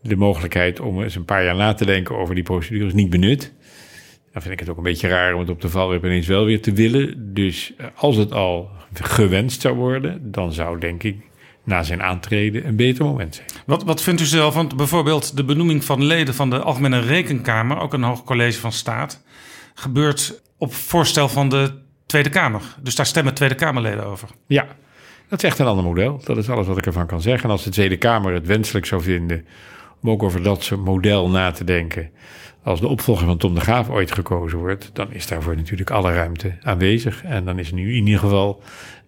[0.05, 3.53] de mogelijkheid om eens een paar jaar na te denken over die procedures niet benut.
[4.33, 6.45] Dan vind ik het ook een beetje raar om het op de valreep ineens wel
[6.45, 7.35] weer te willen.
[7.35, 11.17] Dus eh, als het al gewenst zou worden, dan zou denk ik
[11.65, 13.49] na zijn aantreden een beter moment zijn.
[13.67, 14.55] Wat, wat vindt u zelf?
[14.55, 18.73] Want bijvoorbeeld de benoeming van leden van de Algemene Rekenkamer, ook een hoog college van
[18.73, 19.25] staat,
[19.75, 21.73] gebeurt op voorstel van de
[22.07, 22.63] Tweede Kamer.
[22.83, 24.29] Dus daar stemmen Tweede Kamerleden over.
[24.47, 24.67] Ja,
[25.29, 26.21] dat is echt een ander model.
[26.25, 27.45] Dat is alles wat ik ervan kan zeggen.
[27.45, 29.45] En als de Tweede Kamer het wenselijk zou vinden
[30.03, 32.11] om ook over dat model na te denken.
[32.63, 36.13] Als de opvolger van Tom de Graaf ooit gekozen wordt, dan is daarvoor natuurlijk alle
[36.13, 37.25] ruimte aanwezig.
[37.25, 38.63] En dan is nu in ieder geval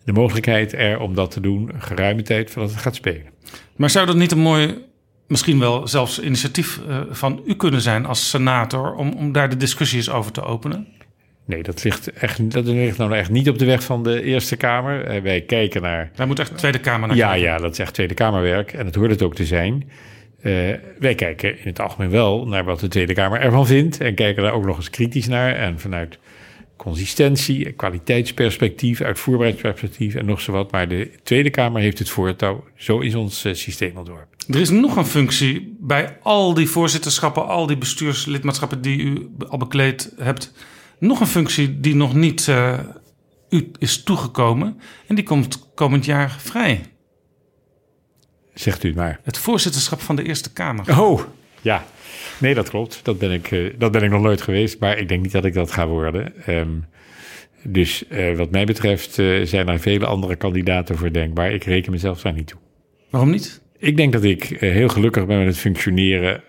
[0.04, 3.26] de mogelijkheid er om dat te doen, een geruime tijd voordat het gaat spelen.
[3.76, 4.78] Maar zou dat niet een mooi,
[5.26, 9.56] misschien wel zelfs initiatief uh, van u kunnen zijn als senator, om, om daar de
[9.56, 10.86] discussies over te openen?
[11.46, 14.56] Nee, dat ligt, echt, dat ligt nou echt niet op de weg van de Eerste
[14.56, 15.14] Kamer.
[15.14, 16.10] Uh, wij kijken naar.
[16.14, 17.46] Daar moet echt de Tweede Kamer naar ja, kijken.
[17.46, 18.72] Ja, dat is echt Tweede Kamerwerk.
[18.72, 19.90] En dat hoort het ook te zijn.
[20.42, 20.52] Uh,
[20.98, 24.00] wij kijken in het algemeen wel naar wat de Tweede Kamer ervan vindt.
[24.00, 25.54] En kijken daar ook nog eens kritisch naar.
[25.54, 26.18] En vanuit
[26.76, 30.72] consistentie, kwaliteitsperspectief, uitvoerbaarheidsperspectief en nog zo wat.
[30.72, 32.64] Maar de Tweede Kamer heeft het voortouw.
[32.74, 34.26] Zo is ons uh, systeem ontworpen.
[34.48, 39.58] Er is nog een functie bij al die voorzitterschappen, al die bestuurslidmaatschappen die u al
[39.58, 40.52] bekleed hebt.
[40.98, 42.78] Nog een functie die nog niet uh,
[43.50, 44.80] u is toegekomen.
[45.06, 46.80] En die komt komend jaar vrij.
[48.54, 49.20] Zegt u het maar.
[49.22, 51.00] Het voorzitterschap van de Eerste Kamer.
[51.00, 51.20] Oh,
[51.60, 51.84] ja.
[52.38, 53.00] Nee, dat klopt.
[53.02, 54.78] Dat ben ik, uh, dat ben ik nog nooit geweest.
[54.78, 56.32] Maar ik denk niet dat ik dat ga worden.
[56.48, 56.84] Um,
[57.62, 61.52] dus uh, wat mij betreft zijn er vele andere kandidaten voor denkbaar.
[61.52, 62.58] Ik reken mezelf daar niet toe.
[63.10, 63.62] Waarom niet?
[63.78, 66.42] Ik denk dat ik heel gelukkig ben met het functioneren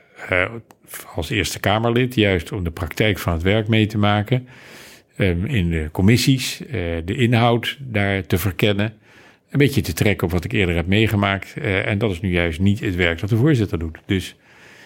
[1.15, 2.15] als Eerste Kamerlid.
[2.15, 4.47] Juist om de praktijk van het werk mee te maken.
[5.17, 6.61] Um, in de commissies,
[7.05, 8.93] de inhoud daar te verkennen
[9.49, 11.53] een beetje te trekken op wat ik eerder heb meegemaakt.
[11.57, 13.97] Uh, en dat is nu juist niet het werk dat de voorzitter doet.
[14.05, 14.35] Dus,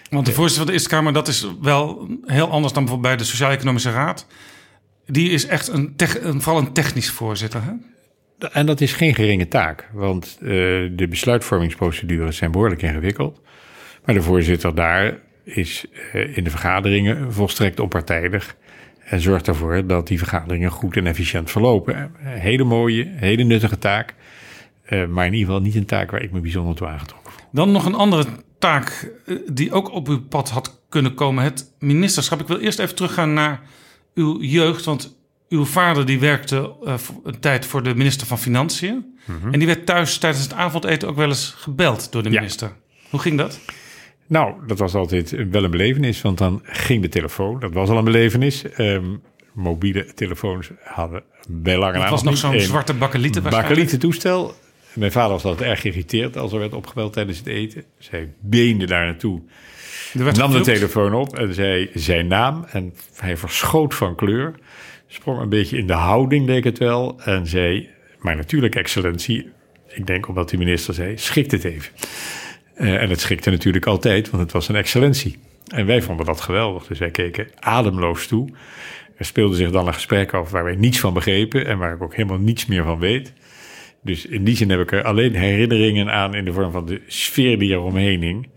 [0.10, 3.26] Want de voorzitter van de Eerste Kamer, dat is wel heel anders dan bijvoorbeeld bij
[3.26, 4.28] de Sociaal-Economische Raad.
[5.06, 7.62] Die is echt een, een vooral een technisch voorzitter.
[7.64, 7.72] Hè?
[8.48, 13.42] En dat is geen geringe taak, want de besluitvormingsprocedures zijn behoorlijk ingewikkeld.
[14.06, 18.56] Maar de voorzitter daar is uh, in de vergaderingen volstrekt onpartijdig.
[19.04, 21.96] En zorgt ervoor dat die vergaderingen goed en efficiënt verlopen.
[22.24, 24.16] Een hele mooie, hele nuttige taak.
[24.90, 27.34] Uh, maar in ieder geval niet een taak waar ik me bijzonder toe aangetrokken.
[27.52, 28.26] Dan nog een andere
[28.60, 29.12] taak
[29.52, 31.44] die ook op uw pad had kunnen komen.
[31.44, 32.40] Het ministerschap.
[32.40, 33.62] Ik wil eerst even teruggaan naar
[34.14, 34.86] uw jeugd.
[34.86, 35.16] Want
[35.50, 38.94] uw vader die werkte uh, een tijd voor de minister van Financiën.
[39.26, 39.54] Mm -hmm.
[39.54, 42.68] En die werd thuis tijdens het avondeten ook wel eens gebeld door de minister.
[42.68, 43.00] Ja.
[43.10, 43.60] Hoe ging dat?
[44.32, 46.22] Nou, dat was altijd wel een belevenis.
[46.22, 47.60] Want dan ging de telefoon.
[47.60, 48.64] Dat was al een belevenis.
[48.78, 49.22] Um,
[49.54, 52.02] mobiele telefoons hadden bij lange naam.
[52.02, 54.54] Het was nog zo'n zwarte bakkelieten Bakkelieten toestel.
[54.94, 57.84] Mijn vader was altijd erg geïrriteerd als er werd opgebeld tijdens het eten.
[57.98, 59.42] Zij beende daar naartoe.
[60.14, 60.54] Nam gefilmd.
[60.54, 62.66] de telefoon op en zei zijn naam.
[62.72, 64.56] En hij verschoot van kleur.
[65.08, 67.20] Sprong een beetje in de houding, leek het wel.
[67.24, 67.90] En zei,
[68.20, 69.50] maar natuurlijk, excellentie.
[69.88, 71.92] Ik denk omdat de minister zei, schikt het even.
[72.82, 75.38] Uh, en het schikte natuurlijk altijd, want het was een excellentie.
[75.68, 76.88] En wij vonden dat geweldig.
[76.88, 78.50] Dus wij keken ademloos toe.
[79.18, 81.66] Er speelde zich dan een gesprek af waar wij niets van begrepen.
[81.66, 83.34] En waar ik ook helemaal niets meer van weet.
[84.04, 87.02] Dus in die zin heb ik er alleen herinneringen aan in de vorm van de
[87.08, 88.50] sfeer die eromheen hing.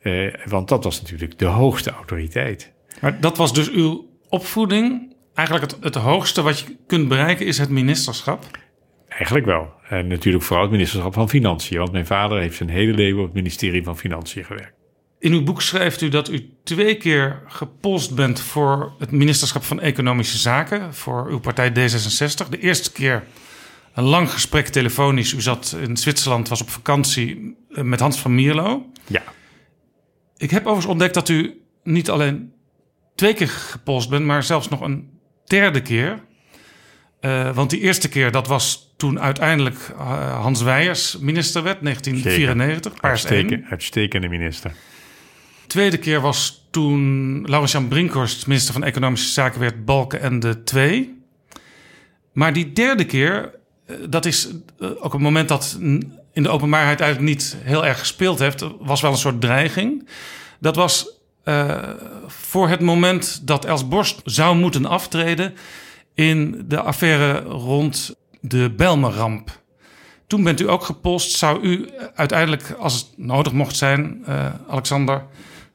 [0.00, 2.72] Eh, want dat was natuurlijk de hoogste autoriteit.
[3.00, 5.14] Maar dat was dus uw opvoeding.
[5.34, 8.44] Eigenlijk het, het hoogste wat je kunt bereiken is het ministerschap.
[9.14, 9.72] Eigenlijk wel.
[9.88, 11.78] En natuurlijk vooral het ministerschap van Financiën.
[11.78, 14.74] Want mijn vader heeft zijn hele leven op het ministerie van Financiën gewerkt.
[15.18, 19.80] In uw boek schrijft u dat u twee keer gepolst bent voor het ministerschap van
[19.80, 20.94] Economische Zaken.
[20.94, 22.48] Voor uw partij D66.
[22.48, 23.24] De eerste keer
[23.94, 25.32] een lang gesprek telefonisch.
[25.32, 28.86] U zat in Zwitserland, was op vakantie eh, met Hans van Mierlo.
[29.06, 29.22] Ja.
[30.36, 32.52] Ik heb overigens ontdekt dat u niet alleen
[33.14, 35.10] twee keer gepolst bent, maar zelfs nog een
[35.44, 36.22] derde keer.
[37.24, 43.00] Uh, want die eerste keer, dat was toen uiteindelijk uh, Hans Weijers minister werd, 1994,
[43.00, 43.66] paars 1.
[43.70, 44.72] Uitstekende minister.
[45.66, 51.22] Tweede keer was toen Laurens-Jan Brinkhorst minister van Economische Zaken werd, Balken en de 2.
[52.32, 53.54] Maar die derde keer,
[53.86, 54.48] uh, dat is
[54.78, 55.78] ook een moment dat
[56.32, 60.08] in de openbaarheid eigenlijk niet heel erg gespeeld heeft, was wel een soort dreiging.
[60.60, 61.08] Dat was
[61.44, 61.82] uh,
[62.26, 65.54] voor het moment dat Els Borst zou moeten aftreden
[66.14, 69.62] in de affaire rond de Belmerramp.
[70.26, 71.30] Toen bent u ook gepost.
[71.30, 75.26] Zou u uiteindelijk, als het nodig mocht zijn, uh, Alexander,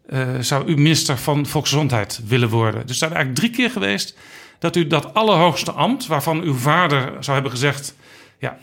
[0.09, 2.87] uh, zou u minister van Volksgezondheid willen worden?
[2.87, 4.17] Dus zijn er eigenlijk drie keer geweest
[4.59, 7.95] dat u dat allerhoogste ambt, waarvan uw vader zou hebben gezegd:
[8.39, 8.57] ja,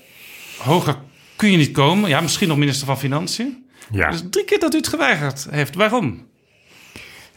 [0.59, 0.97] hoger
[1.37, 2.09] kun je niet komen.
[2.09, 3.67] Ja, misschien nog minister van Financiën.
[3.91, 4.11] Ja.
[4.11, 5.75] Dus drie keer dat u het geweigerd heeft.
[5.75, 6.27] Waarom?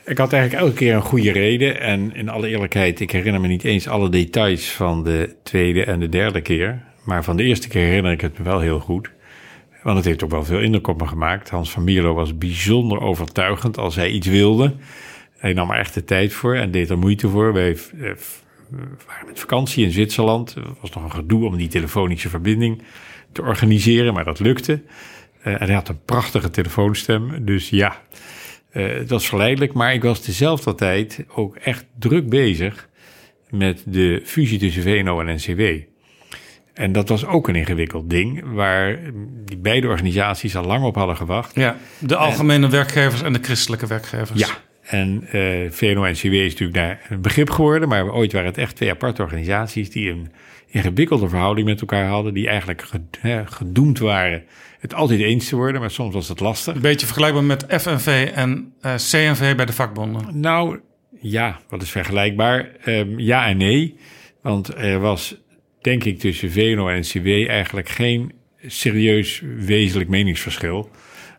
[0.09, 1.81] Ik had eigenlijk elke keer een goede reden.
[1.81, 5.99] En in alle eerlijkheid, ik herinner me niet eens alle details van de tweede en
[5.99, 6.83] de derde keer.
[7.03, 9.11] Maar van de eerste keer herinner ik het me wel heel goed.
[9.83, 11.49] Want het heeft ook wel veel indruk op me gemaakt.
[11.49, 14.73] Hans van Mierlo was bijzonder overtuigend als hij iets wilde.
[15.37, 17.53] Hij nam er echt de tijd voor en deed er moeite voor.
[17.53, 17.77] Wij
[19.07, 20.55] waren met vakantie in Zwitserland.
[20.55, 22.81] Er was nog een gedoe om die telefonische verbinding
[23.31, 24.81] te organiseren, maar dat lukte.
[25.43, 27.45] Uh, en hij had een prachtige telefoonstem.
[27.45, 28.01] Dus ja,
[28.73, 29.73] uh, het was verleidelijk.
[29.73, 32.89] Maar ik was dezelfde tijd ook echt druk bezig
[33.49, 35.61] met de fusie tussen VNO en NCW.
[36.73, 38.99] En dat was ook een ingewikkeld ding, waar
[39.45, 41.55] die beide organisaties al lang op hadden gewacht.
[41.55, 44.39] Ja, de algemene en, werkgevers en de christelijke werkgevers.
[44.39, 44.47] Ja,
[44.81, 48.89] en uh, VNO-NCW is natuurlijk daar een begrip geworden, maar ooit waren het echt twee
[48.89, 50.31] aparte organisaties die een
[50.67, 52.83] ingewikkelde verhouding met elkaar hadden, die eigenlijk
[53.45, 54.43] gedoemd waren
[54.79, 56.75] het altijd eens te worden, maar soms was het lastig.
[56.75, 60.39] Een beetje vergelijkbaar met FNV en uh, CNV bij de vakbonden.
[60.39, 60.79] Nou,
[61.21, 62.69] ja, wat is vergelijkbaar?
[62.85, 63.95] Um, ja en nee,
[64.41, 65.35] want er was,
[65.81, 68.31] denk ik, tussen VNO en NCW eigenlijk geen
[68.65, 70.89] serieus wezenlijk meningsverschil.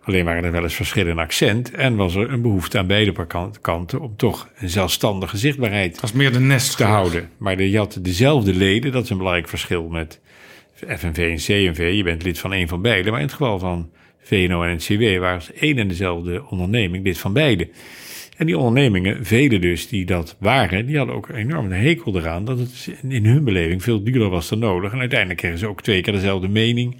[0.02, 3.26] Alleen waren er wel eens verschillen in accent en was er een behoefte aan beide
[3.60, 7.30] kanten om toch een zelfstandige zichtbaarheid was meer de nest te houden.
[7.36, 10.20] Maar je had dezelfde leden, dat is een belangrijk verschil met
[10.86, 11.93] FNV en CNV.
[11.94, 13.90] Je bent lid van een van beide, maar in het geval van
[14.23, 17.69] VNO en NCW waren ze één en dezelfde onderneming lid van beide.
[18.36, 22.44] En die ondernemingen, vele dus die dat waren, die hadden ook een enorme hekel eraan
[22.44, 24.93] dat het in hun beleving veel duurder was dan nodig.
[24.93, 26.97] En uiteindelijk kregen ze ook twee keer dezelfde mening.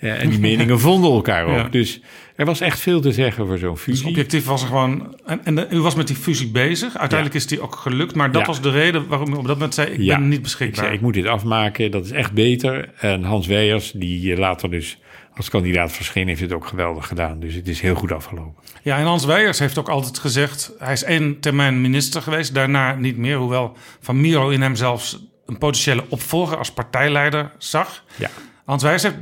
[0.00, 1.56] Uh, en die meningen vonden elkaar ook.
[1.56, 1.68] Ja.
[1.68, 2.00] Dus
[2.38, 4.02] er was echt veel te zeggen voor zo'n fusie.
[4.02, 5.16] Dus objectief was er gewoon.
[5.24, 6.96] En, en de, u was met die fusie bezig.
[6.96, 7.40] Uiteindelijk ja.
[7.40, 8.14] is die ook gelukt.
[8.14, 8.46] Maar dat ja.
[8.46, 10.78] was de reden waarom u op dat moment zei: Ik ben niet beschikbaar.
[10.78, 11.90] Ik zei: Ik moet dit afmaken.
[11.90, 12.92] Dat is echt beter.
[13.00, 14.98] En Hans Weijers, die later dus
[15.36, 17.40] als kandidaat verscheen, heeft het ook geweldig gedaan.
[17.40, 18.62] Dus het is heel goed afgelopen.
[18.82, 22.54] Ja, en Hans Weijers heeft ook altijd gezegd: hij is één termijn minister geweest.
[22.54, 23.36] Daarna niet meer.
[23.36, 28.04] Hoewel Van Miro in hem zelfs een potentiële opvolger als partijleider zag.
[28.16, 28.30] Ja.
[28.64, 29.16] Hans Weijers heeft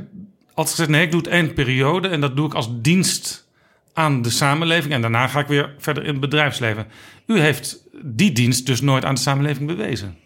[0.57, 3.47] altijd gezegd: nee, ik doe het één periode en dat doe ik als dienst
[3.93, 4.93] aan de samenleving.
[4.93, 6.87] En daarna ga ik weer verder in het bedrijfsleven.
[7.25, 10.17] U heeft die dienst dus nooit aan de samenleving bewezen.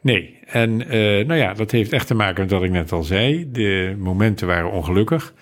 [0.00, 3.02] Nee, en uh, nou ja, dat heeft echt te maken met wat ik net al
[3.02, 3.50] zei.
[3.52, 5.34] De momenten waren ongelukkig.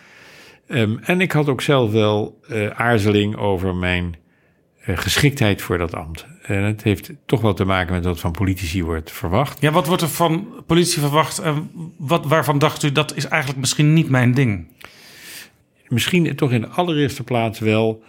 [0.69, 4.17] Um, en ik had ook zelf wel uh, aarzeling over mijn
[4.87, 6.27] geschiktheid voor dat ambt.
[6.43, 9.61] En het heeft toch wel te maken met wat van politici wordt verwacht.
[9.61, 11.39] Ja, wat wordt er van politici verwacht?
[11.39, 14.69] En wat, waarvan dacht u dat is eigenlijk misschien niet mijn ding?
[15.89, 18.03] Misschien toch in de allereerste plaats wel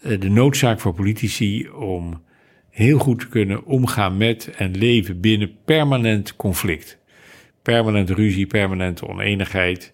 [0.00, 2.22] de noodzaak voor politici om
[2.70, 6.98] heel goed te kunnen omgaan met en leven binnen permanent conflict.
[7.62, 9.92] Permanent ruzie, permanente oneenigheid.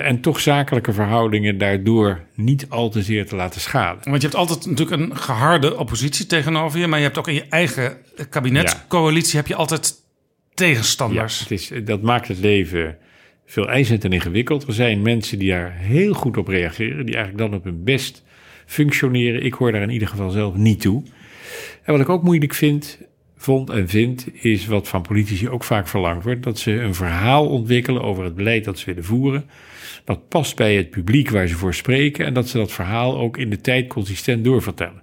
[0.00, 4.10] En toch zakelijke verhoudingen daardoor niet al te zeer te laten schaden.
[4.10, 7.34] Want je hebt altijd natuurlijk een geharde oppositie tegenover je, maar je hebt ook in
[7.34, 7.96] je eigen
[8.30, 9.36] kabinetscoalitie ja.
[9.36, 9.94] heb je altijd
[10.54, 11.36] tegenstanders.
[11.36, 12.96] Ja, het is, dat maakt het leven
[13.46, 14.66] veel eisend en ingewikkeld.
[14.66, 18.22] Er zijn mensen die daar heel goed op reageren, die eigenlijk dan op hun best
[18.66, 19.44] functioneren.
[19.44, 21.02] Ik hoor daar in ieder geval zelf niet toe.
[21.82, 22.98] En wat ik ook moeilijk vind,
[23.36, 27.48] vond en vindt, is wat van politici ook vaak verlangd wordt: dat ze een verhaal
[27.48, 29.44] ontwikkelen over het beleid dat ze willen voeren.
[30.04, 33.36] Dat past bij het publiek waar ze voor spreken en dat ze dat verhaal ook
[33.36, 35.02] in de tijd consistent doorvertellen.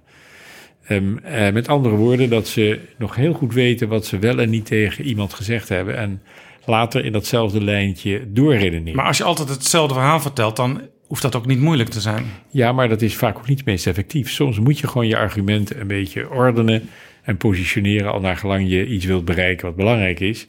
[0.88, 4.50] Um, uh, met andere woorden, dat ze nog heel goed weten wat ze wel en
[4.50, 5.96] niet tegen iemand gezegd hebben.
[5.96, 6.22] En
[6.64, 8.96] later in datzelfde lijntje doorredeneren.
[8.96, 12.24] Maar als je altijd hetzelfde verhaal vertelt, dan hoeft dat ook niet moeilijk te zijn.
[12.50, 14.30] Ja, maar dat is vaak ook niet het meest effectief.
[14.30, 16.88] Soms moet je gewoon je argumenten een beetje ordenen
[17.22, 20.46] en positioneren al naar gelang je iets wilt bereiken wat belangrijk is.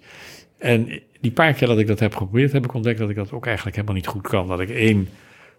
[0.58, 3.32] En die paar keer dat ik dat heb geprobeerd, heb ik ontdekt dat ik dat
[3.32, 4.48] ook eigenlijk helemaal niet goed kan.
[4.48, 5.10] Dat ik één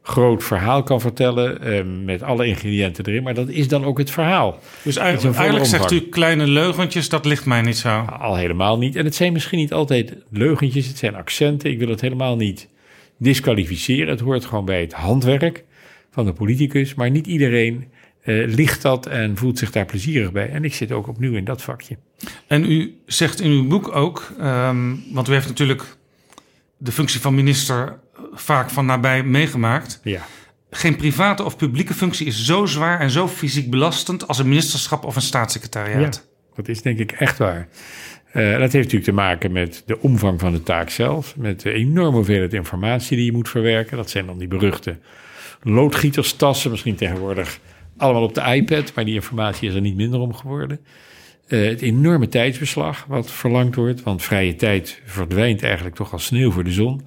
[0.02, 4.10] groot verhaal kan vertellen eh, met alle ingrediënten erin, maar dat is dan ook het
[4.10, 4.58] verhaal.
[4.82, 7.98] Dus eigenlijk, eigenlijk zegt u kleine leugentjes, dat ligt mij niet zo.
[7.98, 8.96] Al helemaal niet.
[8.96, 11.70] En het zijn misschien niet altijd leugentjes, het zijn accenten.
[11.70, 12.68] Ik wil het helemaal niet
[13.16, 14.08] disqualificeren.
[14.08, 15.64] Het hoort gewoon bij het handwerk
[16.10, 17.91] van de politicus, maar niet iedereen
[18.24, 20.50] uh, ligt dat en voelt zich daar plezierig bij.
[20.50, 21.96] En ik zit ook opnieuw in dat vakje.
[22.46, 25.96] En u zegt in uw boek ook, um, want u heeft natuurlijk
[26.76, 27.98] de functie van minister
[28.32, 30.00] vaak van nabij meegemaakt.
[30.02, 30.20] Ja.
[30.70, 35.04] Geen private of publieke functie is zo zwaar en zo fysiek belastend als een ministerschap
[35.04, 36.14] of een staatssecretariaat.
[36.14, 37.68] Ja, dat is denk ik echt waar.
[38.34, 41.72] Uh, dat heeft natuurlijk te maken met de omvang van de taak zelf, met de
[41.72, 43.96] enorme hoeveelheid informatie die je moet verwerken.
[43.96, 44.98] Dat zijn dan die beruchte
[45.62, 47.58] loodgieterstassen, misschien tegenwoordig
[48.02, 50.80] allemaal op de iPad, maar die informatie is er niet minder om geworden.
[51.48, 56.50] Uh, het enorme tijdsbeslag wat verlangd wordt, want vrije tijd verdwijnt eigenlijk toch als sneeuw
[56.50, 57.00] voor de zon.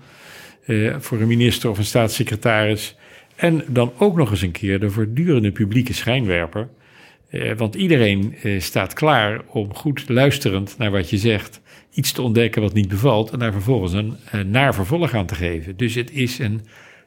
[0.65, 2.95] Uh, voor een minister of een staatssecretaris.
[3.35, 6.67] En dan ook nog eens een keer de voortdurende publieke schijnwerper.
[7.29, 11.61] Uh, want iedereen staat klaar om goed luisterend naar wat je zegt,
[11.93, 14.15] iets te ontdekken wat niet bevalt en daar vervolgens een
[14.51, 15.77] naar vervolg aan te geven.
[15.77, 16.61] Dus het is een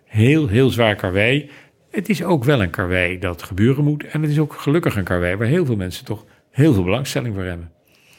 [0.04, 1.50] heel, heel zwaar karwei.
[1.98, 4.04] Het is ook wel een karwei dat gebeuren moet.
[4.04, 7.34] En het is ook gelukkig een karwei waar heel veel mensen toch heel veel belangstelling
[7.34, 7.70] voor hebben.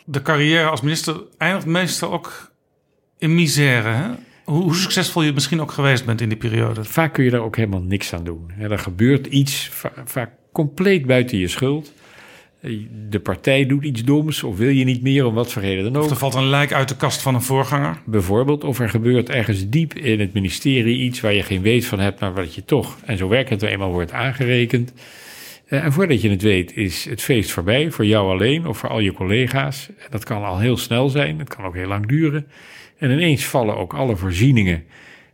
[0.06, 2.51] De carrière als minister eindigt meestal ook
[3.18, 3.89] in misère.
[3.89, 4.07] Hè?
[4.45, 6.84] Hoe, hoe, succesvol je misschien ook geweest bent in die periode.
[6.84, 8.51] Vaak kun je daar ook helemaal niks aan doen.
[8.60, 9.69] er gebeurt iets
[10.06, 11.93] vaak compleet buiten je schuld.
[13.10, 15.95] De partij doet iets doms of wil je niet meer om wat voor reden dan
[15.95, 16.03] ook.
[16.03, 18.02] Of er valt een lijk uit de kast van een voorganger.
[18.06, 21.99] Bijvoorbeeld, of er gebeurt ergens diep in het ministerie iets waar je geen weet van
[21.99, 24.94] hebt, maar wat je toch, en zo werkt het eenmaal, wordt aangerekend.
[25.65, 28.90] Eh, en voordat je het weet is het feest voorbij, voor jou alleen of voor
[28.90, 29.90] al je collega's.
[30.10, 32.48] Dat kan al heel snel zijn, het kan ook heel lang duren.
[32.98, 34.84] En ineens vallen ook alle voorzieningen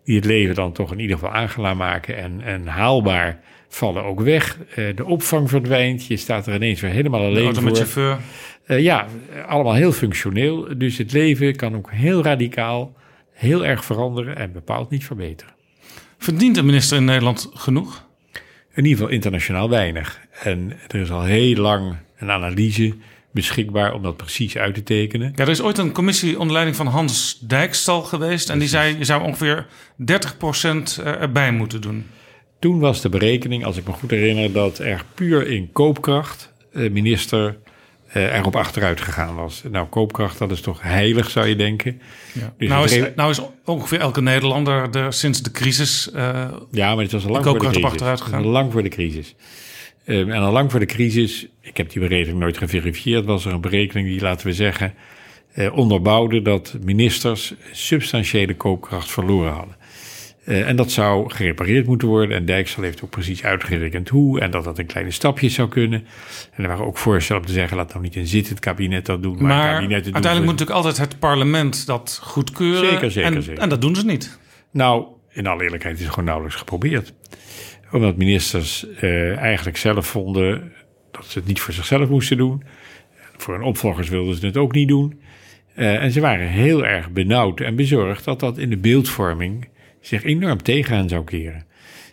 [0.03, 3.41] die het leven dan toch in ieder geval aangenaam maken en, en haalbaar
[3.75, 4.57] vallen ook weg.
[4.75, 7.75] Uh, de opvang verdwijnt, je staat er ineens weer helemaal alleen de voor.
[7.75, 8.17] chauffeur.
[8.67, 9.07] Uh, ja,
[9.47, 10.77] allemaal heel functioneel.
[10.77, 12.95] Dus het leven kan ook heel radicaal,
[13.31, 15.53] heel erg veranderen en bepaald niet verbeteren.
[16.17, 18.07] Verdient de minister in Nederland genoeg?
[18.73, 20.19] In ieder geval internationaal weinig.
[20.43, 22.93] En er is al heel lang een analyse
[23.31, 25.31] beschikbaar om dat precies uit te tekenen.
[25.35, 28.49] Ja, er is ooit een commissie onder leiding van Hans Dijkstal geweest.
[28.49, 29.65] En die zei, je zou ongeveer
[30.99, 32.05] 30% erbij moeten doen.
[32.65, 36.89] Toen was de berekening, als ik me goed herinner, dat er puur in koopkracht de
[36.89, 37.57] minister
[38.15, 39.63] uh, erop achteruit gegaan was.
[39.71, 42.01] Nou, koopkracht, dat is toch heilig, zou je denken.
[42.33, 42.53] Ja.
[42.57, 46.09] Dus nou, is, nou is ongeveer elke Nederlander er sinds de crisis.
[46.15, 47.83] Uh, ja, maar het was al lang voor de crisis.
[47.83, 48.45] achteruit gegaan.
[48.45, 49.35] Lang voor de crisis.
[50.05, 53.53] Um, en al lang voor de crisis, ik heb die berekening nooit geverifieerd, was er
[53.53, 54.93] een berekening die, laten we zeggen,
[55.71, 59.75] onderbouwde dat ministers substantiële koopkracht verloren hadden.
[60.45, 62.37] Uh, en dat zou gerepareerd moeten worden.
[62.37, 64.39] En Dijksel heeft ook precies uitgerekend hoe.
[64.39, 66.05] En dat dat in kleine stapjes zou kunnen.
[66.51, 69.23] En er waren ook voorstellen om te zeggen: laat nou niet een zittend kabinet dat
[69.23, 69.33] doen.
[69.33, 72.89] Maar, maar uiteindelijk moet natuurlijk altijd het parlement dat goedkeuren.
[72.89, 73.61] Zeker, zeker, en, zeker.
[73.61, 74.39] En dat doen ze niet.
[74.71, 77.13] Nou, in alle eerlijkheid is het gewoon nauwelijks geprobeerd.
[77.91, 80.71] Omdat ministers uh, eigenlijk zelf vonden
[81.11, 82.63] dat ze het niet voor zichzelf moesten doen.
[83.37, 85.19] Voor hun opvolgers wilden ze het ook niet doen.
[85.75, 89.67] Uh, en ze waren heel erg benauwd en bezorgd dat dat in de beeldvorming
[90.07, 91.65] zich enorm tegen hen zou keren.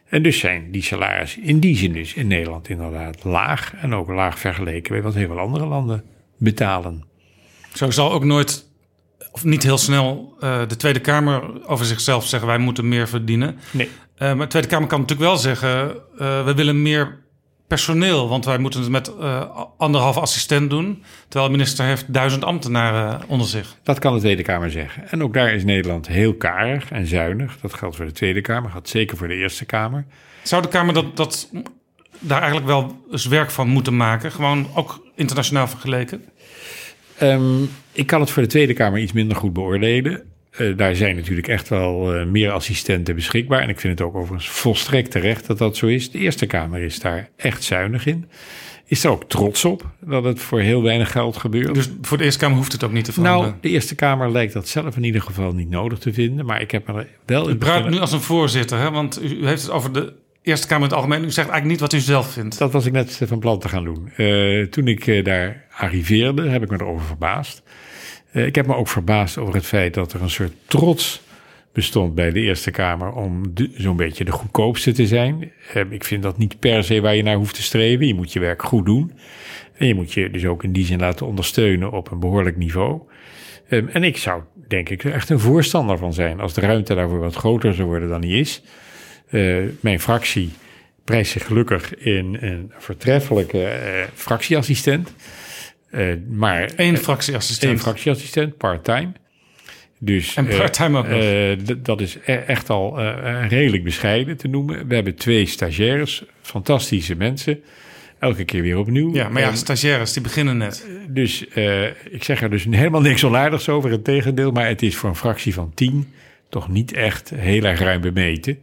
[0.08, 3.74] En dus zijn die salarissen in die zin dus in Nederland inderdaad laag.
[3.74, 6.04] En ook laag vergeleken met wat heel veel andere landen
[6.36, 7.04] betalen.
[7.74, 8.68] Zo zal ook nooit,
[9.30, 13.58] of niet heel snel, uh, de Tweede Kamer over zichzelf zeggen: wij moeten meer verdienen.
[13.70, 13.86] Nee.
[13.86, 17.21] Uh, maar de Tweede Kamer kan natuurlijk wel zeggen: uh, we willen meer
[17.72, 22.44] personeel, want wij moeten het met uh, anderhalf assistent doen, terwijl de minister heeft duizend
[22.44, 23.76] ambtenaren onder zich.
[23.82, 25.10] Dat kan de Tweede Kamer zeggen.
[25.10, 27.58] En ook daar is Nederland heel karig en zuinig.
[27.60, 30.04] Dat geldt voor de Tweede Kamer, geldt zeker voor de Eerste Kamer.
[30.42, 31.48] Zou de Kamer dat, dat
[32.18, 36.24] daar eigenlijk wel eens werk van moeten maken, gewoon ook internationaal vergeleken?
[37.22, 40.31] Um, ik kan het voor de Tweede Kamer iets minder goed beoordelen.
[40.58, 43.60] Uh, daar zijn natuurlijk echt wel uh, meer assistenten beschikbaar.
[43.60, 46.10] En ik vind het ook overigens volstrekt terecht dat dat zo is.
[46.10, 48.28] De Eerste Kamer is daar echt zuinig in.
[48.86, 51.74] is er ook trots op dat het voor heel weinig geld gebeurt.
[51.74, 53.48] Dus voor de Eerste Kamer hoeft het ook niet te veranderen?
[53.48, 56.46] Nou, de Eerste Kamer lijkt dat zelf in ieder geval niet nodig te vinden.
[56.46, 57.50] Maar ik heb er wel...
[57.50, 58.90] U praat nu als een voorzitter, hè?
[58.90, 60.12] want u, heeft het over de
[60.42, 61.24] Eerste Kamer in het algemeen.
[61.24, 62.58] U zegt eigenlijk niet wat u zelf vindt.
[62.58, 64.12] Dat was ik net van plan te gaan doen.
[64.16, 67.62] Uh, toen ik daar arriveerde, heb ik me erover verbaasd.
[68.32, 71.22] Uh, ik heb me ook verbaasd over het feit dat er een soort trots
[71.72, 75.52] bestond bij de Eerste Kamer om zo'n beetje de goedkoopste te zijn.
[75.90, 78.06] ik vind dat niet per se waar je naar hoeft te streven.
[78.06, 79.12] Je moet je werk goed doen.
[79.76, 83.00] En je moet je dus ook in die zin laten ondersteunen op een behoorlijk niveau.
[83.68, 86.94] Um, en ik zou denk ik er echt een voorstander van zijn als de ruimte
[86.94, 88.62] daarvoor wat groter zou worden dan die is.
[89.30, 90.50] Uh, mijn fractie
[91.04, 95.14] prijst zich gelukkig in een voortreffelijke uh, fractieassistent.
[95.92, 97.72] Uh, maar Eén fractieassistent.
[97.72, 99.12] Eén fractieassistent, part-time.
[99.98, 101.78] Dus, en part-time ook nog.
[101.78, 103.02] dat is e echt al
[103.48, 104.88] redelijk bescheiden te noemen.
[104.88, 107.62] We hebben twee stagiaires, fantastische mensen.
[108.18, 109.14] Elke keer weer opnieuw.
[109.14, 110.86] Ja, maar ja, stagiaires, die beginnen net.
[111.08, 111.44] Dus
[112.10, 114.50] ik zeg er dus helemaal niks onaardigs over, het tegendeel.
[114.50, 116.12] Maar het is voor een fractie van tien
[116.52, 118.58] toch niet echt heel erg ruim bemeten.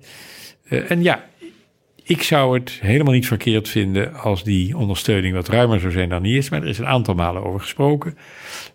[0.70, 1.29] Uh, en ja,
[2.10, 6.24] ik zou het helemaal niet verkeerd vinden als die ondersteuning wat ruimer zou zijn dan
[6.24, 6.50] die is.
[6.50, 8.18] Maar er is een aantal malen over gesproken.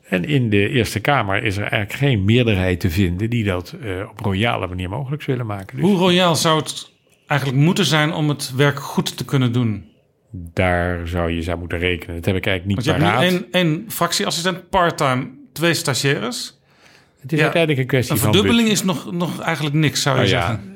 [0.08, 4.08] En in de Eerste Kamer is er eigenlijk geen meerderheid te vinden die dat uh,
[4.10, 5.76] op royale manier mogelijk willen maken.
[5.76, 6.90] Dus Hoe royaal zou het
[7.26, 9.88] eigenlijk moeten zijn om het werk goed te kunnen doen?
[10.30, 12.16] Daar zou je zou moeten rekenen.
[12.16, 13.22] Dat heb ik eigenlijk niet Want je paraat.
[13.22, 16.58] hebt nu één, fractieassistent part-time, twee stagiaires.
[17.20, 18.28] Het is ja, uiteindelijk een kwestie een van...
[18.28, 20.60] Een verdubbeling is nog, nog eigenlijk niks, zou je zeggen.
[20.64, 20.72] Ja.
[20.72, 20.73] Um,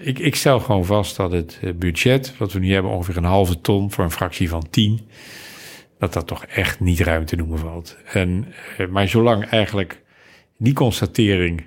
[0.00, 3.60] ik, ik, stel gewoon vast dat het budget, wat we nu hebben, ongeveer een halve
[3.60, 5.00] ton voor een fractie van 10,
[5.98, 7.96] dat dat toch echt niet ruim te noemen valt.
[8.12, 8.46] En,
[8.78, 10.02] uh, maar zolang eigenlijk
[10.58, 11.66] die constatering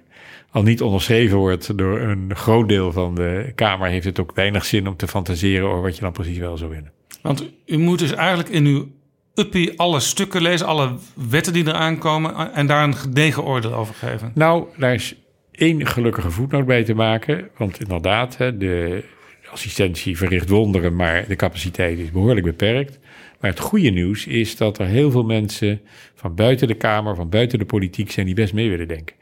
[0.51, 4.65] al niet onderschreven wordt door een groot deel van de Kamer, heeft het ook weinig
[4.65, 6.91] zin om te fantaseren over wat je dan precies wel zou willen.
[7.21, 8.87] Want u moet dus eigenlijk in uw
[9.33, 10.95] uppie alle stukken lezen, alle
[11.29, 14.31] wetten die eraan komen en daar een gedegen oordeel over geven.
[14.35, 15.15] Nou, daar is
[15.59, 17.49] één gelukkige voetnoot bij te maken.
[17.57, 19.03] Want inderdaad, de
[19.51, 22.99] assistentie verricht wonderen, maar de capaciteit is behoorlijk beperkt.
[23.39, 25.81] Maar het goede nieuws is dat er heel veel mensen
[26.15, 29.15] van buiten de Kamer, van buiten de politiek zijn die best mee willen denken.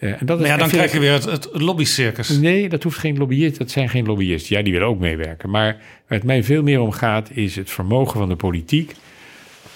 [0.00, 2.28] Uh, en dat is maar ja, dan krijg je weer het, het lobbycircus.
[2.38, 3.58] Nee, dat hoeft geen lobbyist.
[3.58, 4.56] Dat zijn geen lobbyisten.
[4.56, 5.50] Ja, die willen ook meewerken.
[5.50, 8.92] Maar waar het mij veel meer om gaat, is het vermogen van de politiek.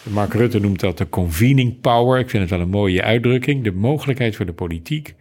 [0.03, 2.19] Mark Rutte noemt dat de convening power.
[2.19, 3.65] Ik vind het wel een mooie uitdrukking.
[3.65, 5.15] De mogelijkheid voor de politiek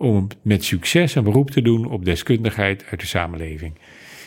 [0.00, 3.72] om met succes een beroep te doen op deskundigheid uit de samenleving.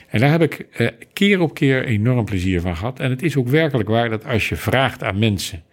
[0.07, 2.99] En daar heb ik eh, keer op keer enorm plezier van gehad.
[2.99, 5.63] En het is ook werkelijk waar dat als je vraagt aan mensen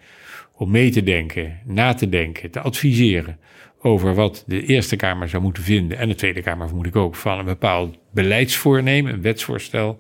[0.53, 3.39] om mee te denken, na te denken, te adviseren
[3.79, 7.15] over wat de Eerste Kamer zou moeten vinden, en de Tweede Kamer vermoed ik ook,
[7.15, 9.99] van een bepaald beleidsvoornemen, een wetsvoorstel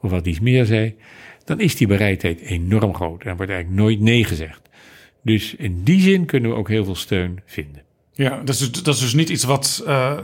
[0.00, 0.96] of wat iets meer zei,
[1.44, 4.68] dan is die bereidheid enorm groot en wordt eigenlijk nooit nee gezegd.
[5.22, 7.88] Dus in die zin kunnen we ook heel veel steun vinden.
[8.20, 10.18] Ja, dat is, dus, dat is dus niet iets wat uh,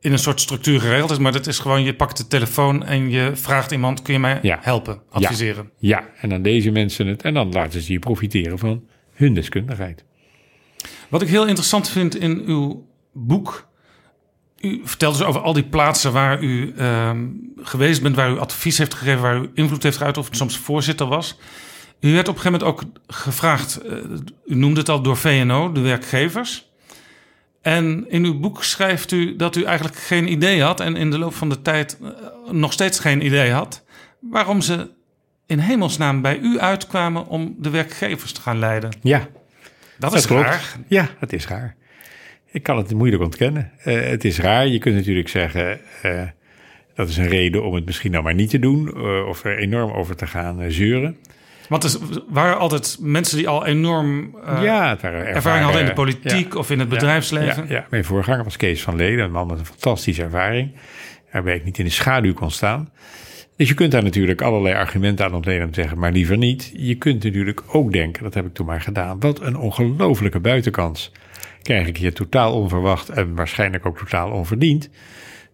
[0.00, 3.10] in een soort structuur geregeld is, maar dat is gewoon, je pakt de telefoon en
[3.10, 4.58] je vraagt iemand, kun je mij ja.
[4.60, 5.70] helpen, adviseren?
[5.78, 5.98] Ja.
[5.98, 10.04] ja, en dan deze mensen het en dan laten ze je profiteren van hun deskundigheid.
[11.08, 13.68] Wat ik heel interessant vind in uw boek,
[14.60, 17.10] u vertelt dus over al die plaatsen waar u uh,
[17.56, 21.06] geweest bent, waar u advies heeft gegeven, waar u invloed heeft geuit, of soms voorzitter
[21.06, 21.38] was.
[22.00, 23.92] U werd op een gegeven moment ook gevraagd, uh,
[24.46, 26.71] u noemde het al door VNO, de werkgevers.
[27.62, 31.18] En in uw boek schrijft u dat u eigenlijk geen idee had en in de
[31.18, 32.08] loop van de tijd uh,
[32.50, 33.84] nog steeds geen idee had
[34.20, 34.90] waarom ze
[35.46, 38.90] in hemelsnaam bij u uitkwamen om de werkgevers te gaan leiden.
[39.02, 39.28] Ja, dat,
[39.98, 40.44] dat is klopt.
[40.44, 40.76] raar.
[40.86, 41.76] Ja, dat is raar.
[42.50, 43.72] Ik kan het moeilijk ontkennen.
[43.84, 44.66] Uh, het is raar.
[44.66, 46.22] Je kunt natuurlijk zeggen uh,
[46.94, 49.90] dat is een reden om het misschien nou maar niet te doen of er enorm
[49.90, 51.16] over te gaan zeuren.
[51.68, 51.98] Want er
[52.28, 56.70] waren altijd mensen die al enorm uh, ja, ervaring hadden in de politiek ja, of
[56.70, 57.66] in het bedrijfsleven.
[57.68, 60.72] Ja, mijn voorganger was Kees van Leden, een man met een fantastische ervaring.
[61.32, 62.90] Waarbij ik niet in de schaduw kon staan.
[63.56, 66.72] Dus je kunt daar natuurlijk allerlei argumenten aan ontlenen te zeggen, maar liever niet.
[66.76, 71.12] Je kunt natuurlijk ook denken, dat heb ik toen maar gedaan, wat een ongelofelijke buitenkans
[71.62, 74.90] krijg ik hier totaal onverwacht en waarschijnlijk ook totaal onverdiend.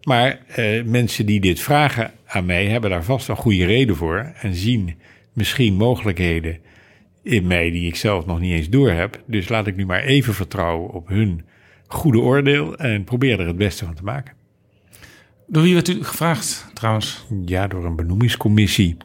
[0.03, 4.31] Maar eh, mensen die dit vragen aan mij hebben daar vast een goede reden voor
[4.41, 4.95] en zien
[5.39, 6.57] misschien mogelijkheden
[7.23, 9.23] in mij die ik zelf nog niet eens door heb.
[9.25, 11.41] Dus laat ik nu maar even vertrouwen op hun
[11.87, 14.33] goede oordeel en probeer er het beste van te maken.
[15.47, 17.25] Door wie werd u gevraagd trouwens?
[17.45, 18.97] Ja, door een benoemingscommissie.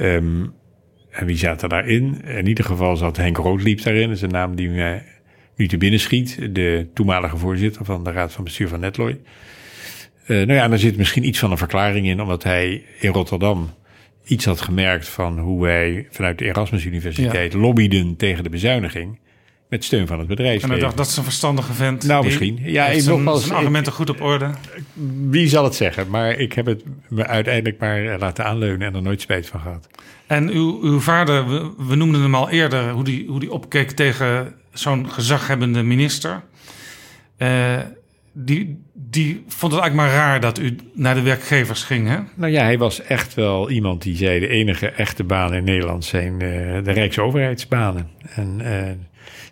[0.00, 0.52] Um,
[1.10, 2.22] en wie zat er daarin?
[2.24, 4.06] In ieder geval zat Henk Roodliep daarin.
[4.08, 5.04] Dat is een naam die mij
[5.56, 6.54] nu te binnen schiet.
[6.54, 9.20] De toenmalige voorzitter van de Raad van Bestuur van Netloy.
[10.26, 13.70] Uh, nou ja, daar zit misschien iets van een verklaring in, omdat hij in Rotterdam
[14.26, 19.18] iets had gemerkt van hoe wij vanuit de Erasmus Universiteit lobbyden tegen de bezuiniging.
[19.68, 20.76] Met steun van het En bedrijfsleven.
[20.76, 22.04] ik dacht, dat is een verstandige vent.
[22.04, 22.58] Nou, misschien.
[22.62, 24.50] Ja, ik nogmaals, zijn argumenten goed op orde.
[25.28, 26.08] Wie zal het zeggen?
[26.10, 29.60] Maar ik heb het me uiteindelijk maar eh, laten aanleunen en er nooit spijt van
[29.60, 29.88] gehad.
[30.26, 33.90] En uw, uw vader, we, we noemden hem al eerder, hoe die, hoe die opkeek
[33.90, 36.42] tegen zo'n gezaghebbende minister.
[37.36, 37.78] Eh,
[38.38, 42.18] die, die vond het eigenlijk maar raar dat u naar de werkgevers ging, hè?
[42.34, 44.40] Nou ja, hij was echt wel iemand die zei...
[44.40, 48.08] de enige echte banen in Nederland zijn eh, de Rijksoverheidsbanen.
[48.34, 48.90] En eh,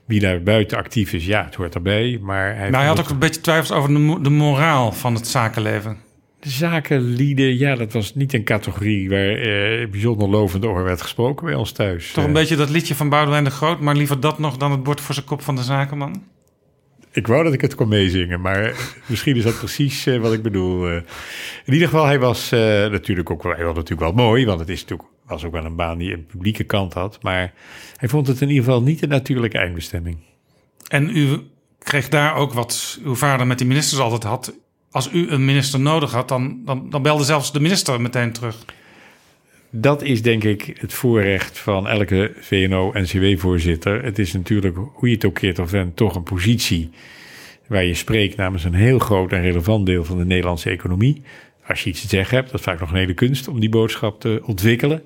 [0.06, 2.19] wie daar buiten actief is, ja, het hoort erbij.
[2.23, 5.27] Maar hij, Maar hij had ook een beetje twijfels over de, de moraal van het
[5.27, 5.97] zakenleven.
[6.40, 9.09] De zakenlieden, ja, dat was niet een categorie...
[9.09, 12.12] waar eh, bijzonder lovend over werd gesproken bij ons thuis.
[12.12, 14.82] Toch een beetje dat liedje van Boudewijn de Groot, maar liever dat nog dan het
[14.82, 16.23] bord voor zijn kop van de zakenman.
[17.14, 18.74] Ik wou dat ik het kon meezingen, maar
[19.06, 20.88] misschien is dat precies eh, wat ik bedoel.
[20.88, 20.94] Eh,
[21.64, 22.60] in ieder geval, hij was eh,
[22.90, 25.64] natuurlijk ook wel, hij was natuurlijk wel mooi, want het is natuurlijk, was ook wel
[25.64, 27.18] een baan die een publieke kant had.
[27.22, 27.52] Maar
[27.96, 30.16] hij vond het in ieder geval niet de natuurlijke eindbestemming.
[30.88, 31.40] En u
[31.78, 34.54] kreeg daar ook wat uw vader met die ministers altijd had.
[34.90, 38.64] Als u een minister nodig had, dan, dan, dan belde zelfs de minister meteen terug.
[39.76, 44.05] Dat is denk ik het voorrecht van elke VNO-NCW-voorzitter.
[44.05, 46.90] Het is natuurlijk, hoe je het ook keert of wendt, toch een positie
[47.66, 51.22] waar je spreekt namens een heel groot en relevant deel van de Nederlandse economie.
[51.66, 53.68] Als je iets te zeggen hebt, dat is vaak nog een hele kunst om die
[53.68, 55.02] boodschap te ontwikkelen.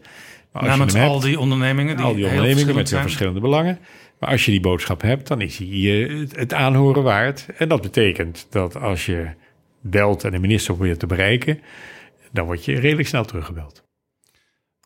[0.53, 3.41] Maar als Namens je al die ondernemingen die al die heel ondernemingen met hun verschillende
[3.41, 3.79] belangen.
[4.19, 7.47] Maar als je die boodschap hebt, dan is die het, het aanhoren waard.
[7.57, 9.27] En dat betekent dat als je
[9.81, 11.61] belt en de minister probeert te bereiken,
[12.33, 13.87] dan word je redelijk snel teruggebeld.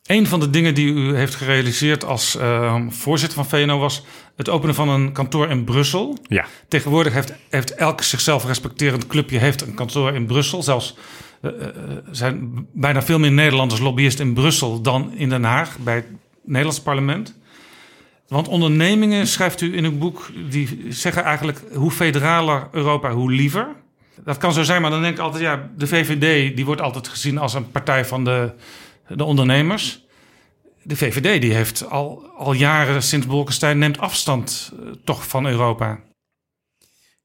[0.07, 4.05] Een van de dingen die u heeft gerealiseerd als eh, voorzitter van VNO was
[4.37, 6.19] het openen van een kantoor in Brussel.
[6.23, 6.45] Ja.
[6.69, 10.63] Tegenwoordig heeft, heeft elk zichzelf respecterend clubje heeft een kantoor in Brussel.
[10.63, 10.97] Zelfs
[11.41, 11.69] eh, eh,
[12.11, 16.07] zijn bijna veel meer Nederlanders lobbyist in Brussel dan in Den Haag bij het
[16.45, 17.41] Nederlands parlement.
[18.29, 23.67] Want ondernemingen, schrijft u in uw boek, die zeggen eigenlijk hoe federaler Europa, hoe liever.
[24.25, 27.09] Dat kan zo zijn, maar dan denk ik altijd, ja, de VVD die wordt altijd
[27.09, 28.53] gezien als een partij van de,
[29.17, 30.05] de ondernemers.
[30.83, 36.01] De VVD die heeft al, al jaren sinds Bolkestein neemt afstand eh, toch van Europa.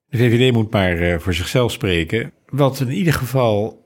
[0.05, 2.34] De VVD moet maar eh, voor zichzelf spreken.
[2.45, 3.85] Wat in ieder geval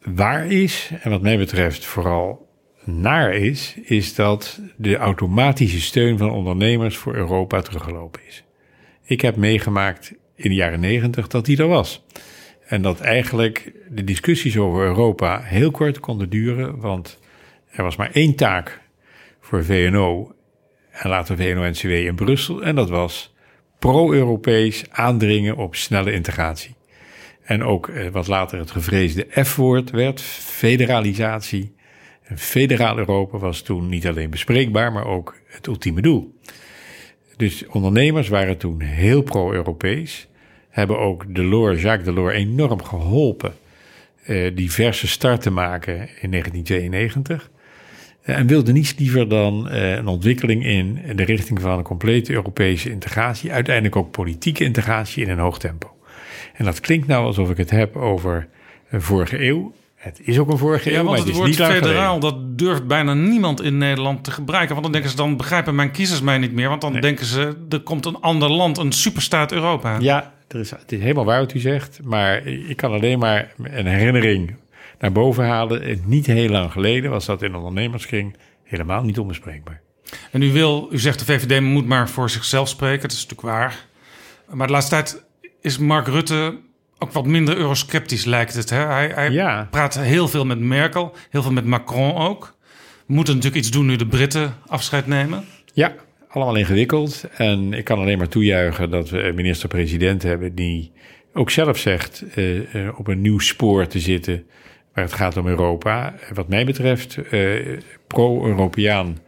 [0.00, 2.48] waar is, en wat mij betreft vooral
[2.84, 8.44] naar is, is dat de automatische steun van ondernemers voor Europa teruggelopen is.
[9.04, 12.04] Ik heb meegemaakt in de jaren negentig dat die er was.
[12.66, 17.17] En dat eigenlijk de discussies over Europa heel kort konden duren, want
[17.70, 18.80] er was maar één taak
[19.40, 20.32] voor VNO
[20.90, 23.34] en later VNO-NCW in Brussel, en dat was
[23.78, 26.74] pro-Europees aandringen op snelle integratie.
[27.42, 31.74] En ook eh, wat later het gevreesde F-woord werd, federalisatie.
[32.24, 36.34] Een federaal Europa was toen niet alleen bespreekbaar, maar ook het ultieme doel.
[37.36, 40.28] Dus ondernemers waren toen heel pro-Europees.
[40.68, 43.54] Hebben ook Delors, Jacques Delors enorm geholpen
[44.24, 47.50] eh, diverse start te maken in 1992.
[48.28, 52.32] Eh, En wilden niets liever dan eh, een ontwikkeling in de richting van een complete
[52.32, 53.52] Europese integratie.
[53.52, 55.88] Uiteindelijk ook politieke integratie in een hoog tempo.
[56.54, 58.48] En dat klinkt nou alsof ik het heb over
[58.90, 59.72] een vorige eeuw.
[59.94, 62.58] Het is ook een vorige Ja, eeuw, maar want het het is woord federaal, dat
[62.58, 64.70] durft bijna niemand in Nederland te gebruiken.
[64.70, 66.68] Want dan denken ze, dan begrijpen mijn kiezers mij niet meer.
[66.68, 67.00] Want dan Nee.
[67.00, 69.96] denken ze, er komt een ander land, een superstaat Europa.
[70.00, 72.00] Ja, er is, het is helemaal waar wat u zegt.
[72.04, 74.54] Maar ik kan alleen maar een herinnering
[74.98, 76.00] naar boven halen.
[76.04, 79.80] Niet heel lang geleden was dat in ondernemerskring helemaal niet onbespreekbaar.
[80.30, 83.02] En u wil, u zegt de VVD moet maar voor zichzelf spreken.
[83.02, 83.86] Dat is natuurlijk waar.
[84.50, 85.24] Maar de laatste tijd
[85.60, 86.58] is Mark Rutte
[86.98, 88.70] ook wat minder eurosceptisch, lijkt het.
[88.70, 88.76] Hè?
[88.86, 89.68] Hij, hij Ja.
[89.70, 92.56] praat heel veel met Merkel, heel veel met Macron ook.
[93.06, 95.44] We moeten natuurlijk iets doen nu de Britten afscheid nemen.
[95.72, 95.94] Ja,
[96.28, 97.24] allemaal ingewikkeld.
[97.36, 100.92] En ik kan alleen maar toejuichen dat we een minister-president hebben die
[101.34, 104.46] ook zelf zegt eh, eh, op een nieuw spoor te zitten
[104.98, 106.14] waar het gaat om Europa.
[106.34, 109.18] Wat mij betreft, eh, pro-Europeaan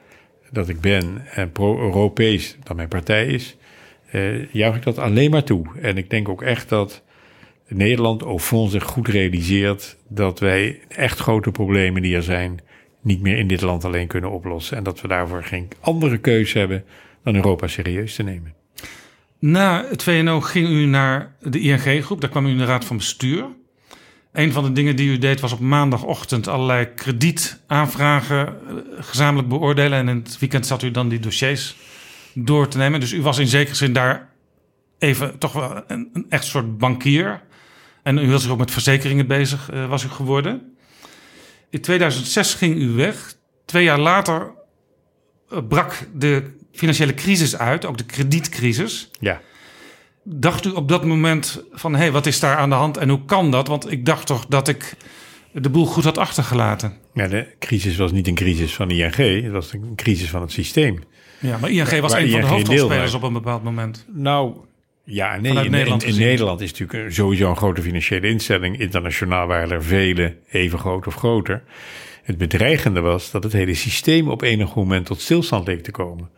[0.51, 3.57] dat ik ben en pro-Europees dat mijn partij is,
[4.11, 5.67] eh juich ik dat alleen maar toe.
[5.81, 7.03] En ik denk ook echt dat
[7.69, 12.61] Nederland au fond zich goed realiseert dat wij echt grote problemen die er zijn
[13.01, 14.77] niet meer in dit land alleen kunnen oplossen.
[14.77, 16.85] En dat we daarvoor geen andere keuze hebben
[17.25, 18.55] dan Europa serieus te nemen.
[19.39, 22.21] Na het VNO ging u naar de ING-groep.
[22.21, 23.45] Daar kwam u in de raad van bestuur.
[24.33, 29.99] Een van de dingen die u deed was op maandagochtend allerlei kredietaanvragen eh, gezamenlijk beoordelen.
[29.99, 31.77] En in het weekend zat u dan die dossiers
[32.35, 33.01] door te nemen.
[33.01, 34.29] Dus u was in zekere zin daar
[34.99, 37.43] even toch wel een, een echt soort bankier.
[38.03, 40.77] En u hield zich ook met verzekeringen bezig, eh, was u geworden.
[41.71, 43.35] In 2006 ging u weg.
[43.65, 44.51] Twee jaar later
[45.51, 49.11] eh, brak de financiële crisis uit, ook de kredietcrisis.
[49.21, 49.41] Ja.
[50.33, 53.09] Dacht u op dat moment van, hé, hey, wat is daar aan de hand en
[53.09, 53.69] hoe kan dat?
[53.69, 54.97] Want ik dacht toch dat ik
[55.53, 56.97] de boel goed had achtergelaten.
[57.15, 60.53] Ja, de crisis was niet een crisis van ING, het was een crisis van het
[60.53, 60.99] systeem.
[61.39, 64.07] Ja, maar ING was Waar een van de hoofdrolspelers op een bepaald moment.
[64.13, 64.55] Nou,
[65.05, 65.65] ja, nee.
[65.65, 66.19] In, Nederland in.
[66.19, 68.79] Nederland is natuurlijk sowieso een grote financiële instelling.
[68.79, 71.63] Internationaal waren er vele even groot of groter.
[72.23, 76.31] Het bedreigende was dat het hele systeem op enig moment tot stilstand leek te komen.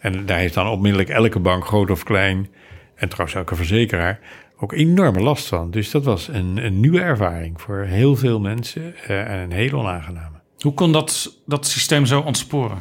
[0.00, 2.48] En daar heeft dan onmiddellijk elke bank, groot of klein,
[2.96, 4.20] en trouwens elke verzekeraar,
[4.58, 5.70] ook enorme last van.
[5.70, 9.78] Dus dat was een, een nieuwe ervaring voor heel veel mensen eh, en een heel
[9.78, 10.36] onaangename.
[10.58, 12.78] Hoe kon dat, dat systeem zo ontsporen?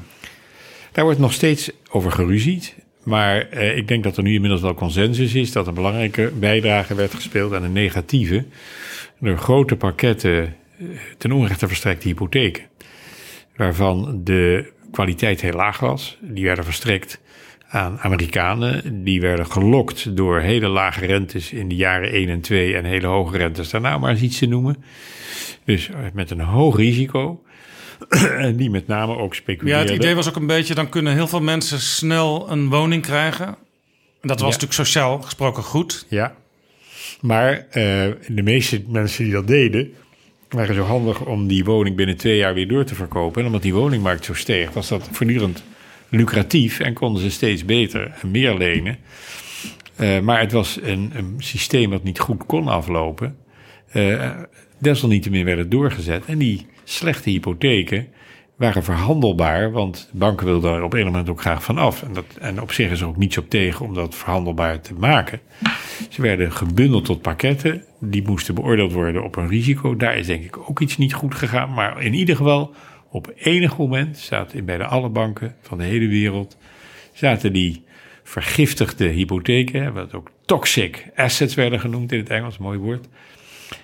[0.92, 2.76] Daar wordt nog steeds over geruzied.
[3.04, 6.96] Maar eh, ik denk dat er nu inmiddels wel consensus is dat een belangrijke bijdrage
[6.96, 8.46] werd gespeeld aan een negatieve.
[9.20, 10.86] Door grote pakketten eh,
[11.18, 12.64] ten onrechte verstrekte hypotheken.
[13.56, 16.18] Waarvan de kwaliteit heel laag was.
[16.22, 17.20] Die werden verstrekt
[17.70, 19.04] aan Amerikanen.
[19.04, 23.08] Die werden gelokt door hele lage rentes in de jaren 1 en 2 en hele
[23.08, 24.84] hoge rentes daarna maar eens iets te noemen.
[25.64, 27.44] Dus eh, met een hoog risico.
[28.38, 29.86] en die met name ook Ja, speculeerden.
[29.88, 33.46] het idee was ook een beetje, dan kunnen heel veel mensen snel een woning krijgen.
[33.48, 33.56] En
[34.22, 34.46] dat was Ja.
[34.46, 36.06] natuurlijk sociaal gesproken goed.
[36.10, 36.36] Ja.
[37.22, 37.64] Maar eh,
[38.28, 39.94] de meeste mensen die dat deden,
[40.50, 43.40] waren zo handig om die woning binnen twee jaar weer door te verkopen.
[43.42, 45.64] En omdat die woningmarkt zo steeg, was dat voortdurend
[46.16, 48.98] lucratief en konden ze steeds beter en meer lenen.
[49.96, 53.38] Eh, maar het was een, een systeem dat niet goed kon aflopen.
[53.92, 54.32] Eh,
[54.78, 56.26] desalniettemin werd het doorgezet.
[56.26, 58.08] En die slechte hypotheken
[58.56, 62.04] waren verhandelbaar, want banken wilden daar op een moment ook graag van af.
[62.04, 64.94] En, dat, en op zich is er ook niets op tegen om dat verhandelbaar te
[64.94, 65.40] maken.
[66.10, 67.84] Ze werden gebundeld tot pakketten.
[68.00, 69.96] Die moesten beoordeeld worden op een risico.
[69.96, 71.74] Daar is denk ik ook iets niet goed gegaan.
[71.74, 72.74] Maar in ieder geval,
[73.16, 76.58] op enig moment zaten bij de alle banken van de hele wereld...
[77.14, 77.84] zaten die
[78.24, 83.08] vergiftigde hypotheken, wat ook toxic assets werden genoemd in het Engels, mooi woord...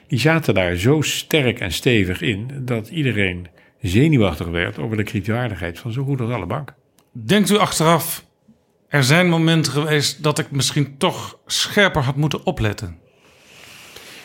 [0.08, 2.50] die zaten daar zo sterk en stevig in...
[2.60, 3.48] dat iedereen
[3.82, 6.76] zenuwachtig werd over de kredietwaardigheid van zo goed als alle banken.
[7.12, 8.26] Denkt u achteraf,
[8.88, 12.98] er zijn momenten geweest dat ik misschien toch scherper had moeten opletten?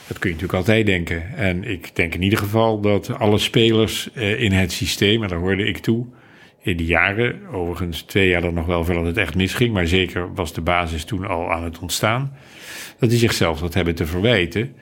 [0.07, 1.37] Dat kun je natuurlijk altijd denken.
[1.37, 5.39] En ik denk in ieder geval dat alle spelers eh, in het systeem, en daar
[5.39, 6.07] hoorde ik toe,
[6.63, 10.35] in die jaren, overigens twee jaar dan nog wel voordat het echt misging, maar zeker
[10.35, 12.37] was de basis toen al aan het ontstaan,
[12.99, 14.75] dat die zichzelf dat hebben te verwijten.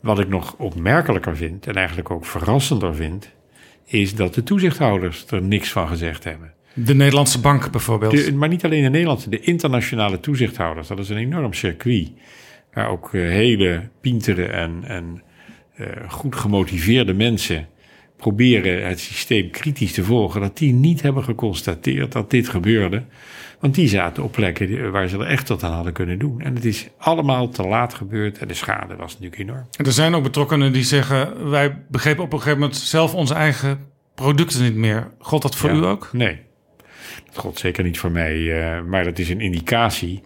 [0.00, 3.32] Wat ik nog opmerkelijker vind, en eigenlijk ook verrassender vind,
[3.84, 6.52] is dat de toezichthouders er niks van gezegd hebben.
[6.74, 8.24] De Nederlandse bank bijvoorbeeld.
[8.24, 10.88] De, maar niet alleen de Nederlandse, de internationale toezichthouders.
[10.88, 12.10] Dat is een enorm circuit.
[12.76, 15.22] Waar ook eh, hele pintere en, en
[15.76, 17.66] eh, goed gemotiveerde mensen
[18.16, 20.40] proberen het systeem kritisch te volgen.
[20.40, 23.02] Dat die niet hebben geconstateerd dat dit gebeurde.
[23.60, 26.40] Want die zaten op plekken waar ze er echt wat aan hadden kunnen doen.
[26.40, 29.66] En het is allemaal te laat gebeurd en de schade was natuurlijk enorm.
[29.78, 33.34] En er zijn ook betrokkenen die zeggen, wij begrepen op een gegeven moment zelf onze
[33.34, 33.78] eigen
[34.14, 35.10] producten niet meer.
[35.18, 35.76] God dat voor Ja.
[35.76, 36.08] u ook?
[36.12, 36.38] Nee,
[37.42, 38.62] dat zeker niet voor mij.
[38.76, 40.22] eh, maar dat is een indicatie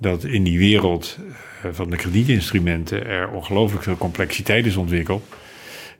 [0.00, 1.18] dat in die wereld
[1.62, 5.24] eh, van de kredietinstrumenten er ongelooflijk veel complexiteit is ontwikkeld.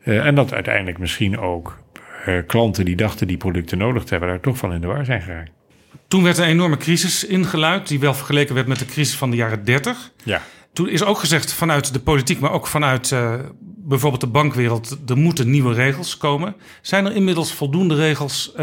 [0.02, 1.78] Eh, en dat uiteindelijk misschien ook
[2.24, 5.04] eh, klanten die dachten die producten nodig te hebben, daar toch van in de war
[5.04, 5.50] zijn geraakt.
[6.08, 9.36] Toen werd een enorme crisis ingeluid, die wel vergeleken werd met de crisis van de
[9.36, 10.12] jaren 30.
[10.24, 10.42] Ja.
[10.72, 13.14] Toen is ook gezegd vanuit de politiek, maar ook vanuit
[13.60, 16.54] bijvoorbeeld de bankwereld, er moeten nieuwe regels komen.
[16.82, 18.54] Zijn er inmiddels voldoende regels?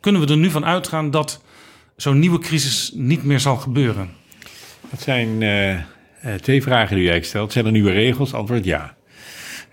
[0.00, 1.42] Kunnen we er nu van uitgaan dat
[1.96, 4.10] zo'n nieuwe crisis niet meer zal gebeuren?
[4.94, 5.82] Dat zijn eh, eh,
[6.40, 7.52] twee vragen die jij stelt.
[7.52, 8.34] Zijn er nieuwe regels?
[8.34, 8.96] Antwoord ja.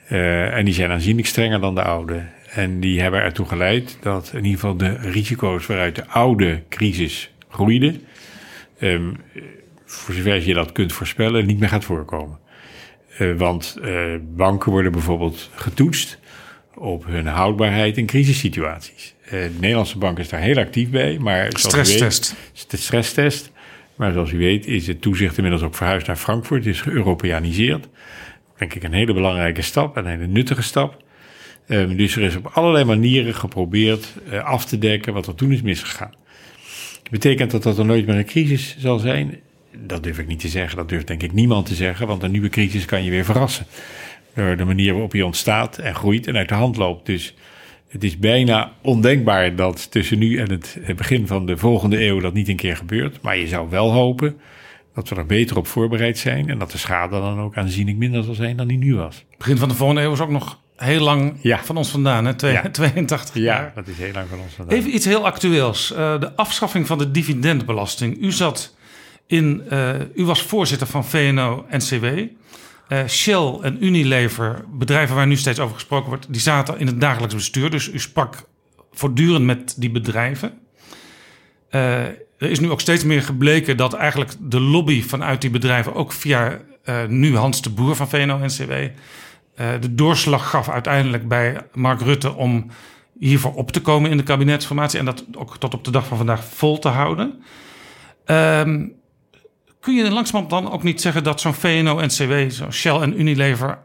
[0.08, 2.22] Eh, en die zijn aanzienlijk strenger dan de oude.
[2.50, 7.32] En die hebben ertoe geleid dat in ieder geval de risico's waaruit de oude crisis
[7.50, 8.02] groeiden,
[8.80, 9.14] ehm,
[9.86, 12.40] voor zover je dat kunt voorspellen, niet meer gaat voorkomen.
[13.38, 13.78] Want
[14.36, 16.20] banken worden bijvoorbeeld getoetst
[16.76, 19.14] op hun houdbaarheid in crisissituaties.
[19.30, 22.36] De Nederlandse bank is daar heel actief bij, maar Stresstest.
[22.68, 23.51] de stresstest.
[24.02, 26.66] Maar zoals u weet is het toezicht inmiddels ook verhuisd naar Frankfurt.
[26.66, 27.88] Het is geëuropeaniseerd.
[28.58, 31.04] Denk ik een hele belangrijke stap, een hele nuttige stap.
[31.68, 35.52] Ehm, dus er is op allerlei manieren geprobeerd eh, af te dekken wat er toen
[35.52, 36.14] is misgegaan.
[37.12, 39.40] Betekent dat dat er nooit meer een crisis zal zijn?
[39.86, 40.78] Dat durf ik niet te zeggen.
[40.78, 42.08] Dat durft denk ik niemand te zeggen.
[42.08, 43.66] Want een nieuwe crisis kan je weer verrassen.
[44.36, 47.06] Door de manier waarop die ontstaat en groeit en uit de hand loopt.
[47.06, 47.36] Dus
[47.92, 52.34] het is bijna ondenkbaar dat tussen nu en het begin van de volgende eeuw dat
[52.34, 53.22] niet een keer gebeurt.
[53.22, 54.38] Maar je zou wel hopen
[54.94, 56.50] dat we er beter op voorbereid zijn.
[56.50, 59.26] En dat de schade dan ook aanzienlijk minder zal zijn dan die nu was.
[59.38, 61.64] Begin van de volgende eeuw is ook nog heel lang Ja.
[61.64, 62.34] van ons vandaan, hè?
[62.34, 62.70] Twee- Ja.
[62.72, 63.72] 82 Ja, jaar.
[63.76, 64.78] dat is heel lang van ons vandaan.
[64.78, 65.94] Even iets heel actueels.
[65.94, 68.22] Eh, de afschaffing van de dividendbelasting.
[68.24, 68.76] U zat
[69.28, 72.06] in, eh, u was voorzitter van VNO-NCW.
[72.92, 77.02] Eh Shell en Unilever, bedrijven waar nu steeds over gesproken wordt, die zaten in het
[77.02, 77.70] dagelijks bestuur.
[77.70, 78.44] Dus u sprak
[78.92, 80.54] voortdurend met die bedrijven.
[81.70, 85.94] Eh, er is nu ook steeds meer gebleken dat eigenlijk de lobby vanuit die bedrijven,
[85.94, 88.74] ook via eh, nu Hans de Boer van VNO-NCW,
[89.56, 92.68] de doorslag gaf uiteindelijk bij Mark Rutte om
[93.20, 96.18] hiervoor op te komen in de kabinetsformatie en dat ook tot op de dag van
[96.18, 97.44] vandaag vol te houden.
[98.26, 98.88] Ehm,
[99.82, 103.80] kun je langzamerhand dan ook niet zeggen dat zo'n VNO-NCW, zo'n Shell en Unilever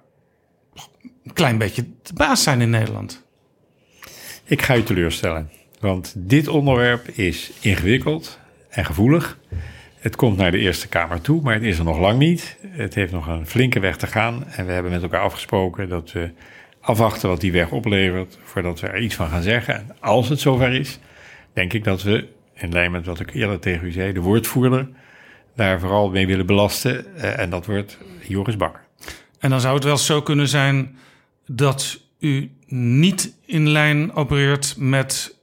[1.24, 3.24] een klein beetje de baas zijn in Nederland?
[4.44, 5.50] Ik ga u teleurstellen.
[5.80, 9.38] Want dit onderwerp is ingewikkeld en gevoelig.
[9.98, 12.58] Het komt naar de Eerste Kamer toe, maar het is er nog lang niet.
[12.68, 14.44] Het heeft nog een flinke weg te gaan.
[14.46, 16.30] En we hebben met elkaar afgesproken dat we
[16.80, 18.38] afwachten wat die weg oplevert...
[18.44, 19.74] voordat we er iets van gaan zeggen.
[19.74, 20.98] En als het zover is,
[21.52, 24.12] denk ik dat we, in lijn met wat ik eerder tegen u zei...
[24.12, 24.88] de woordvoerder
[25.56, 27.16] daar vooral mee willen belasten.
[27.16, 28.80] Eh, En dat wordt Joris Bakker.
[29.38, 30.96] En dan zou het wel zo kunnen zijn
[31.46, 35.36] dat u niet in lijn opereert met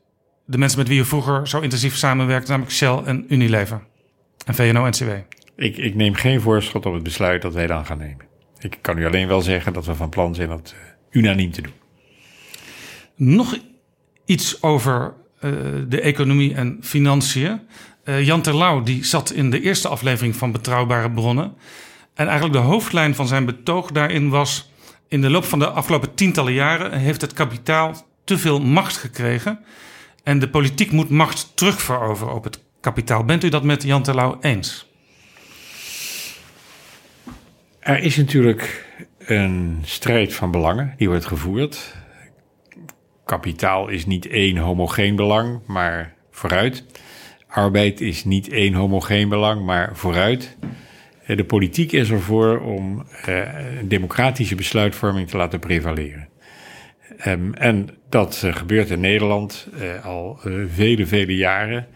[0.45, 3.81] de mensen met wie u vroeger zo intensief samenwerkte, namelijk Shell en Unilever
[4.45, 5.09] en VNO-NCW.
[5.55, 8.25] Ik, ik neem geen voorschot op het besluit dat wij dan gaan nemen.
[8.59, 11.61] Ik kan u alleen wel zeggen dat we van plan zijn dat eh, unaniem te
[11.61, 11.73] doen.
[13.15, 13.57] Nog
[14.25, 15.51] iets over eh,
[15.87, 17.61] de economie en financiën.
[18.03, 21.55] Eh, Jan Terlouw die zat in de eerste aflevering van Betrouwbare Bronnen.
[22.13, 24.71] En eigenlijk de hoofdlijn van zijn betoog daarin was...
[25.07, 29.59] in de loop van de afgelopen tientallen jaren heeft het kapitaal te veel macht gekregen...
[30.23, 33.23] en de politiek moet macht terugveroveren op het kapitaal.
[33.23, 34.91] Bent u dat met Jan Terlouw eens?
[37.79, 38.85] Er is natuurlijk
[39.17, 41.95] een strijd van belangen die wordt gevoerd.
[43.25, 46.83] Kapitaal is niet één homogeen belang, maar vooruit.
[47.53, 50.57] Arbeid is niet één homogeen belang, maar vooruit.
[51.25, 53.41] Eh, De politiek is ervoor om eh,
[53.83, 56.27] democratische besluitvorming te laten prevaleren.
[57.17, 59.67] Ehm, en dat eh, gebeurt in Nederland
[60.03, 61.87] al vele, vele jaren.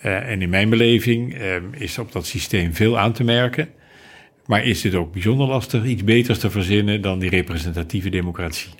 [0.00, 3.68] En in mijn beleving ehm, is op dat systeem veel aan te merken.
[4.46, 8.70] Maar is dit ook bijzonder lastig iets beters te verzinnen dan die representatieve democratie?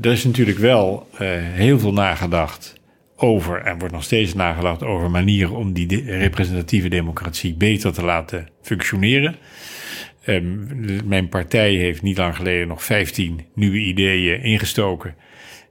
[0.00, 1.08] Er is natuurlijk wel
[1.54, 2.77] heel veel nagedacht
[3.20, 8.48] over, en wordt nog steeds nagedacht over manieren om die representatieve democratie beter te laten
[8.62, 9.36] functioneren.
[10.24, 15.14] Ehm, mijn partij heeft niet lang geleden nog 15 nieuwe ideeën ingestoken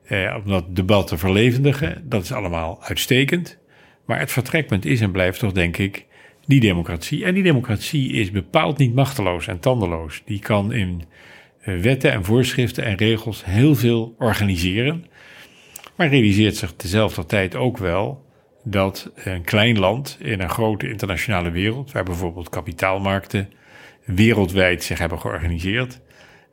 [0.07, 2.03] eh, om dat debat te verlevendigen.
[2.05, 3.57] Dat is allemaal uitstekend.
[4.05, 6.05] Maar het vertrekpunt is en blijft toch, denk ik,
[6.45, 7.25] die democratie.
[7.25, 10.21] En die democratie is bepaald niet machteloos en tandeloos.
[10.25, 11.03] Die kan in
[11.61, 15.05] eh, wetten en voorschriften en regels heel veel organiseren.
[15.97, 18.25] Maar realiseert zich tezelfde tijd ook wel
[18.63, 23.49] dat een klein land in een grote internationale wereld, waar bijvoorbeeld kapitaalmarkten
[24.05, 25.99] wereldwijd zich hebben georganiseerd,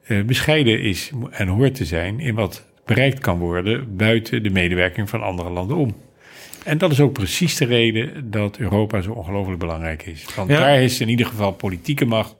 [0.04, 5.08] eh, bescheiden is en hoort te zijn in wat bereikt kan worden buiten de medewerking
[5.10, 5.94] van andere landen om.
[6.64, 10.26] En dat is ook precies de reden dat Europa zo ongelooflijk belangrijk is.
[10.36, 10.58] Want Ja.
[10.58, 12.36] daar is in ieder geval politieke macht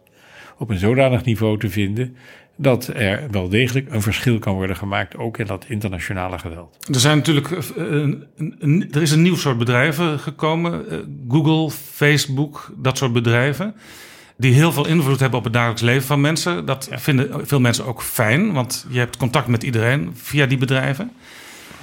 [0.59, 2.17] op een zodanig niveau te vinden
[2.57, 6.77] dat er wel degelijk een verschil kan worden gemaakt, ook in dat internationale geweld.
[6.93, 10.91] Er zijn natuurlijk eh, een, er is een nieuw soort bedrijven gekomen.
[10.91, 10.99] eh,
[11.29, 13.75] Google, Facebook, dat soort bedrijven.
[14.37, 16.67] Die heel veel invloed hebben op het dagelijks leven van mensen.
[16.67, 21.11] Dat vinden veel mensen ook fijn, want je hebt contact met iedereen via die bedrijven.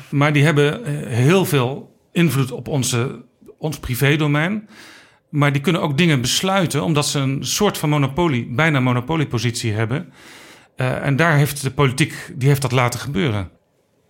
[0.10, 3.22] Maar die hebben eh, heel veel invloed op onze,
[3.58, 4.70] ons privédomein.
[5.30, 10.14] Maar die kunnen ook dingen besluiten, omdat ze een soort van monopolie, bijna monopoliepositie hebben.
[10.82, 13.50] Eh, en daar heeft de politiek, die heeft dat laten gebeuren.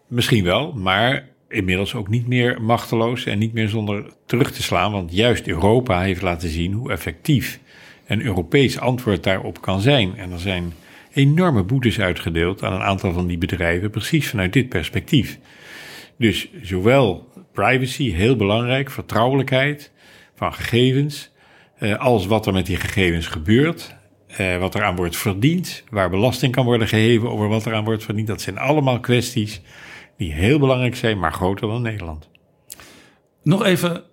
[0.08, 4.92] Misschien wel, maar inmiddels ook niet meer machteloos en niet meer zonder terug te slaan.
[4.92, 7.60] Want juist Europa heeft laten zien hoe effectief
[8.06, 10.18] een Europees antwoord daarop kan zijn.
[10.18, 10.74] En er zijn
[11.14, 15.40] enorme boetes uitgedeeld aan een aantal van die bedrijven, precies vanuit dit perspectief.
[16.18, 19.92] Dus zowel privacy, heel belangrijk, vertrouwelijkheid
[20.36, 21.32] van gegevens,
[21.78, 24.00] eh, als wat er met die gegevens gebeurt,
[24.38, 27.84] eh, wat er aan wordt verdiend, waar belasting kan worden geheven over wat er aan
[27.84, 28.28] wordt verdiend.
[28.28, 29.62] Dat zijn allemaal kwesties
[30.18, 32.30] die heel belangrijk zijn, maar groter dan Nederland.
[33.44, 34.04] Nog even,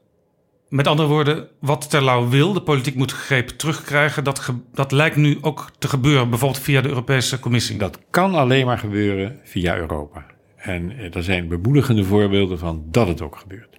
[0.69, 5.17] met andere woorden, wat Terlouw wil, de politiek moet gegrepen terugkrijgen, dat, ge- dat lijkt
[5.17, 7.79] nu ook te gebeuren, bijvoorbeeld via de Europese Commissie.
[7.79, 10.27] Dat kan alleen maar gebeuren via Europa.
[10.57, 13.79] En eh, er zijn bemoedigende voorbeelden van dat het ook gebeurt.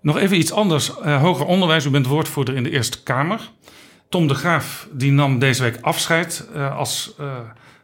[0.00, 0.98] Nog even iets anders.
[1.00, 3.50] Eh, hoger onderwijs, u bent woordvoerder in de Eerste Kamer.
[4.08, 7.36] Tom de Graaf die nam deze week afscheid eh, als eh,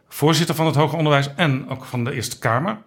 [0.09, 2.77] voorzitter van het hoger onderwijs en ook van de Eerste Kamer.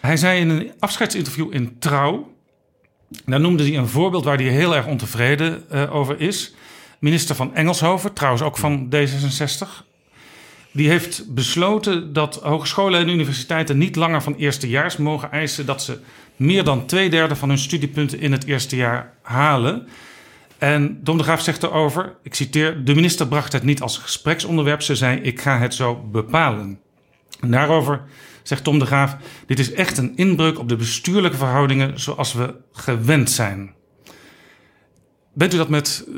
[0.00, 2.32] Hij zei in een afscheidsinterview in Trouw,
[3.24, 6.54] daar noemde hij een voorbeeld waar hij heel erg ontevreden uh, over is.
[6.98, 9.68] Minister van Engelshoven, trouwens ook van D66,
[10.72, 15.98] die heeft besloten dat hogescholen en universiteiten niet langer van eerstejaars mogen eisen dat ze
[16.36, 19.88] meer dan twee derde van hun studiepunten in het eerste jaar halen.
[20.58, 24.82] En Dom de Graaf zegt erover, ik citeer, de minister bracht het niet als gespreksonderwerp.
[24.82, 26.80] Ze zei, ik ga het zo bepalen.
[27.40, 28.02] En daarover
[28.42, 29.16] zegt Tom de Graaf,
[29.46, 33.74] dit is echt een inbreuk op de bestuurlijke verhoudingen zoals we gewend zijn.
[35.32, 36.14] Bent u dat met eh,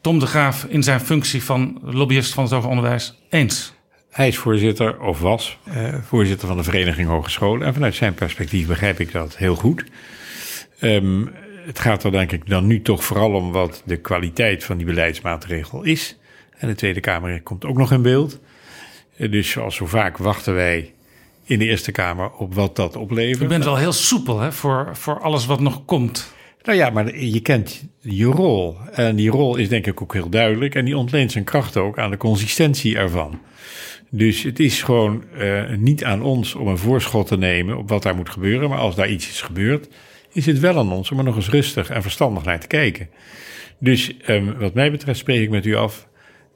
[0.00, 3.76] Tom de Graaf in zijn functie van lobbyist van het hoger onderwijs eens?
[4.10, 7.66] Hij is voorzitter, of was eh, voorzitter van de Vereniging Hogescholen.
[7.66, 9.84] En vanuit zijn perspectief begrijp ik dat heel goed.
[10.80, 11.30] Um,
[11.68, 14.86] het gaat er denk ik dan nu toch vooral om wat de kwaliteit van die
[14.86, 16.16] beleidsmaatregel is.
[16.58, 18.38] En de Tweede Kamer komt ook nog in beeld.
[19.16, 20.92] Eh, dus zoals zo vaak wachten wij
[21.44, 23.42] in de Eerste Kamer op wat dat oplevert.
[23.42, 26.32] U bent wel heel soepel hè, voor, voor alles wat nog komt.
[26.62, 28.76] Nou ja, maar je kent je rol.
[28.92, 30.74] En die rol is denk ik ook heel duidelijk.
[30.74, 33.40] En die ontleent zijn kracht ook aan de consistentie ervan.
[34.10, 38.02] Dus het is gewoon uh, niet aan ons om een voorschot te nemen op wat
[38.02, 38.68] daar moet gebeuren.
[38.68, 39.88] Maar als daar iets is gebeurd,
[40.38, 43.08] is het wel aan ons om er nog eens rustig en verstandig naar te kijken.
[43.78, 46.08] Dus um, wat mij betreft spreek ik met u af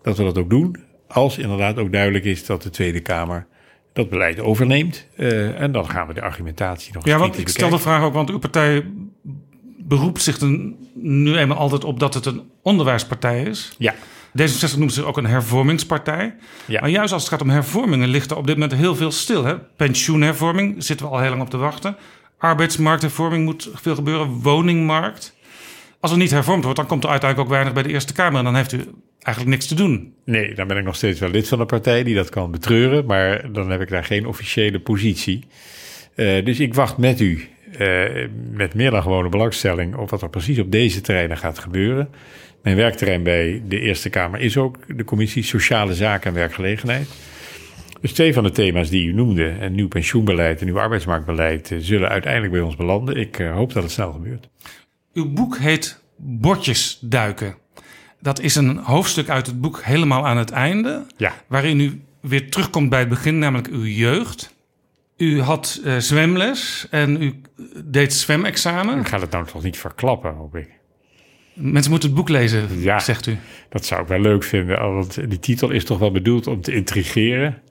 [0.03, 0.77] dat we dat ook doen.
[1.09, 3.47] Als inderdaad ook duidelijk is dat de Tweede Kamer
[3.93, 5.07] dat beleid overneemt.
[5.17, 8.03] Uh, en dan gaan we de argumentatie nog eens Ja, want ik stel de vraag
[8.03, 8.85] ook, want uw partij
[9.79, 10.41] beroept zich
[10.95, 13.75] nu eenmaal altijd op dat het een onderwijspartij is.
[13.79, 13.95] Ja.
[14.41, 16.35] D66 noemt zich ook een hervormingspartij.
[16.65, 16.81] Ja.
[16.81, 19.45] Maar juist als het gaat om hervormingen ligt er op dit moment heel veel stil.
[19.45, 19.59] Hè?
[19.59, 21.97] Pensioenhervorming zitten we al heel lang op te wachten.
[22.43, 24.29] Arbeidsmarkthervorming moet veel gebeuren.
[24.29, 25.37] Woningmarkt.
[26.01, 28.39] Als er niet hervormd wordt, dan komt er uiteindelijk ook weinig bij de Eerste Kamer.
[28.39, 28.85] En dan heeft u
[29.19, 30.15] eigenlijk niks te doen.
[30.25, 33.07] Nee, dan ben ik nog steeds wel lid van een partij die dat kan betreuren.
[33.07, 35.45] Maar dan heb ik daar geen officiële positie.
[36.17, 37.49] Uh, dus ik wacht met u,
[37.79, 42.09] uh, met meer dan gewone belangstelling, op wat er precies op deze terreinen gaat gebeuren.
[42.63, 47.09] Mijn werkterrein bij de Eerste Kamer is ook de Commissie Sociale Zaken en Werkgelegenheid.
[48.03, 51.79] Dus twee van de thema's die u noemde, en nieuw pensioenbeleid en nieuw arbeidsmarktbeleid, eh,
[51.81, 53.17] zullen uiteindelijk bij ons belanden.
[53.17, 54.49] Ik uh, hoop dat het snel gebeurt.
[55.13, 57.57] Uw boek heet Bordjes duiken.
[58.21, 61.33] Dat is een hoofdstuk uit het boek helemaal aan het einde, ja.
[61.47, 64.55] waarin u weer terugkomt bij het begin, namelijk uw jeugd.
[65.17, 67.41] U had uh, zwemles en u
[67.85, 68.99] deed zwemexamen.
[68.99, 70.69] Ik ga het nou toch niet verklappen, hoop ik.
[71.55, 73.37] Mensen moeten het boek lezen, ja, zegt u.
[73.69, 76.75] Dat zou ik wel leuk vinden, want die titel is toch wel bedoeld om te
[76.75, 77.63] intrigeren.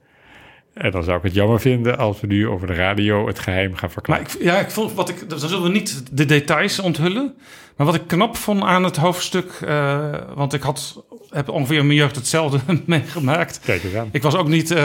[0.74, 3.76] En dan zou ik het jammer vinden als we nu over de radio het geheim
[3.76, 4.24] gaan verklaren.
[4.24, 5.30] Maar ik, ja, ik vond wat ik.
[5.30, 7.34] Dan zullen we niet de details onthullen.
[7.76, 9.60] Maar wat ik knap vond aan het hoofdstuk.
[9.64, 13.60] Uh, want ik had, heb ongeveer in mijn jeugd hetzelfde meegemaakt.
[13.66, 14.10] Kijk eens aan.
[14.12, 14.78] Ik was ook niet uh,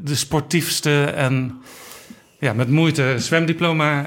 [0.00, 1.62] de sportiefste en
[2.38, 4.06] ja, met moeite zwemdiploma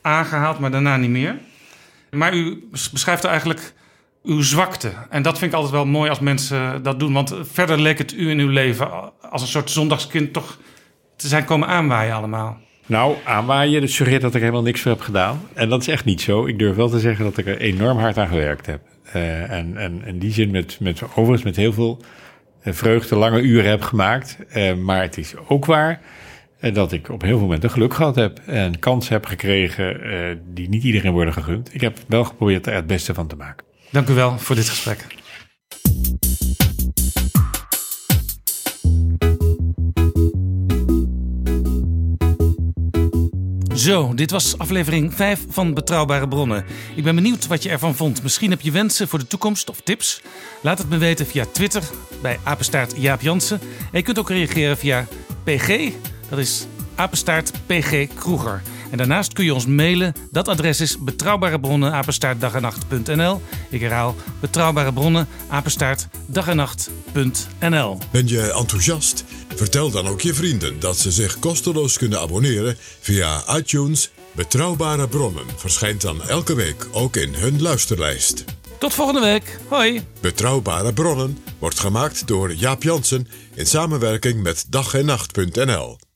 [0.00, 1.38] aangehaald, maar daarna niet meer.
[2.10, 3.72] Maar u beschrijft er eigenlijk
[4.22, 4.92] uw zwakte.
[5.10, 7.12] En dat vind ik altijd wel mooi als mensen dat doen.
[7.12, 10.58] Want verder leek het u in uw leven als een soort zondagskind toch
[11.16, 12.58] te zijn komen aanwaaien allemaal.
[12.86, 15.40] Nou, aanwaaien, dat suggereert dat ik helemaal niks voor heb gedaan.
[15.54, 16.46] En dat is echt niet zo.
[16.46, 18.80] Ik durf wel te zeggen dat ik er enorm hard aan gewerkt heb.
[19.16, 22.02] Uh, en, en in die zin met, met overigens met heel veel
[22.64, 24.38] vreugde lange uren heb gemaakt.
[24.82, 26.00] Maar het is ook waar
[26.72, 28.38] dat ik op heel veel momenten geluk gehad heb.
[28.46, 30.00] En kansen heb gekregen
[30.54, 31.74] die niet iedereen worden gegund.
[31.74, 33.69] Ik heb wel geprobeerd er het beste van te maken.
[33.90, 35.06] Dank u wel voor dit gesprek.
[43.74, 46.64] Zo, dit was aflevering 5 van Betrouwbare Bronnen.
[46.96, 48.22] Ik ben benieuwd wat je ervan vond.
[48.22, 50.22] Misschien heb je wensen voor de toekomst of tips.
[50.62, 51.82] Laat het me weten via Twitter
[52.22, 53.60] bij apenstaart Jaap Jansen.
[53.60, 55.06] En je kunt ook reageren via
[55.44, 55.92] PG,
[56.28, 58.62] dat is apenstaart PG Kroeger.
[58.90, 60.14] En daarnaast kun je ons mailen.
[60.30, 63.40] Dat adres is betrouwbare bronnen apenstaartdagenacht.nl.
[63.68, 67.98] Ik herhaal betrouwbare bronnen apenstaartdagenacht.nl.
[68.10, 69.24] Ben je enthousiast?
[69.54, 74.10] Vertel dan ook je vrienden dat ze zich kosteloos kunnen abonneren via iTunes.
[74.32, 78.44] Betrouwbare bronnen verschijnt dan elke week ook in hun luisterlijst.
[78.78, 79.58] Tot volgende week.
[79.68, 80.02] Hoi.
[80.20, 86.09] Betrouwbare bronnen wordt gemaakt door Jaap Jansen in samenwerking met dag en nacht.nl.